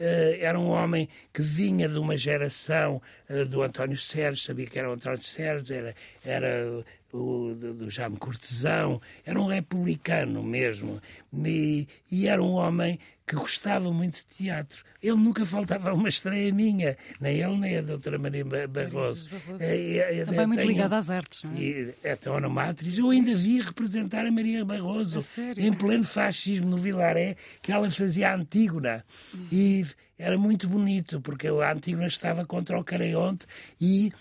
Uh, 0.00 0.34
era 0.40 0.58
um 0.58 0.70
homem 0.70 1.08
que 1.32 1.42
vinha 1.42 1.86
de 1.88 1.98
uma 1.98 2.16
geração 2.16 3.00
uh, 3.28 3.44
do 3.44 3.62
António 3.62 3.98
Sérgio, 3.98 4.42
sabia 4.42 4.66
que 4.66 4.78
era 4.78 4.88
o 4.88 4.94
António 4.94 5.22
Sérgio, 5.22 5.76
era, 5.76 5.94
era 6.24 6.84
o, 7.12 7.54
do, 7.54 7.74
do 7.74 7.90
Jaime 7.90 8.16
Cortesão, 8.16 9.00
era 9.24 9.40
um 9.40 9.46
republicano 9.46 10.42
mesmo, 10.42 11.00
e, 11.32 11.86
e 12.10 12.26
era 12.26 12.42
um 12.42 12.52
homem 12.52 12.98
que 13.26 13.36
gostava 13.36 13.92
muito 13.92 14.16
de 14.16 14.24
teatro. 14.24 14.84
Ele 15.02 15.16
nunca 15.16 15.44
faltava 15.44 15.92
uma 15.92 16.08
estreia 16.08 16.52
minha, 16.52 16.96
nem 17.20 17.40
ele 17.40 17.56
nem 17.56 17.78
a 17.78 17.82
doutora 17.82 18.18
Maria 18.18 18.44
Barroso. 18.44 19.28
É, 19.58 20.24
Também 20.24 20.46
muito 20.46 20.64
ligada 20.64 20.96
às 20.96 21.10
artes, 21.10 21.42
não 21.42 21.52
é? 21.52 21.60
E, 21.60 21.94
até 22.08 22.30
uma 22.30 22.48
matriz. 22.48 22.96
Eu 22.96 23.10
ainda 23.10 23.34
vi 23.34 23.60
representar 23.60 24.24
a 24.24 24.30
Maria 24.30 24.64
Barroso 24.64 25.24
em 25.56 25.72
pleno 25.72 26.04
fascismo 26.04 26.70
no 26.70 26.76
Vilaré, 26.76 27.36
que 27.60 27.72
ela 27.72 27.90
fazia 27.90 28.30
a 28.30 28.36
Antígona. 28.36 29.04
E 29.50 29.84
era 30.16 30.38
muito 30.38 30.68
bonito, 30.68 31.20
porque 31.20 31.48
a 31.48 31.72
Antígona 31.72 32.06
estava 32.06 32.44
contra 32.46 32.78
o 32.78 32.84
Careonte 32.84 33.44
e, 33.80 34.12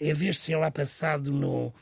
em 0.00 0.14
vez 0.14 0.36
de 0.36 0.42
ser 0.42 0.56
lá 0.56 0.70
passado 0.70 1.30
no 1.30 1.72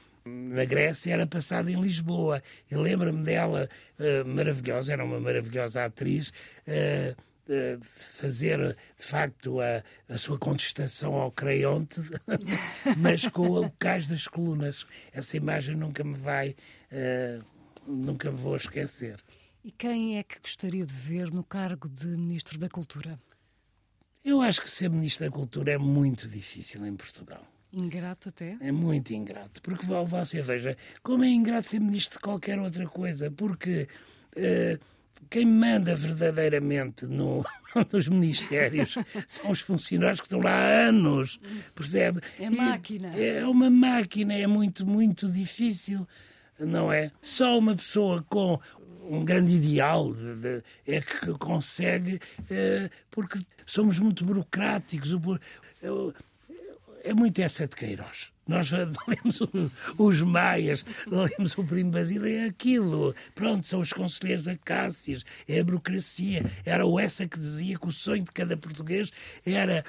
na 0.51 0.65
Grécia 0.65 1.13
era 1.13 1.27
passada 1.27 1.71
em 1.71 1.81
Lisboa. 1.81 2.43
E 2.71 2.77
lembro-me 2.77 3.23
dela 3.23 3.69
uh, 3.99 4.29
maravilhosa, 4.29 4.93
era 4.93 5.05
uma 5.05 5.21
maravilhosa 5.21 5.85
atriz. 5.85 6.31
Uh, 6.67 7.17
uh, 7.49 7.81
fazer 7.85 8.59
de 8.99 9.05
facto 9.05 9.61
a, 9.61 9.83
a 10.09 10.19
sua 10.19 10.39
contestação 10.39 11.15
ao 11.15 11.31
creionte, 11.31 12.01
mas 12.97 13.27
com 13.29 13.49
o 13.49 13.71
cais 13.73 14.07
das 14.07 14.27
colunas. 14.27 14.87
Essa 15.13 15.37
imagem 15.37 15.77
nunca 15.77 16.05
me 16.05 16.15
vai, 16.15 16.55
nunca 17.87 18.31
me 18.31 18.37
vou 18.37 18.57
esquecer. 18.57 19.23
E 19.63 19.71
quem 19.71 20.19
é 20.19 20.23
que 20.23 20.39
gostaria 20.41 20.87
de 20.87 20.95
ver 20.95 21.31
no 21.31 21.45
cargo 21.45 21.89
de 21.89 22.07
Ministro 22.17 22.59
da 22.59 22.69
Cultura? 22.69 23.21
Eu 24.25 24.41
acho 24.41 24.63
que 24.63 24.71
ser 24.71 24.89
Ministro 24.91 25.27
da 25.27 25.33
Cultura 25.33 25.73
é 25.73 25.79
muito 25.79 26.29
difícil 26.29 26.85
em 26.87 26.95
Portugal. 26.95 27.47
Ingrato 27.73 28.31
até? 28.31 28.57
É 28.61 28.73
muito 28.73 29.13
ingrato. 29.13 29.63
Porque 29.63 29.87
você 29.87 30.43
veja, 30.43 30.77
como 31.03 31.25
é 31.25 31.29
ingrato 31.29 31.69
ser 31.69 31.81
ministro 31.81 32.19
de 32.19 32.23
qualquer 32.23 32.59
outra 32.59 32.87
coisa, 32.89 33.31
porque 33.31 33.87
uh, 34.37 34.81
quem 35.29 35.47
manda 35.47 35.95
verdadeiramente 35.95 37.07
no, 37.07 37.45
nos 37.93 38.09
ministérios 38.09 38.97
são 39.29 39.51
os 39.51 39.61
funcionários 39.61 40.21
que 40.21 40.27
estão 40.27 40.41
lá 40.41 40.51
há 40.51 40.89
anos, 40.89 41.39
percebe? 41.75 42.21
É 42.39 42.51
máquina. 42.51 43.09
É 43.17 43.47
uma 43.47 43.71
máquina, 43.71 44.35
é 44.35 44.47
muito, 44.47 44.85
muito 44.85 45.31
difícil, 45.31 46.07
não 46.59 46.93
é? 46.93 47.13
Só 47.23 47.57
uma 47.57 47.77
pessoa 47.77 48.25
com 48.29 48.59
um 49.09 49.25
grande 49.25 49.55
ideal 49.55 50.13
de, 50.13 50.37
de, 50.37 50.63
é 50.87 51.01
que 51.01 51.33
consegue, 51.39 52.19
eh, 52.49 52.89
porque 53.11 53.41
somos 53.67 53.99
muito 53.99 54.25
burocráticos. 54.25 55.11
É 57.03 57.15
muito 57.15 57.41
essa 57.41 57.67
de 57.67 57.77
Queiroz. 57.77 58.31
Nós 58.47 58.71
lemos 59.07 59.41
os 59.97 60.21
Maias, 60.23 60.85
lemos 61.07 61.57
o 61.57 61.65
Primo 61.65 61.91
Basílio, 61.91 62.27
é 62.27 62.47
aquilo. 62.47 63.15
Pronto, 63.35 63.67
são 63.67 63.81
os 63.81 63.93
conselheiros 63.93 64.49
Acácias, 64.49 65.25
é 65.49 65.61
a 65.61 65.65
burocracia. 65.65 66.45
Era 66.65 66.85
o 66.85 66.99
essa 66.99 67.29
que 67.29 67.39
dizia 67.39 67.79
que 67.79 67.89
o 67.89 67.93
sonho 67.93 68.25
de 68.25 68.33
cada 68.33 68.57
português 68.57 69.11
era 69.47 69.85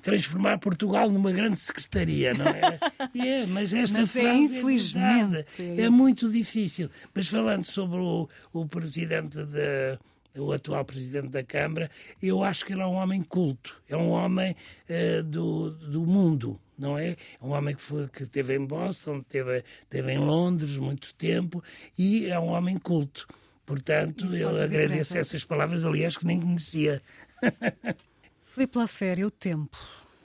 transformar 0.00 0.58
Portugal 0.58 1.10
numa 1.10 1.32
grande 1.32 1.58
secretaria, 1.58 2.34
não 2.34 2.46
é? 2.46 2.78
é 3.18 3.46
mas 3.46 3.72
esta 3.72 4.00
mas 4.00 4.16
é 4.16 4.20
frase 4.20 4.28
é, 4.28 4.38
infelizmente, 4.38 5.46
é, 5.58 5.82
é, 5.82 5.90
muito 5.90 6.30
difícil. 6.30 6.90
Mas 7.14 7.28
falando 7.28 7.64
sobre 7.64 7.98
o, 7.98 8.28
o 8.52 8.66
presidente 8.66 9.38
da 9.44 9.98
o 10.36 10.52
atual 10.52 10.84
presidente 10.84 11.28
da 11.28 11.42
Câmara, 11.42 11.90
eu 12.22 12.42
acho 12.42 12.64
que 12.64 12.72
ele 12.72 12.82
é 12.82 12.86
um 12.86 12.94
homem 12.94 13.22
culto, 13.22 13.80
é 13.88 13.96
um 13.96 14.10
homem 14.10 14.54
uh, 14.88 15.22
do, 15.22 15.70
do 15.70 16.04
mundo, 16.04 16.60
não 16.78 16.98
é? 16.98 17.10
É 17.10 17.16
um 17.40 17.50
homem 17.50 17.74
que, 17.74 17.82
foi, 17.82 18.08
que 18.08 18.24
esteve 18.24 18.56
em 18.56 18.64
Boston, 18.64 19.18
esteve, 19.18 19.64
esteve 19.82 20.12
em 20.12 20.18
Londres 20.18 20.76
muito 20.76 21.14
tempo 21.14 21.62
e 21.98 22.26
é 22.26 22.38
um 22.38 22.48
homem 22.48 22.78
culto. 22.78 23.26
Portanto, 23.64 24.26
Isso 24.26 24.42
eu 24.42 24.62
agradeço 24.62 25.16
essas 25.16 25.42
palavras, 25.42 25.84
aliás, 25.84 26.18
que 26.18 26.26
nem 26.26 26.40
conhecia. 26.40 27.00
Filipe 28.44 28.78
Laféria, 28.78 29.26
o 29.26 29.30
tempo. 29.30 29.78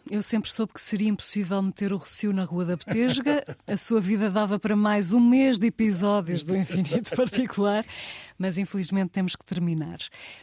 Eu 0.10 0.24
sempre 0.24 0.52
soube 0.52 0.74
que 0.74 0.82
seria 0.82 1.10
impossível 1.10 1.62
meter 1.62 1.93
o 1.93 1.97
Recio 1.97 2.32
na 2.34 2.43
Rua 2.43 2.66
da 2.66 2.76
Betesga. 2.76 3.43
A 3.68 3.78
sua 3.78 4.00
vida 4.00 4.30
dava 4.30 4.60
para 4.60 4.76
mais 4.76 5.14
um 5.14 5.20
mês 5.20 5.58
de 5.58 5.68
episódios 5.68 6.43
do 6.43 6.56
Infinito 6.56 7.16
Particular, 7.16 7.86
mas 8.38 8.58
infelizmente 8.58 9.10
temos 9.10 9.36
que 9.36 9.45
terminar. 9.45 10.00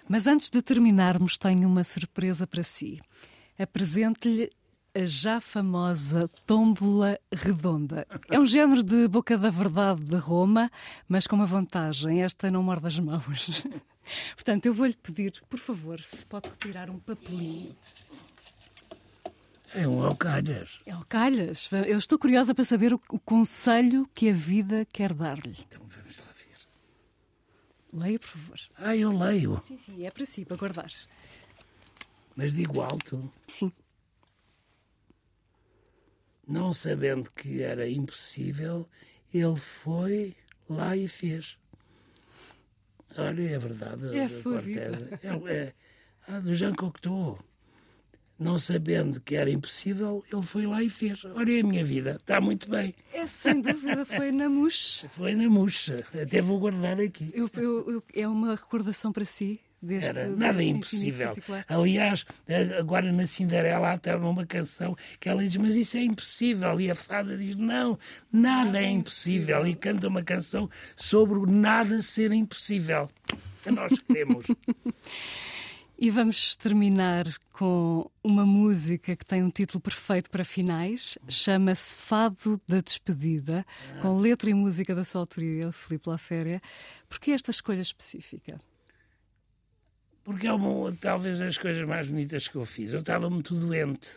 Mas 0.08 0.26
antes 0.26 0.50
de 0.50 0.62
terminarmos, 0.62 1.38
tenho 1.38 1.68
uma 1.68 1.82
surpresa 1.84 2.46
para 2.46 2.62
si. 2.62 3.00
Apresente-lhe 3.58 4.50
a 4.94 5.04
já 5.04 5.40
famosa 5.40 6.28
tómbola 6.46 7.18
redonda. 7.30 8.06
É 8.30 8.40
um 8.40 8.46
género 8.46 8.82
de 8.82 9.06
boca 9.08 9.36
da 9.36 9.50
verdade 9.50 10.02
de 10.04 10.16
Roma, 10.16 10.70
mas 11.06 11.26
com 11.26 11.36
uma 11.36 11.46
vantagem: 11.46 12.22
esta 12.22 12.50
não 12.50 12.62
morde 12.62 12.86
as 12.86 12.98
mãos. 12.98 13.66
Portanto, 14.34 14.66
eu 14.66 14.72
vou-lhe 14.72 14.96
pedir, 14.96 15.42
por 15.48 15.58
favor, 15.58 16.00
se 16.00 16.24
pode 16.24 16.48
retirar 16.48 16.88
um 16.88 16.98
papelinho. 16.98 17.76
É 19.76 19.86
um 19.86 20.02
Alcalhas. 20.02 20.70
É 20.86 20.92
Alcalhas. 20.92 21.68
Eu 21.86 21.98
estou 21.98 22.18
curiosa 22.18 22.54
para 22.54 22.64
saber 22.64 22.94
o, 22.94 23.00
o 23.10 23.20
conselho 23.20 24.08
que 24.14 24.30
a 24.30 24.32
vida 24.32 24.86
quer 24.86 25.12
dar-lhe. 25.12 25.54
Então 25.68 25.82
vamos 25.86 26.18
lá 26.18 26.32
ver. 26.32 26.58
Leia, 27.92 28.18
por 28.18 28.28
favor. 28.28 28.58
Ah, 28.78 28.96
eu 28.96 29.12
leio. 29.12 29.62
Sim, 29.68 29.76
sim, 29.76 30.06
é 30.06 30.10
para 30.10 30.24
si, 30.24 30.46
para 30.46 30.56
guardar. 30.56 30.90
Mas 32.34 32.54
digo 32.54 32.80
alto. 32.80 33.30
Sim. 33.48 33.70
Não 36.48 36.72
sabendo 36.72 37.30
que 37.32 37.60
era 37.60 37.86
impossível, 37.86 38.88
ele 39.34 39.56
foi 39.56 40.34
lá 40.70 40.96
e 40.96 41.06
fez. 41.06 41.58
Olha, 43.18 43.42
é 43.42 43.58
verdade. 43.58 44.16
É 44.16 44.24
a 44.24 44.28
sua 44.30 44.58
vida. 44.58 45.18
É, 45.22 45.52
é, 45.52 45.74
é, 46.28 46.40
do 46.40 46.54
Jean 46.54 46.72
Cocteau 46.72 47.38
não 48.38 48.58
sabendo 48.58 49.20
que 49.20 49.34
era 49.34 49.50
impossível, 49.50 50.24
ele 50.32 50.42
foi 50.42 50.66
lá 50.66 50.82
e 50.82 50.90
fez. 50.90 51.24
Olha 51.24 51.60
a 51.60 51.62
minha 51.62 51.84
vida, 51.84 52.16
está 52.20 52.40
muito 52.40 52.68
bem. 52.68 52.94
É 53.12 53.26
sem 53.26 53.60
dúvida, 53.60 54.04
foi 54.04 54.30
na 54.30 54.48
murcha. 54.48 55.08
Foi 55.16 55.34
na 55.34 55.48
murcha, 55.48 55.96
até 56.20 56.42
vou 56.42 56.58
guardar 56.58 57.00
aqui. 57.00 57.30
Eu, 57.34 57.50
eu, 57.54 57.90
eu, 57.90 58.02
é 58.14 58.28
uma 58.28 58.54
recordação 58.54 59.12
para 59.12 59.24
si? 59.24 59.60
Deste, 59.80 60.06
era 60.06 60.28
nada 60.28 60.62
impossível. 60.62 61.34
Aliás, 61.68 62.24
agora 62.78 63.12
na 63.12 63.26
Cinderela 63.26 63.92
há 63.92 64.16
uma 64.16 64.46
canção 64.46 64.96
que 65.20 65.28
ela 65.28 65.42
diz: 65.42 65.56
Mas 65.56 65.76
isso 65.76 65.96
é 65.96 66.02
impossível. 66.02 66.80
E 66.80 66.90
a 66.90 66.94
fada 66.94 67.36
diz: 67.36 67.54
Não, 67.56 67.98
nada, 68.32 68.80
é 68.80 68.90
impossível. 68.90 69.58
impossível. 69.58 69.66
E 69.66 69.74
canta 69.74 70.08
uma 70.08 70.22
canção 70.22 70.68
sobre 70.96 71.38
o 71.38 71.46
nada 71.46 72.02
ser 72.02 72.32
impossível. 72.32 73.08
Que 73.62 73.70
nós 73.70 73.92
queremos. 74.00 74.46
E 75.98 76.10
vamos 76.10 76.54
terminar 76.56 77.24
com 77.54 78.10
uma 78.22 78.44
música 78.44 79.16
que 79.16 79.24
tem 79.24 79.42
um 79.42 79.48
título 79.48 79.80
perfeito 79.80 80.30
para 80.30 80.44
finais, 80.44 81.16
chama-se 81.26 81.96
Fado 81.96 82.60
da 82.68 82.82
Despedida, 82.82 83.64
com 84.02 84.18
letra 84.18 84.50
e 84.50 84.54
música 84.54 84.94
da 84.94 85.04
sua 85.04 85.22
autoria, 85.22 85.72
Filipe 85.72 86.10
Laféria. 86.10 86.60
Por 87.08 87.18
que 87.18 87.30
esta 87.30 87.50
escolha 87.50 87.80
específica? 87.80 88.60
Porque 90.22 90.46
é 90.46 90.52
uma, 90.52 90.92
talvez 90.96 91.40
as 91.40 91.56
coisas 91.56 91.88
mais 91.88 92.08
bonitas 92.08 92.46
que 92.46 92.56
eu 92.56 92.66
fiz. 92.66 92.92
Eu 92.92 93.00
estava 93.00 93.30
muito 93.30 93.54
doente 93.54 94.10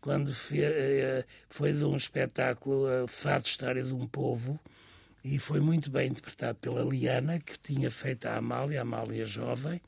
quando 0.00 0.34
eh, 0.50 1.24
foi 1.48 1.72
de 1.72 1.84
um 1.84 1.96
espetáculo 1.96 2.88
eh, 2.88 3.06
Fado 3.06 3.46
História 3.46 3.84
de 3.84 3.92
um 3.92 4.08
Povo 4.08 4.58
e 5.24 5.38
foi 5.38 5.60
muito 5.60 5.88
bem 5.88 6.08
interpretado 6.08 6.58
pela 6.58 6.82
Liana, 6.82 7.38
que 7.38 7.56
tinha 7.58 7.92
feito 7.92 8.26
a 8.26 8.36
Amália, 8.36 8.80
a 8.80 8.82
Amália 8.82 9.24
Jovem, 9.24 9.80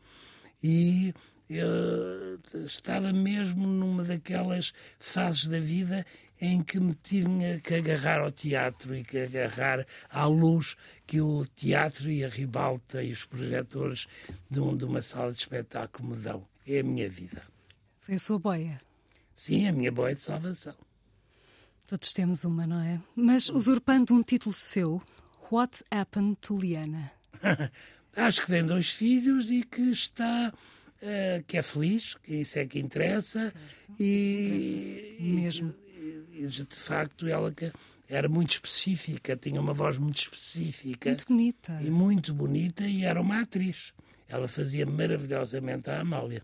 e 0.62 1.14
eu 1.48 2.38
estava 2.66 3.12
mesmo 3.12 3.66
numa 3.66 4.04
daquelas 4.04 4.72
fases 5.00 5.46
da 5.46 5.58
vida 5.58 6.04
em 6.40 6.62
que 6.62 6.78
me 6.78 6.94
tinha 6.94 7.58
que 7.58 7.74
agarrar 7.74 8.20
ao 8.20 8.30
teatro 8.30 8.94
e 8.94 9.02
que 9.02 9.18
agarrar 9.18 9.86
à 10.10 10.26
luz 10.26 10.76
que 11.06 11.20
o 11.20 11.46
teatro 11.46 12.10
e 12.10 12.22
a 12.24 12.28
ribalta 12.28 13.02
e 13.02 13.12
os 13.12 13.24
projetores 13.24 14.06
de, 14.50 14.60
um, 14.60 14.76
de 14.76 14.84
uma 14.84 15.00
sala 15.00 15.32
de 15.32 15.38
espetáculo 15.38 16.10
me 16.10 16.16
dão. 16.16 16.46
É 16.66 16.80
a 16.80 16.82
minha 16.82 17.08
vida. 17.08 17.42
Foi 18.00 18.14
a 18.14 18.18
sua 18.18 18.38
boia? 18.38 18.80
Sim, 19.34 19.66
a 19.66 19.72
minha 19.72 19.90
boia 19.90 20.14
de 20.14 20.20
salvação. 20.20 20.74
Todos 21.86 22.12
temos 22.12 22.44
uma, 22.44 22.66
não 22.66 22.80
é? 22.80 23.00
Mas 23.16 23.48
usurpando 23.48 24.12
um 24.12 24.22
título 24.22 24.52
seu, 24.52 25.02
What 25.50 25.82
Happened 25.90 26.36
to 26.42 26.58
Liana? 26.58 27.10
Acho 28.16 28.40
que 28.42 28.48
tem 28.48 28.64
dois 28.64 28.90
filhos 28.90 29.50
e 29.50 29.62
que 29.62 29.92
está. 29.92 30.52
Uh, 31.00 31.44
que 31.46 31.56
é 31.56 31.62
feliz, 31.62 32.14
que 32.14 32.40
isso 32.40 32.58
é 32.58 32.66
que 32.66 32.80
interessa, 32.80 33.54
e, 34.00 35.16
mesmo. 35.20 35.72
E, 35.86 36.42
e, 36.42 36.48
de 36.48 36.74
facto 36.74 37.28
ela 37.28 37.52
que 37.52 37.70
era 38.08 38.28
muito 38.28 38.52
específica, 38.52 39.36
tinha 39.36 39.60
uma 39.60 39.72
voz 39.72 39.96
muito 39.96 40.18
específica. 40.18 41.10
Muito 41.10 41.26
bonita. 41.26 41.78
E 41.80 41.90
muito 41.90 42.34
bonita, 42.34 42.84
e 42.84 43.04
era 43.04 43.20
uma 43.20 43.42
atriz. 43.42 43.92
Ela 44.26 44.48
fazia 44.48 44.84
maravilhosamente 44.86 45.88
a 45.88 46.00
Amália. 46.00 46.42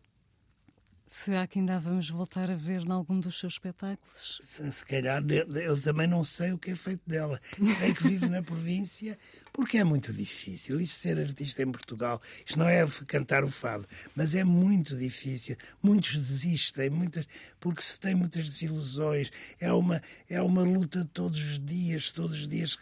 Será 1.17 1.47
que 1.47 1.61
ainda 1.61 1.79
vamos 1.79 2.11
voltar 2.11 2.51
a 2.51 2.57
ver 2.57 2.83
em 2.83 2.91
algum 2.91 3.21
dos 3.21 3.39
seus 3.39 3.55
espetáculos? 3.55 4.41
Se, 4.43 4.73
se, 4.73 4.85
calhar, 4.85 5.23
eu 5.31 5.81
também 5.81 6.09
não 6.09 6.25
sei 6.25 6.51
o 6.51 6.59
que 6.59 6.73
é 6.73 6.77
feito 6.77 7.03
dela. 7.07 7.41
Sei 7.79 7.95
que 7.95 8.03
vive 8.03 8.29
na 8.29 8.43
província, 8.43 9.17
porque 9.53 9.79
é 9.79 9.85
muito 9.85 10.13
difícil. 10.13 10.81
Isto 10.81 11.01
ser 11.03 11.19
artista 11.19 11.63
em 11.63 11.71
Portugal, 11.71 12.21
isto 12.45 12.59
não 12.59 12.69
é 12.69 12.85
cantar 13.07 13.45
o 13.45 13.49
fado, 13.49 13.87
mas 14.17 14.35
é 14.35 14.43
muito 14.43 14.97
difícil. 14.97 15.57
Muitos 15.81 16.15
desistem, 16.17 16.91
muitas, 16.91 17.25
porque 17.61 17.81
se 17.81 17.99
tem 17.99 18.17
muitas 18.17 18.49
desilusões. 18.49 19.31
É 19.61 19.73
uma, 19.73 20.03
é 20.29 20.43
uma 20.43 20.63
luta 20.63 21.09
todos 21.13 21.39
os 21.39 21.65
dias, 21.65 22.11
todos 22.11 22.41
os 22.41 22.49
dias 22.49 22.77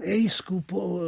é 0.00 0.16
isso 0.16 0.42
que, 0.42 0.54
o 0.54 0.62
povo, 0.62 1.00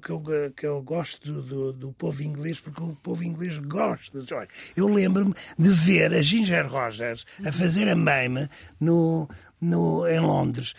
que, 0.00 0.10
eu, 0.10 0.52
que 0.54 0.66
eu 0.66 0.82
gosto 0.82 1.42
do, 1.42 1.72
do, 1.72 1.92
povo 1.92 2.22
inglês, 2.22 2.58
porque 2.58 2.82
o 2.82 2.94
povo 2.96 3.22
inglês 3.22 3.58
gosta 3.58 4.22
de 4.22 4.34
olha, 4.34 4.48
Eu 4.76 4.88
lembro-me 4.88 5.34
de 5.58 5.70
ver 5.70 6.12
a 6.12 6.20
Ginger 6.20 6.70
Rogers 6.70 7.24
a 7.46 7.52
fazer 7.52 7.88
a 7.88 7.94
meme 7.94 8.48
no, 8.80 9.28
no, 9.60 10.06
em 10.08 10.20
Londres. 10.20 10.74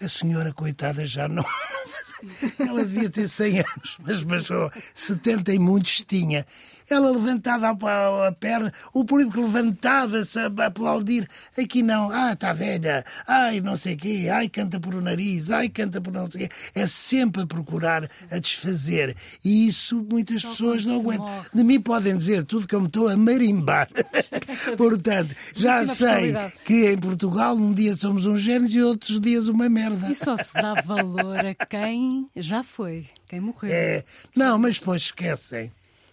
A 0.00 0.08
senhora, 0.08 0.52
coitada, 0.52 1.06
já 1.06 1.28
não. 1.28 1.44
Ela 2.58 2.84
devia 2.84 3.10
ter 3.10 3.28
100 3.28 3.58
anos, 3.60 3.98
mas, 4.00 4.24
mas 4.24 4.50
oh, 4.50 4.70
70 4.94 5.54
e 5.54 5.58
muitos 5.58 6.04
tinha. 6.06 6.46
Ela 6.88 7.10
levantava 7.10 7.70
a, 7.70 8.32
perna, 8.32 8.72
o 8.92 9.04
público 9.04 9.40
levantava-se 9.40 10.38
a 10.38 10.46
aplaudir. 10.66 11.28
Aqui 11.58 11.82
não, 11.82 12.10
ah, 12.10 12.32
está 12.32 12.52
velha, 12.52 13.04
ai, 13.26 13.60
não 13.60 13.76
sei 13.76 13.94
o 13.94 13.96
quê, 13.96 14.28
ai, 14.32 14.48
canta 14.48 14.78
por 14.78 14.94
o 14.94 15.00
nariz, 15.00 15.50
ai, 15.50 15.68
canta 15.68 16.00
por 16.00 16.12
não 16.12 16.30
sei 16.30 16.46
o 16.46 16.48
quê. 16.48 16.54
É 16.74 16.86
sempre 16.86 17.42
a 17.42 17.46
procurar 17.46 18.08
a 18.30 18.38
desfazer. 18.38 19.16
E 19.44 19.68
isso 19.68 20.04
muitas 20.08 20.42
Só 20.42 20.50
pessoas 20.50 20.84
não 20.84 21.00
aguentam. 21.00 21.46
De 21.52 21.64
mim 21.64 21.80
podem 21.80 22.16
dizer 22.16 22.44
tudo 22.44 22.66
que 22.66 22.74
eu 22.74 22.80
me 22.80 22.86
estou 22.86 23.08
a 23.08 23.16
marimbar. 23.16 23.88
Portanto, 24.76 25.34
já 25.54 25.86
sei 25.86 26.34
que 26.64 26.92
em 26.92 26.98
Portugal 26.98 27.54
um 27.56 27.72
dia 27.72 27.94
somos 27.96 28.26
uns 28.26 28.40
gênios 28.40 28.74
e 28.74 28.82
outros 28.82 29.20
dias 29.20 29.48
uma 29.48 29.68
merda. 29.68 30.10
E 30.10 30.14
só 30.14 30.36
se 30.36 30.54
dá 30.54 30.74
valor 30.82 31.38
a 31.44 31.54
quem 31.66 32.28
já 32.36 32.62
foi. 32.62 33.06
Quem 33.28 33.40
morreu. 33.40 33.72
É, 33.72 34.04
não, 34.34 34.58
mas 34.58 34.78
depois 34.78 35.02
esquecem. 35.02 35.72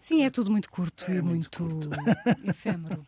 Sim, 0.10 0.24
é 0.24 0.30
tudo 0.32 0.50
muito 0.50 0.72
curto 0.72 1.06
É 1.08 1.18
e 1.18 1.22
muito 1.22 1.64
muito, 1.64 1.88
efêmero. 2.44 3.06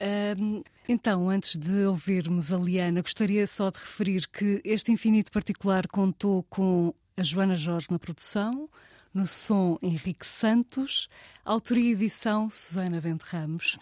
Ahm, 0.00 0.62
então, 0.88 1.28
antes 1.28 1.56
de 1.56 1.84
ouvirmos 1.84 2.52
a 2.52 2.56
Liana, 2.56 3.02
gostaria 3.02 3.44
só 3.44 3.70
de 3.70 3.80
referir 3.80 4.28
que 4.28 4.60
este 4.64 4.92
Infinito 4.92 5.32
Particular 5.32 5.88
contou 5.88 6.44
com 6.44 6.94
a 7.16 7.24
Joana 7.24 7.56
Jorge 7.56 7.88
na 7.90 7.98
produção, 7.98 8.70
no 9.12 9.26
som 9.26 9.76
Henrique 9.82 10.24
Santos, 10.24 11.08
autoria 11.44 11.90
e 11.90 11.92
edição 11.92 12.48
Susana 12.48 13.00
Vente 13.00 13.24
Ramos. 13.24 13.76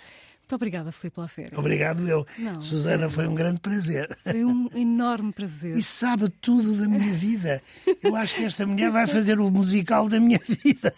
Muito 0.53 0.61
obrigada, 0.61 0.93
Filipe 0.93 1.19
Lafera. 1.19 1.59
Obrigado, 1.59 2.07
eu. 2.07 2.27
Não, 2.39 2.61
Susana, 2.61 3.09
foi 3.09 3.27
um 3.27 3.35
grande 3.35 3.59
prazer. 3.59 4.07
Foi 4.23 4.45
um 4.45 4.69
enorme 4.75 5.33
prazer. 5.33 5.75
E 5.75 5.83
sabe 5.83 6.29
tudo 6.29 6.77
da 6.77 6.87
minha 6.87 7.15
vida. 7.15 7.63
Eu 8.03 8.15
acho 8.15 8.35
que 8.35 8.45
esta 8.45 8.67
mulher 8.67 8.91
vai 8.91 9.07
fazer 9.07 9.41
o 9.41 9.51
musical 9.51 10.11
da 10.11 10.21
minha 10.21 10.39
vida. 10.47 10.95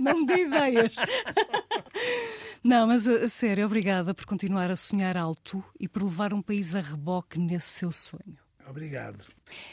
Não 0.00 0.22
me 0.22 0.26
dê 0.26 0.42
ideias. 0.42 0.92
Não, 2.64 2.88
mas 2.88 3.06
a, 3.06 3.26
a 3.26 3.30
sério, 3.30 3.64
obrigada 3.64 4.12
por 4.12 4.26
continuar 4.26 4.68
a 4.72 4.76
sonhar 4.76 5.16
alto 5.16 5.62
e 5.78 5.86
por 5.86 6.02
levar 6.02 6.34
um 6.34 6.42
país 6.42 6.74
a 6.74 6.80
reboque 6.80 7.38
nesse 7.38 7.68
seu 7.68 7.92
sonho. 7.92 8.36
Obrigado. 8.68 9.24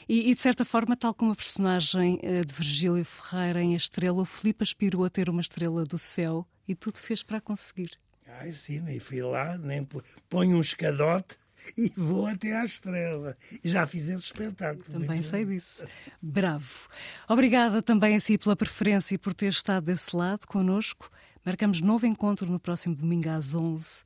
E, 0.07 0.29
e, 0.29 0.35
de 0.35 0.41
certa 0.41 0.63
forma, 0.63 0.95
tal 0.95 1.15
como 1.15 1.31
a 1.31 1.35
personagem 1.35 2.19
eh, 2.21 2.41
de 2.41 2.53
Virgílio 2.53 3.03
Ferreira 3.03 3.63
em 3.63 3.73
A 3.73 3.77
Estrela, 3.77 4.21
o 4.21 4.25
Filipe 4.25 4.61
aspirou 4.61 5.03
a 5.03 5.09
ter 5.09 5.27
uma 5.27 5.41
estrela 5.41 5.85
do 5.85 5.97
céu 5.97 6.45
e 6.67 6.75
tudo 6.75 6.99
fez 6.99 7.23
para 7.23 7.39
a 7.39 7.41
conseguir. 7.41 7.99
Ai, 8.39 8.51
sim, 8.53 8.83
e 8.89 8.99
fui 8.99 9.21
lá, 9.21 9.57
nem 9.57 9.83
po- 9.83 10.03
ponho 10.29 10.57
um 10.57 10.61
escadote 10.61 11.35
e 11.77 11.91
vou 11.95 12.25
até 12.27 12.55
à 12.55 12.65
estrela. 12.65 13.37
E 13.63 13.69
já 13.69 13.85
fiz 13.85 14.03
esse 14.09 14.23
espetáculo. 14.25 14.83
Também 14.85 15.21
sei 15.21 15.45
bem. 15.45 15.55
disso. 15.57 15.85
Bravo. 16.21 16.89
Obrigada 17.27 17.81
também 17.81 18.15
a 18.15 18.19
si 18.19 18.37
pela 18.37 18.55
preferência 18.55 19.15
e 19.15 19.17
por 19.17 19.33
ter 19.33 19.49
estado 19.49 19.85
desse 19.85 20.15
lado 20.15 20.47
connosco. 20.47 21.09
Marcamos 21.45 21.81
novo 21.81 22.05
encontro 22.05 22.45
no 22.51 22.59
próximo 22.59 22.95
domingo 22.95 23.29
às 23.29 23.53
11. 23.55 24.03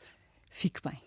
Fique 0.52 0.80
bem. 0.84 1.00